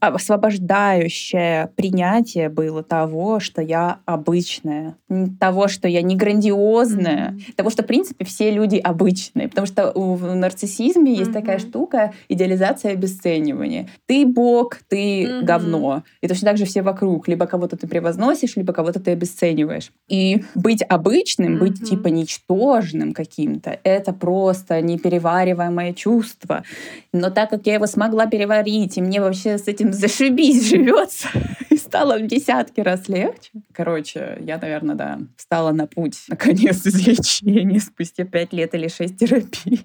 освобождающее 0.00 1.68
принятие 1.76 2.48
было 2.48 2.82
того, 2.82 3.40
что 3.40 3.60
я 3.60 3.98
обычная, 4.06 4.96
того, 5.38 5.68
что 5.68 5.88
я 5.88 6.02
не 6.02 6.16
грандиозная, 6.16 7.32
mm-hmm. 7.32 7.54
того, 7.56 7.70
что, 7.70 7.82
в 7.82 7.86
принципе, 7.86 8.24
все 8.24 8.50
люди 8.50 8.76
обычные. 8.76 9.48
Потому 9.48 9.66
что 9.66 9.92
в 9.94 10.34
нарциссизме 10.34 11.12
mm-hmm. 11.12 11.18
есть 11.18 11.32
такая 11.32 11.58
штука— 11.58 12.14
идеализация 12.28 12.92
обесценивания. 12.92 13.88
Ты 14.06 14.24
бог, 14.24 14.78
ты 14.88 15.24
mm-hmm. 15.24 15.42
говно. 15.42 16.02
И 16.22 16.28
точно 16.28 16.48
так 16.48 16.56
же 16.56 16.64
все 16.64 16.82
вокруг. 16.82 17.28
Либо 17.28 17.46
кого-то 17.46 17.76
ты 17.76 17.86
превозносишь, 17.86 18.56
либо 18.56 18.72
кого-то 18.72 19.00
ты 19.00 19.10
обесцениваешь. 19.10 19.92
И 20.08 20.44
быть 20.54 20.82
обычным, 20.88 21.56
mm-hmm. 21.56 21.58
быть 21.58 21.88
типа 21.88 22.08
ничтожным 22.08 23.12
каким-то, 23.12 23.78
это 23.84 24.12
просто 24.12 24.80
неперевариваемое 24.80 25.92
чувство. 25.92 26.64
Но 27.12 27.30
так 27.30 27.50
как 27.50 27.66
я 27.66 27.74
его 27.74 27.86
смогла 27.86 28.26
переварить, 28.26 28.96
и 28.96 29.02
мне 29.02 29.20
вообще 29.20 29.41
вообще 29.42 29.58
с 29.62 29.68
этим 29.68 29.92
зашибись 29.92 30.68
живется. 30.70 31.28
И 31.70 31.76
стало 31.76 32.18
в 32.18 32.26
десятки 32.26 32.80
раз 32.80 33.08
легче. 33.08 33.50
Короче, 33.72 34.38
я, 34.40 34.58
наверное, 34.58 34.94
да, 34.94 35.18
встала 35.36 35.72
на 35.72 35.86
путь, 35.86 36.18
наконец, 36.28 36.86
излечения 36.86 37.80
спустя 37.80 38.24
пять 38.24 38.52
лет 38.52 38.74
или 38.74 38.88
шесть 38.88 39.18
терапий. 39.18 39.82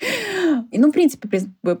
И, 0.70 0.78
ну, 0.78 0.88
в 0.88 0.92
принципе, 0.92 1.28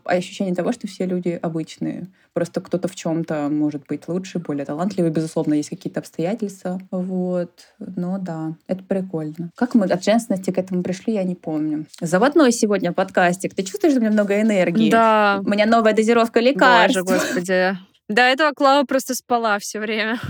ощущение 0.04 0.54
того, 0.54 0.72
что 0.72 0.86
все 0.86 1.06
люди 1.06 1.38
обычные. 1.40 2.08
Просто 2.32 2.60
кто-то 2.60 2.88
в 2.88 2.94
чем-то 2.94 3.48
может 3.50 3.86
быть 3.86 4.08
лучше, 4.08 4.38
более 4.38 4.64
талантливый. 4.64 5.10
Безусловно, 5.10 5.54
есть 5.54 5.70
какие-то 5.70 6.00
обстоятельства. 6.00 6.80
Вот. 6.90 7.50
Но 7.78 8.18
да, 8.18 8.54
это 8.66 8.82
прикольно. 8.84 9.50
Как 9.54 9.74
мы 9.74 9.86
от 9.86 10.04
женственности 10.04 10.50
к 10.50 10.58
этому 10.58 10.82
пришли, 10.82 11.14
я 11.14 11.24
не 11.24 11.34
помню. 11.34 11.86
Заводной 12.00 12.52
сегодня 12.52 12.92
подкастик. 12.92 13.54
Ты 13.54 13.62
чувствуешь, 13.62 13.92
что 13.92 14.00
у 14.00 14.02
меня 14.02 14.12
много 14.12 14.40
энергии? 14.40 14.90
Да. 14.90 15.40
У 15.44 15.48
меня 15.48 15.66
новая 15.66 15.94
дозировка 15.94 16.40
лекарств. 16.40 17.00
Боже, 17.02 17.18
господи. 17.18 17.78
До 18.08 18.22
этого 18.22 18.52
Клава 18.52 18.84
просто 18.84 19.14
спала 19.14 19.58
все 19.58 19.80
время. 19.80 20.20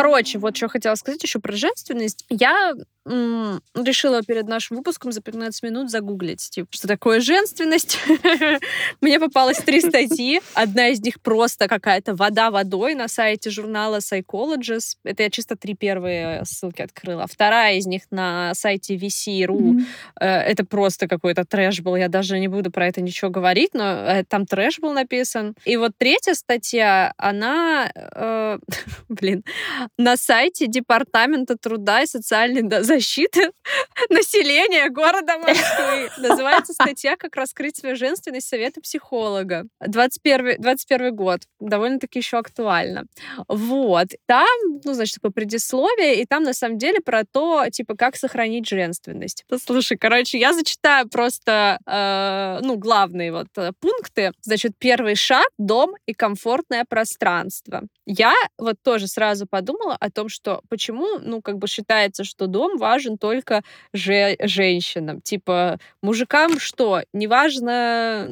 Короче, 0.00 0.38
вот 0.38 0.56
что 0.56 0.68
хотела 0.68 0.94
сказать 0.94 1.22
еще 1.22 1.40
про 1.40 1.52
женственность. 1.54 2.24
Я 2.30 2.72
решила 3.06 4.22
перед 4.22 4.46
нашим 4.46 4.76
выпуском 4.76 5.10
за 5.10 5.22
15 5.22 5.62
минут 5.62 5.90
загуглить, 5.90 6.50
типа, 6.50 6.68
что 6.70 6.86
такое 6.86 7.20
женственность. 7.20 7.98
Мне 9.00 9.18
попалось 9.18 9.58
три 9.58 9.80
статьи. 9.80 10.40
Одна 10.54 10.88
из 10.88 11.00
них 11.00 11.20
просто 11.20 11.66
какая-то 11.66 12.14
вода 12.14 12.50
водой 12.50 12.94
на 12.94 13.08
сайте 13.08 13.50
журнала 13.50 13.98
Psychologist. 13.98 14.96
Это 15.02 15.22
я 15.22 15.30
чисто 15.30 15.56
три 15.56 15.74
первые 15.74 16.44
ссылки 16.44 16.82
открыла. 16.82 17.26
Вторая 17.26 17.76
из 17.76 17.86
них 17.86 18.02
на 18.10 18.54
сайте 18.54 18.96
VC.ru. 18.96 19.58
Mm-hmm. 19.58 19.84
Это 20.20 20.64
просто 20.66 21.08
какой-то 21.08 21.44
трэш 21.46 21.80
был. 21.80 21.96
Я 21.96 22.08
даже 22.08 22.38
не 22.38 22.48
буду 22.48 22.70
про 22.70 22.86
это 22.86 23.00
ничего 23.00 23.30
говорить, 23.30 23.70
но 23.72 23.84
э, 23.84 24.24
там 24.24 24.44
трэш 24.44 24.78
был 24.78 24.92
написан. 24.92 25.54
И 25.64 25.76
вот 25.78 25.92
третья 25.96 26.34
статья, 26.34 27.14
она, 27.16 27.90
э, 27.94 28.58
блин, 29.08 29.42
на 30.00 30.16
сайте 30.16 30.66
Департамента 30.66 31.56
труда 31.56 32.02
и 32.02 32.06
социальной 32.06 32.82
защиты 32.82 33.50
населения 34.10 34.88
города 34.88 35.38
Москвы. 35.38 36.10
Называется 36.16 36.72
статья 36.72 37.16
«Как 37.16 37.36
раскрыть 37.36 37.76
свою 37.76 37.96
женственность. 37.96 38.48
Советы 38.48 38.80
психолога». 38.80 39.66
21, 39.86 40.56
21 40.58 41.14
год. 41.14 41.40
Довольно-таки 41.60 42.20
еще 42.20 42.38
актуально. 42.38 43.04
Вот. 43.48 44.08
Там, 44.26 44.46
ну, 44.84 44.94
значит, 44.94 45.16
такое 45.16 45.32
предисловие, 45.32 46.22
и 46.22 46.26
там, 46.26 46.44
на 46.44 46.54
самом 46.54 46.78
деле, 46.78 47.00
про 47.00 47.24
то, 47.30 47.66
типа, 47.70 47.94
как 47.94 48.16
сохранить 48.16 48.66
женственность. 48.66 49.44
Слушай, 49.64 49.98
короче, 49.98 50.38
я 50.38 50.54
зачитаю 50.54 51.08
просто, 51.08 51.78
э, 51.86 52.64
ну, 52.64 52.76
главные 52.76 53.32
вот 53.32 53.48
э, 53.56 53.72
пункты. 53.78 54.32
Значит, 54.40 54.72
первый 54.78 55.14
шаг— 55.14 55.46
дом 55.58 55.94
и 56.06 56.14
комфортное 56.14 56.86
пространство. 56.88 57.82
Я 58.06 58.32
вот 58.58 58.76
тоже 58.82 59.06
сразу 59.06 59.46
подумала 59.46 59.79
о 59.88 60.10
том, 60.10 60.28
что 60.28 60.60
почему, 60.68 61.18
ну, 61.20 61.40
как 61.42 61.58
бы 61.58 61.66
считается, 61.66 62.24
что 62.24 62.46
дом 62.46 62.76
важен 62.76 63.18
только 63.18 63.62
же 63.92 64.36
женщинам. 64.40 65.20
Типа, 65.20 65.78
мужикам 66.02 66.58
что? 66.58 67.02
Неважно 67.12 68.28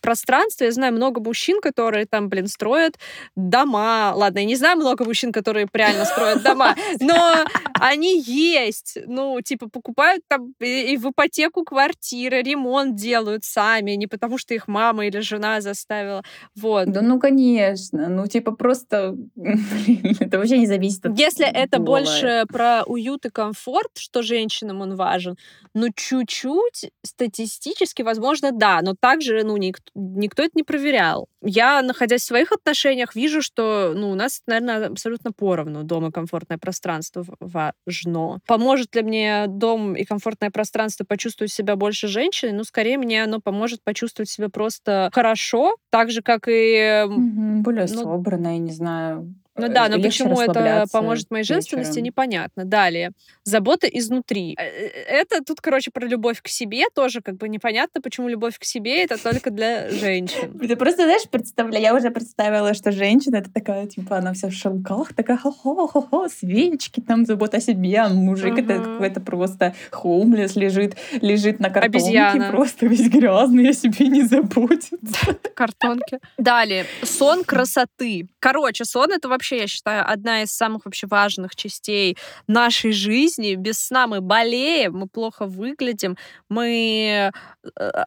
пространство. 0.00 0.64
Я 0.64 0.72
знаю 0.72 0.92
много 0.92 1.20
мужчин, 1.20 1.60
которые 1.60 2.06
там, 2.06 2.28
блин, 2.28 2.46
строят 2.46 2.98
дома. 3.36 4.12
Ладно, 4.14 4.38
я 4.40 4.44
не 4.44 4.56
знаю 4.56 4.76
много 4.76 5.04
мужчин, 5.04 5.32
которые 5.32 5.68
реально 5.72 6.04
строят 6.04 6.42
дома, 6.42 6.74
но 7.00 7.44
они 7.80 8.20
есть. 8.20 8.98
Ну, 9.06 9.40
типа, 9.40 9.68
покупают 9.68 10.22
там 10.28 10.54
и 10.60 10.96
в 10.96 11.10
ипотеку 11.10 11.64
квартиры, 11.64 12.42
ремонт 12.42 12.96
делают 12.96 13.44
сами, 13.44 13.92
не 13.92 14.06
потому 14.06 14.38
что 14.38 14.54
их 14.54 14.68
мама 14.68 15.06
или 15.06 15.20
жена 15.20 15.60
заставила. 15.60 16.22
Вот. 16.56 16.90
Да 16.90 17.02
ну, 17.02 17.18
конечно. 17.18 18.08
Ну, 18.08 18.26
типа, 18.26 18.52
просто... 18.52 19.16
Это 20.20 20.38
вообще 20.38 20.63
не 20.64 20.66
зависит 20.66 21.06
от 21.06 21.18
Если 21.18 21.46
это 21.46 21.76
пола. 21.76 21.86
больше 21.86 22.44
про 22.48 22.82
уют 22.86 23.26
и 23.26 23.30
комфорт, 23.30 23.90
что 23.98 24.22
женщинам 24.22 24.80
он 24.80 24.96
важен, 24.96 25.36
ну, 25.74 25.88
чуть-чуть 25.94 26.90
статистически, 27.04 28.02
возможно, 28.02 28.52
да, 28.52 28.80
но 28.82 28.94
также, 28.98 29.42
ну, 29.44 29.56
никто, 29.56 29.90
никто 29.94 30.42
это 30.42 30.52
не 30.54 30.62
проверял. 30.62 31.28
Я, 31.42 31.82
находясь 31.82 32.22
в 32.22 32.26
своих 32.26 32.52
отношениях, 32.52 33.14
вижу, 33.14 33.42
что, 33.42 33.92
ну, 33.94 34.10
у 34.10 34.14
нас, 34.14 34.40
наверное, 34.46 34.86
абсолютно 34.86 35.32
поровну 35.32 35.82
дом 35.82 36.06
и 36.06 36.12
комфортное 36.12 36.58
пространство 36.58 37.24
важно. 37.40 38.38
Поможет 38.46 38.94
ли 38.94 39.02
мне 39.02 39.46
дом 39.48 39.94
и 39.94 40.04
комфортное 40.04 40.50
пространство 40.50 41.04
почувствовать 41.04 41.52
себя 41.52 41.76
больше 41.76 42.08
женщиной? 42.08 42.52
Ну, 42.52 42.64
скорее, 42.64 42.96
мне 42.96 43.22
оно 43.24 43.40
поможет 43.40 43.82
почувствовать 43.84 44.30
себя 44.30 44.48
просто 44.48 45.10
хорошо, 45.12 45.76
так 45.90 46.10
же, 46.10 46.22
как 46.22 46.44
и... 46.48 47.04
Мгм, 47.06 47.62
Более 47.62 47.86
ну, 47.90 48.02
собранная, 48.02 48.58
не 48.58 48.72
знаю. 48.72 49.34
Ну 49.56 49.66
э, 49.66 49.68
да, 49.68 49.88
но 49.88 50.00
почему 50.00 50.40
это 50.40 50.86
поможет 50.92 51.30
моей 51.30 51.44
женственности, 51.44 51.90
вечером. 51.90 52.04
непонятно. 52.04 52.64
Далее. 52.64 53.12
Забота 53.44 53.86
изнутри. 53.86 54.56
Э, 54.58 54.64
э, 54.64 54.88
Это 55.06 55.42
тут, 55.44 55.60
короче, 55.60 55.90
про 55.92 56.06
любовь 56.06 56.42
к 56.42 56.48
себе 56.48 56.84
тоже 56.94 57.20
как 57.20 57.36
бы 57.36 57.48
непонятно, 57.48 58.00
почему 58.00 58.28
любовь 58.28 58.58
к 58.58 58.64
себе 58.64 59.04
это 59.04 59.22
только 59.22 59.50
для 59.50 59.90
женщин. 59.90 60.58
Ты 60.58 60.76
просто, 60.76 61.04
знаешь, 61.04 61.28
представляю, 61.30 61.82
я 61.82 61.94
уже 61.94 62.10
представила, 62.10 62.74
что 62.74 62.90
женщина 62.92 63.36
это 63.36 63.52
такая, 63.52 63.86
типа, 63.86 64.18
она 64.18 64.32
вся 64.32 64.48
в 64.48 64.52
шелках, 64.52 65.14
такая 65.14 65.36
хо-хо-хо-хо, 65.36 66.28
свечки, 66.28 67.00
там, 67.00 67.24
забота 67.24 67.58
о 67.58 67.60
себе, 67.60 67.98
а 67.98 68.08
мужик 68.08 68.58
это 68.58 68.78
какой-то 68.78 69.20
просто 69.20 69.74
хоумлес 69.90 70.56
лежит, 70.56 70.96
лежит 71.20 71.60
на 71.60 71.70
картонке, 71.70 72.50
просто 72.50 72.86
весь 72.86 73.08
грязный, 73.08 73.70
о 73.70 73.72
себе 73.72 74.08
не 74.08 74.22
заботится. 74.22 74.96
Картонки. 75.54 76.18
Далее. 76.38 76.86
Сон 77.02 77.44
красоты. 77.44 78.28
Короче, 78.38 78.84
сон 78.84 79.12
это 79.12 79.28
вообще, 79.28 79.43
я 79.52 79.66
считаю, 79.66 80.10
одна 80.10 80.42
из 80.42 80.50
самых 80.50 80.84
вообще 80.84 81.06
важных 81.06 81.56
частей 81.56 82.16
нашей 82.46 82.92
жизни. 82.92 83.54
Без 83.54 83.78
сна 83.78 84.06
мы 84.06 84.20
болеем, 84.20 84.94
мы 84.94 85.06
плохо 85.06 85.46
выглядим, 85.46 86.16
мы 86.48 87.30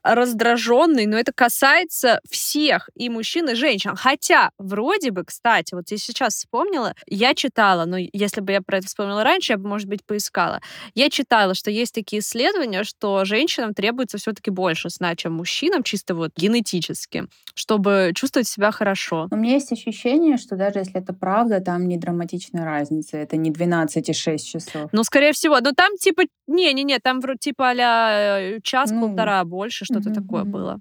раздраженные, 0.03 1.07
но 1.07 1.17
это 1.17 1.31
касается 1.33 2.19
всех, 2.29 2.89
и 2.95 3.09
мужчин, 3.09 3.49
и 3.49 3.55
женщин. 3.55 3.95
Хотя, 3.95 4.51
вроде 4.57 5.11
бы, 5.11 5.23
кстати, 5.23 5.73
вот 5.73 5.89
я 5.91 5.97
сейчас 5.97 6.35
вспомнила, 6.35 6.93
я 7.07 7.33
читала, 7.33 7.85
но 7.85 7.97
если 7.97 8.41
бы 8.41 8.51
я 8.51 8.61
про 8.61 8.77
это 8.77 8.87
вспомнила 8.87 9.23
раньше, 9.23 9.53
я 9.53 9.57
бы, 9.57 9.67
может 9.67 9.87
быть, 9.87 10.05
поискала. 10.05 10.59
Я 10.95 11.09
читала, 11.09 11.53
что 11.53 11.71
есть 11.71 11.93
такие 11.93 12.21
исследования, 12.21 12.83
что 12.83 13.25
женщинам 13.25 13.73
требуется 13.73 14.17
все-таки 14.17 14.51
больше 14.51 14.89
сна, 14.89 15.15
чем 15.15 15.33
мужчинам, 15.33 15.83
чисто 15.83 16.15
вот 16.15 16.31
генетически, 16.35 17.25
чтобы 17.53 18.11
чувствовать 18.15 18.47
себя 18.47 18.71
хорошо. 18.71 19.27
У 19.31 19.35
меня 19.35 19.55
есть 19.55 19.71
ощущение, 19.71 20.37
что 20.37 20.55
даже 20.55 20.79
если 20.79 21.01
это 21.01 21.13
правда, 21.27 21.59
там 21.59 21.89
не 21.89 21.97
драматичная 21.97 22.63
разница. 22.63 23.17
Это 23.17 23.35
не 23.35 23.51
12 23.51 24.09
и 24.09 24.13
6 24.13 24.47
часов. 24.47 24.89
Ну, 24.93 25.03
скорее 25.03 25.33
всего, 25.33 25.59
но 25.59 25.73
там 25.73 25.97
типа, 25.97 26.23
не-не-не, 26.47 26.99
там 26.99 27.19
вроде 27.19 27.39
типа 27.39 27.73
а 27.77 28.59
час-полтора 28.63 29.43
Ну, 29.43 29.49
больше, 29.49 29.83
что-то 29.83 30.09
мгм, 30.09 30.13
такое 30.13 30.43
мгм. 30.43 30.51
было. 30.51 30.79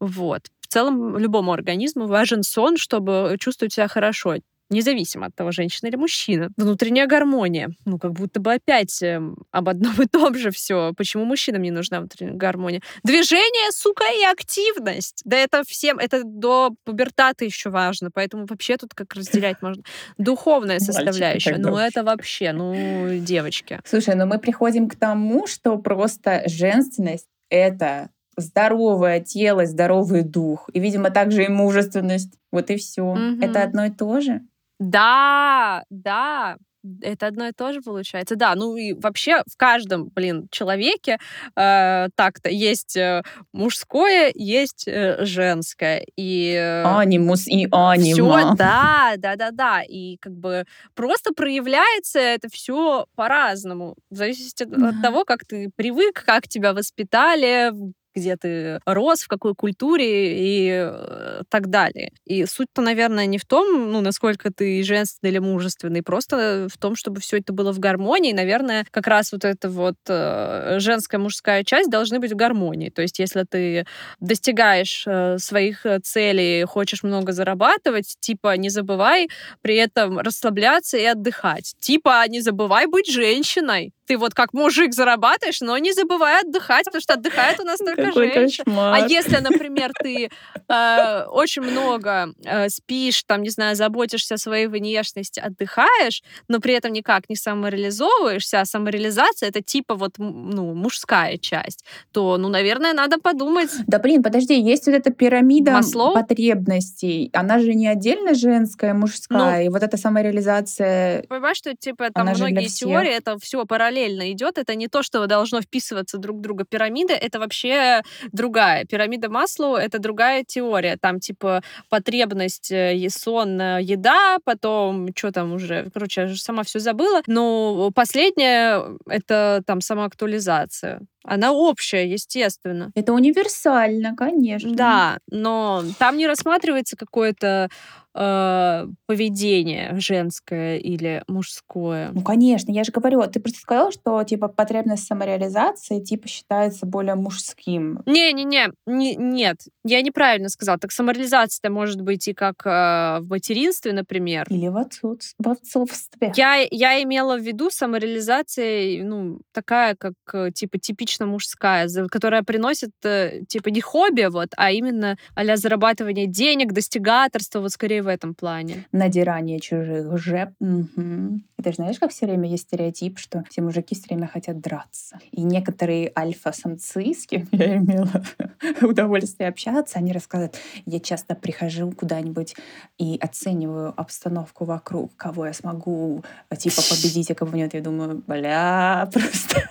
Вот. 0.00 0.48
В 0.60 0.66
целом, 0.66 1.16
любому 1.16 1.52
организму 1.52 2.08
важен 2.08 2.42
сон, 2.42 2.76
чтобы 2.76 3.36
чувствовать 3.38 3.72
себя 3.72 3.86
хорошо. 3.86 4.34
Независимо 4.70 5.26
от 5.26 5.34
того, 5.34 5.50
женщина 5.50 5.88
или 5.88 5.96
мужчина. 5.96 6.50
Внутренняя 6.56 7.06
гармония. 7.06 7.70
Ну, 7.86 7.98
как 7.98 8.12
будто 8.12 8.38
бы 8.38 8.52
опять 8.52 9.02
эм, 9.02 9.36
об 9.50 9.68
одном 9.68 9.94
и 10.02 10.06
том 10.06 10.34
же 10.36 10.50
все. 10.50 10.92
Почему 10.96 11.24
мужчинам 11.24 11.62
не 11.62 11.70
нужна 11.70 12.00
внутренняя 12.00 12.36
гармония? 12.36 12.82
Движение, 13.02 13.72
сука, 13.72 14.04
и 14.04 14.24
активность. 14.24 15.22
Да 15.24 15.36
это 15.36 15.62
всем, 15.66 15.98
это 15.98 16.22
до 16.24 16.74
пубертата 16.84 17.44
еще 17.44 17.70
важно. 17.70 18.10
Поэтому 18.12 18.46
вообще 18.46 18.76
тут 18.76 18.94
как 18.94 19.14
разделять 19.14 19.62
можно. 19.62 19.82
Духовная 20.18 20.80
составляющая. 20.80 21.56
Ну, 21.56 21.76
это 21.76 22.04
вообще, 22.04 22.52
ну, 22.52 23.18
девочки. 23.20 23.80
Слушай, 23.84 24.14
но 24.16 24.26
мы 24.26 24.38
приходим 24.38 24.88
к 24.88 24.96
тому, 24.96 25.46
что 25.46 25.78
просто 25.78 26.42
женственность— 26.46 27.26
это 27.48 28.10
здоровое 28.36 29.20
тело, 29.20 29.66
здоровый 29.66 30.22
дух. 30.22 30.68
И, 30.72 30.80
видимо, 30.80 31.10
также 31.10 31.44
и 31.44 31.48
мужественность. 31.48 32.34
Вот 32.52 32.70
и 32.70 32.76
все. 32.76 33.02
Мгм. 33.02 33.40
Это 33.40 33.62
одно 33.62 33.86
и 33.86 33.90
то 33.90 34.20
же. 34.20 34.42
Да, 34.78 35.84
да, 35.90 36.56
это 37.02 37.26
одно 37.26 37.48
и 37.48 37.52
то 37.52 37.72
же 37.72 37.80
получается. 37.82 38.36
Да, 38.36 38.54
ну 38.54 38.76
и 38.76 38.92
вообще 38.94 39.42
в 39.52 39.56
каждом, 39.56 40.08
блин, 40.14 40.46
человеке 40.50 41.18
э, 41.56 42.08
так-то 42.14 42.48
есть 42.48 42.96
э, 42.96 43.22
мужское, 43.52 44.30
есть 44.34 44.84
э, 44.86 45.24
женское. 45.24 46.06
И 46.16 46.52
э, 46.54 46.84
Анимус 46.84 47.46
и 47.48 47.66
все, 47.66 47.76
анима. 47.76 48.54
да, 48.56 49.14
да, 49.18 49.34
да, 49.36 49.50
да. 49.50 49.82
И 49.82 50.16
как 50.18 50.32
бы 50.34 50.64
просто 50.94 51.32
проявляется 51.34 52.20
это 52.20 52.48
все 52.48 53.06
по-разному. 53.16 53.96
В 54.10 54.14
зависимости 54.16 54.62
от, 54.62 54.72
от 54.72 54.78
Да. 54.78 55.02
того, 55.02 55.24
как 55.24 55.44
ты 55.44 55.70
привык, 55.74 56.22
как 56.24 56.46
тебя 56.48 56.72
воспитали, 56.72 57.72
где 58.18 58.36
ты 58.36 58.80
рос, 58.86 59.22
в 59.22 59.28
какой 59.28 59.54
культуре 59.54 60.38
и 60.38 60.70
э, 60.70 61.42
так 61.48 61.68
далее. 61.68 62.12
И 62.24 62.44
суть-то, 62.46 62.82
наверное, 62.82 63.26
не 63.26 63.38
в 63.38 63.44
том, 63.44 63.92
ну, 63.92 64.00
насколько 64.00 64.52
ты 64.52 64.82
женственный 64.82 65.30
или 65.30 65.38
мужественный, 65.38 66.02
просто 66.02 66.68
в 66.70 66.78
том, 66.78 66.96
чтобы 66.96 67.20
все 67.20 67.38
это 67.38 67.52
было 67.52 67.72
в 67.72 67.78
гармонии. 67.78 68.32
Наверное, 68.32 68.84
как 68.90 69.06
раз 69.06 69.32
вот 69.32 69.44
эта 69.44 69.68
вот 69.70 69.96
э, 70.08 70.76
женская, 70.78 71.18
мужская 71.18 71.64
часть 71.64 71.90
должны 71.90 72.18
быть 72.18 72.32
в 72.32 72.36
гармонии. 72.36 72.90
То 72.90 73.02
есть, 73.02 73.18
если 73.18 73.44
ты 73.48 73.86
достигаешь 74.20 75.04
э, 75.06 75.38
своих 75.38 75.86
целей, 76.02 76.64
хочешь 76.64 77.02
много 77.02 77.32
зарабатывать, 77.32 78.16
типа 78.20 78.56
не 78.56 78.68
забывай 78.68 79.28
при 79.62 79.76
этом 79.76 80.18
расслабляться 80.18 80.96
и 80.96 81.04
отдыхать. 81.04 81.74
Типа 81.80 82.24
не 82.28 82.40
забывай 82.40 82.86
быть 82.86 83.10
женщиной. 83.10 83.92
Ты 84.08 84.16
вот 84.16 84.32
как 84.32 84.54
мужик 84.54 84.94
зарабатываешь, 84.94 85.60
но 85.60 85.76
не 85.76 85.92
забывай 85.92 86.40
отдыхать, 86.40 86.86
потому 86.86 87.02
что 87.02 87.12
отдыхает 87.12 87.60
у 87.60 87.64
нас 87.64 87.78
только 87.78 88.06
Какой 88.06 88.32
женщины. 88.32 88.64
А 88.66 88.92
кошмар. 88.92 89.06
если, 89.06 89.36
например, 89.36 89.92
ты 90.02 90.30
э, 90.66 91.24
очень 91.24 91.60
много 91.60 92.32
э, 92.42 92.70
спишь, 92.70 93.22
там, 93.24 93.42
не 93.42 93.50
знаю, 93.50 93.76
заботишься 93.76 94.36
о 94.36 94.38
своей 94.38 94.66
внешности, 94.66 95.40
отдыхаешь, 95.40 96.22
но 96.48 96.58
при 96.58 96.72
этом 96.72 96.94
никак 96.94 97.28
не 97.28 97.36
самореализовываешься, 97.36 98.62
а 98.62 98.64
самореализация 98.64 99.50
это 99.50 99.60
типа 99.60 99.94
вот 99.94 100.12
ну, 100.16 100.72
мужская 100.72 101.36
часть, 101.36 101.84
то, 102.10 102.38
ну, 102.38 102.48
наверное, 102.48 102.94
надо 102.94 103.18
подумать. 103.18 103.70
Да 103.86 103.98
блин, 103.98 104.22
подожди, 104.22 104.58
есть 104.58 104.86
вот 104.86 104.94
эта 104.94 105.10
пирамида 105.10 105.72
Маслоу? 105.72 106.14
потребностей. 106.14 107.28
Она 107.34 107.58
же 107.58 107.74
не 107.74 107.88
отдельно 107.88 108.32
женская, 108.32 108.94
мужская. 108.94 109.64
и 109.64 109.68
вот 109.68 109.82
эта 109.82 109.98
самореализация... 109.98 111.24
Понимаешь, 111.28 111.58
что 111.58 111.76
типа 111.76 112.08
там 112.10 112.28
многие 112.28 112.68
теории, 112.68 113.12
это 113.12 113.38
все 113.38 113.66
параллельно 113.66 113.97
идет, 114.06 114.58
это 114.58 114.74
не 114.74 114.88
то, 114.88 115.02
что 115.02 115.26
должно 115.26 115.60
вписываться 115.60 116.18
друг 116.18 116.38
в 116.38 116.40
друга. 116.40 116.64
Пирамида 116.64 117.14
это 117.14 117.38
вообще 117.38 118.02
другая. 118.32 118.84
Пирамида 118.84 119.28
Маслоу 119.30 119.76
это 119.76 119.98
другая 119.98 120.44
теория. 120.44 120.96
Там 121.00 121.20
типа 121.20 121.62
потребность, 121.88 122.70
э, 122.70 123.08
сон, 123.08 123.60
э, 123.60 123.82
еда, 123.82 124.38
потом 124.44 125.08
что 125.14 125.32
там 125.32 125.52
уже, 125.54 125.90
короче, 125.92 126.22
я 126.22 126.26
же 126.28 126.40
сама 126.40 126.62
все 126.62 126.78
забыла. 126.78 127.22
Но 127.26 127.90
последнее 127.94 128.96
это 129.06 129.62
там 129.66 129.80
самоактуализация. 129.80 131.00
Она 131.28 131.52
общая, 131.52 132.06
естественно. 132.10 132.90
Это 132.94 133.12
универсально, 133.12 134.16
конечно. 134.16 134.74
Да, 134.74 135.18
но 135.30 135.82
там 135.98 136.16
не 136.16 136.26
рассматривается 136.26 136.96
какое-то 136.96 137.68
э, 138.14 138.86
поведение 139.06 139.94
женское 139.98 140.78
или 140.78 141.22
мужское. 141.28 142.10
Ну, 142.12 142.22
конечно, 142.22 142.72
я 142.72 142.84
же 142.84 142.92
говорю, 142.92 143.22
ты 143.26 143.40
просто 143.40 143.60
сказала, 143.60 143.92
что 143.92 144.22
типа 144.24 144.48
потребность 144.48 145.06
самореализации 145.06 146.00
типа 146.00 146.28
считается 146.28 146.86
более 146.86 147.14
мужским. 147.14 148.00
Не-не-не, 148.06 148.68
не, 148.86 149.16
нет, 149.16 149.58
я 149.84 150.02
неправильно 150.02 150.48
сказала. 150.48 150.78
Так 150.78 150.92
самореализация-то 150.92 151.70
может 151.70 152.00
быть 152.00 152.26
и 152.28 152.34
как 152.34 152.64
э, 152.64 153.20
в 153.20 153.26
материнстве, 153.28 153.92
например. 153.92 154.46
Или 154.50 154.68
в, 154.68 154.76
отцовс- 154.76 155.34
в 155.38 155.48
отцовстве. 155.48 156.32
Я, 156.36 156.66
я 156.70 157.02
имела 157.02 157.36
в 157.36 157.42
виду 157.42 157.70
самореализация, 157.70 159.04
ну, 159.04 159.40
такая, 159.52 159.94
как, 159.94 160.14
э, 160.32 160.50
типа, 160.52 160.78
типично 161.18 161.26
мужская, 161.26 161.88
которая 162.10 162.42
приносит, 162.42 162.90
э, 163.04 163.44
типа, 163.48 163.70
не 163.70 163.80
хобби, 163.80 164.28
вот, 164.30 164.48
а 164.56 164.70
именно 164.70 165.16
а 165.34 165.56
зарабатывание 165.56 166.26
денег, 166.26 166.72
достигаторство, 166.72 167.60
вот 167.60 167.70
скорее 167.70 168.02
в 168.02 168.06
этом 168.06 168.34
плане. 168.34 168.86
Надирание 168.92 169.60
чужих 169.60 170.18
жеп. 170.18 170.50
И 170.60 171.62
ты 171.62 171.70
же 171.70 171.76
знаешь, 171.76 171.98
как 171.98 172.10
все 172.10 172.26
время 172.26 172.48
есть 172.48 172.64
стереотип, 172.64 173.18
что 173.18 173.42
все 173.50 173.62
мужики 173.62 173.94
все 173.94 174.06
время 174.08 174.28
хотят 174.28 174.60
драться. 174.60 175.18
И 175.32 175.42
некоторые 175.42 176.12
альфа-самцы, 176.16 177.14
с 177.14 177.26
кем 177.26 177.48
я 177.52 177.76
имела 177.76 178.22
удовольствие 178.82 179.48
общаться, 179.48 179.98
они 179.98 180.12
рассказывают, 180.12 180.56
я 180.86 181.00
часто 181.00 181.34
прихожу 181.34 181.90
куда-нибудь 181.90 182.54
и 182.98 183.18
оцениваю 183.20 183.92
обстановку 183.96 184.64
вокруг, 184.64 185.16
кого 185.16 185.46
я 185.46 185.52
смогу 185.52 186.22
э, 186.50 186.56
типа 186.56 186.82
победить, 186.88 187.30
а 187.30 187.34
кого 187.34 187.56
нет. 187.56 187.74
Я 187.74 187.80
думаю, 187.80 188.22
бля, 188.26 189.08
просто 189.12 189.68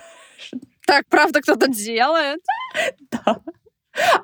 Так, 0.88 1.04
правда, 1.10 1.40
кто-то 1.42 1.68
делает. 1.68 2.40
да. 3.12 3.40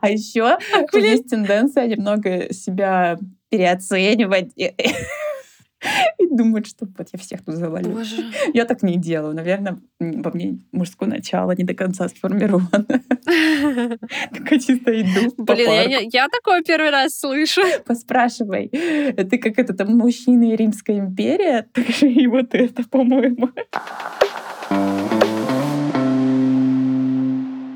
А 0.01 0.09
еще 0.09 0.57
есть 0.95 1.29
тенденция 1.29 1.87
немного 1.87 2.53
себя 2.55 3.19
переоценивать. 3.51 4.53
И- 4.57 4.73
и 6.19 6.27
думать, 6.31 6.67
что 6.67 6.87
вот 6.97 7.09
я 7.13 7.19
всех 7.19 7.45
тут 7.45 7.57
завалю. 7.57 7.91
Боже. 7.91 8.17
Я 8.55 8.65
так 8.65 8.83
не 8.83 8.97
делаю. 8.97 9.35
Наверное, 9.35 9.79
во 10.01 10.31
мне 10.33 10.59
мужское 10.73 11.07
начало 11.09 11.53
не 11.55 11.65
до 11.65 11.75
конца 11.75 12.09
сформировано. 12.09 12.69
Такая 14.33 14.59
чисто 14.59 14.99
иду 15.03 15.35
Блин, 15.37 15.59
я, 15.59 15.67
парку. 15.67 15.91
не- 15.91 16.09
я 16.11 16.29
такое 16.29 16.63
первый 16.63 16.91
раз 16.91 17.19
слышу. 17.19 17.61
Поспрашивай. 17.85 18.69
Ты 18.69 19.37
как 19.39 19.59
это 19.59 19.75
там 19.75 19.97
мужчины 19.99 20.57
Римской 20.57 20.99
империи, 20.99 21.65
так 21.75 21.87
же 21.89 22.11
и 22.11 22.27
вот 22.27 22.55
это, 22.55 22.83
по-моему. 22.89 23.51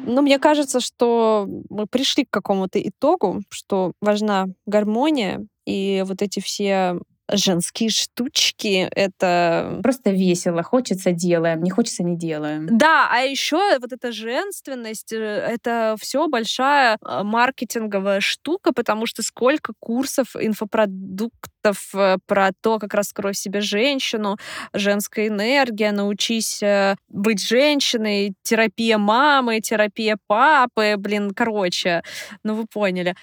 Ну, 0.08 0.22
мне 0.22 0.38
кажется, 0.38 0.80
что 0.80 1.46
мы 1.68 1.86
пришли 1.86 2.24
к 2.24 2.30
какому-то 2.30 2.80
итогу, 2.80 3.42
что 3.50 3.92
важна 4.00 4.46
гармония, 4.66 5.46
и 5.66 6.02
вот 6.06 6.22
эти 6.22 6.40
все 6.40 6.98
женские 7.30 7.90
штучки, 7.90 8.88
это... 8.90 9.80
Просто 9.82 10.10
весело. 10.10 10.62
Хочется 10.62 11.12
делаем, 11.12 11.62
не 11.62 11.70
хочется 11.70 12.02
не 12.02 12.16
делаем. 12.16 12.78
Да, 12.78 13.08
а 13.12 13.18
еще 13.18 13.78
вот 13.78 13.92
эта 13.92 14.12
женственность, 14.12 15.12
э, 15.12 15.16
это 15.16 15.96
все 16.00 16.26
большая 16.26 16.96
э, 16.96 17.22
маркетинговая 17.22 18.20
штука, 18.20 18.72
потому 18.72 19.06
что 19.06 19.22
сколько 19.22 19.74
курсов, 19.78 20.34
инфопродуктов 20.36 21.52
э, 21.94 22.18
про 22.26 22.50
то, 22.60 22.78
как 22.78 22.94
раскрой 22.94 23.34
себе 23.34 23.60
женщину, 23.60 24.36
женская 24.72 25.28
энергия, 25.28 25.92
научись 25.92 26.62
э, 26.62 26.96
быть 27.08 27.46
женщиной, 27.46 28.34
терапия 28.42 28.98
мамы, 28.98 29.60
терапия 29.60 30.18
папы, 30.26 30.94
блин, 30.96 31.32
короче, 31.32 32.02
ну 32.44 32.54
вы 32.54 32.66
поняли. 32.66 33.14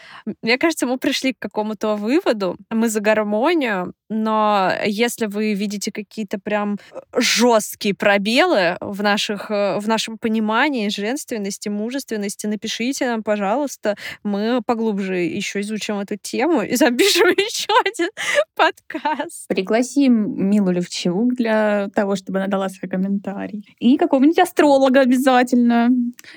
Мне 0.41 0.57
кажется, 0.57 0.85
мы 0.85 0.97
пришли 0.97 1.33
к 1.33 1.39
какому-то 1.39 1.95
выводу, 1.95 2.57
мы 2.69 2.89
за 2.89 2.99
гармонию, 2.99 3.93
но 4.09 4.71
если 4.85 5.25
вы 5.25 5.53
видите 5.53 5.91
какие-то 5.91 6.39
прям 6.39 6.77
жесткие 7.15 7.95
пробелы 7.95 8.77
в, 8.79 9.01
наших, 9.01 9.49
э, 9.49 9.79
в 9.79 9.87
нашем 9.87 10.17
понимании 10.17 10.89
женственности, 10.89 11.69
мужественности, 11.69 12.45
напишите 12.45 13.07
нам, 13.07 13.23
пожалуйста. 13.23 13.95
Мы 14.23 14.61
поглубже 14.65 15.17
еще 15.17 15.61
изучим 15.61 15.99
эту 15.99 16.17
тему 16.17 16.61
и 16.61 16.75
запишем 16.75 17.29
еще 17.37 17.73
один 17.83 18.09
подкаст. 18.55 19.47
Пригласим 19.47 20.49
Милу 20.49 20.71
Левчук 20.71 21.35
для 21.35 21.89
того, 21.93 22.15
чтобы 22.15 22.39
она 22.39 22.47
дала 22.47 22.69
свой 22.69 22.89
комментарий. 22.89 23.65
И 23.79 23.97
какого-нибудь 23.97 24.39
астролога 24.39 25.01
обязательно. 25.01 25.89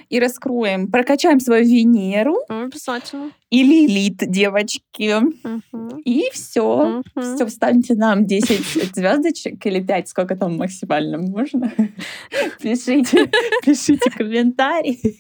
И 0.08 0.20
раскроем, 0.20 0.90
прокачаем 0.90 1.40
свою 1.40 1.64
Венеру 1.64 2.36
Обязательно. 2.48 3.32
И 3.50 3.62
Лилит, 3.62 4.18
девочки. 4.18 5.20
Мгм. 5.20 6.00
И 6.04 6.28
все. 6.32 7.02
Мгм. 7.14 7.34
Все, 7.34 7.46
вставьте 7.46 7.94
нам 7.94 8.26
10 8.26 8.94
звездочек 8.94 9.64
или 9.64 9.80
5, 9.80 10.08
сколько 10.08 10.36
там 10.36 10.56
максимально 10.56 11.18
можно. 11.18 11.72
Пишите, 12.60 13.30
пишите 13.64 14.10
комментарии. 14.10 15.18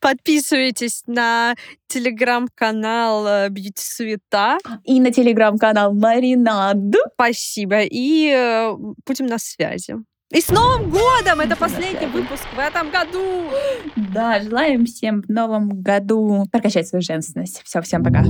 Подписывайтесь 0.00 1.02
на 1.06 1.54
телеграм-канал 1.88 3.26
э, 3.26 3.48
Бьюти 3.50 3.82
Суета. 3.82 4.58
И 4.84 5.00
на 5.00 5.12
телеграм-канал 5.12 5.92
Маринад. 5.94 6.78
Спасибо. 7.14 7.82
И 7.82 8.30
э, 8.34 8.74
будем 9.06 9.26
на 9.26 9.38
связи. 9.38 9.96
И 10.32 10.40
с 10.40 10.48
Новым 10.48 10.90
годом! 10.90 11.40
Это 11.40 11.56
последний 11.56 12.06
выпуск 12.06 12.44
в 12.54 12.58
этом 12.58 12.90
году! 12.92 13.50
Да, 13.96 14.40
желаем 14.40 14.86
всем 14.86 15.22
в 15.22 15.28
Новом 15.28 15.82
году 15.82 16.46
прокачать 16.52 16.86
свою 16.86 17.02
женственность. 17.02 17.62
Все, 17.64 17.82
всем 17.82 18.04
пока. 18.04 18.22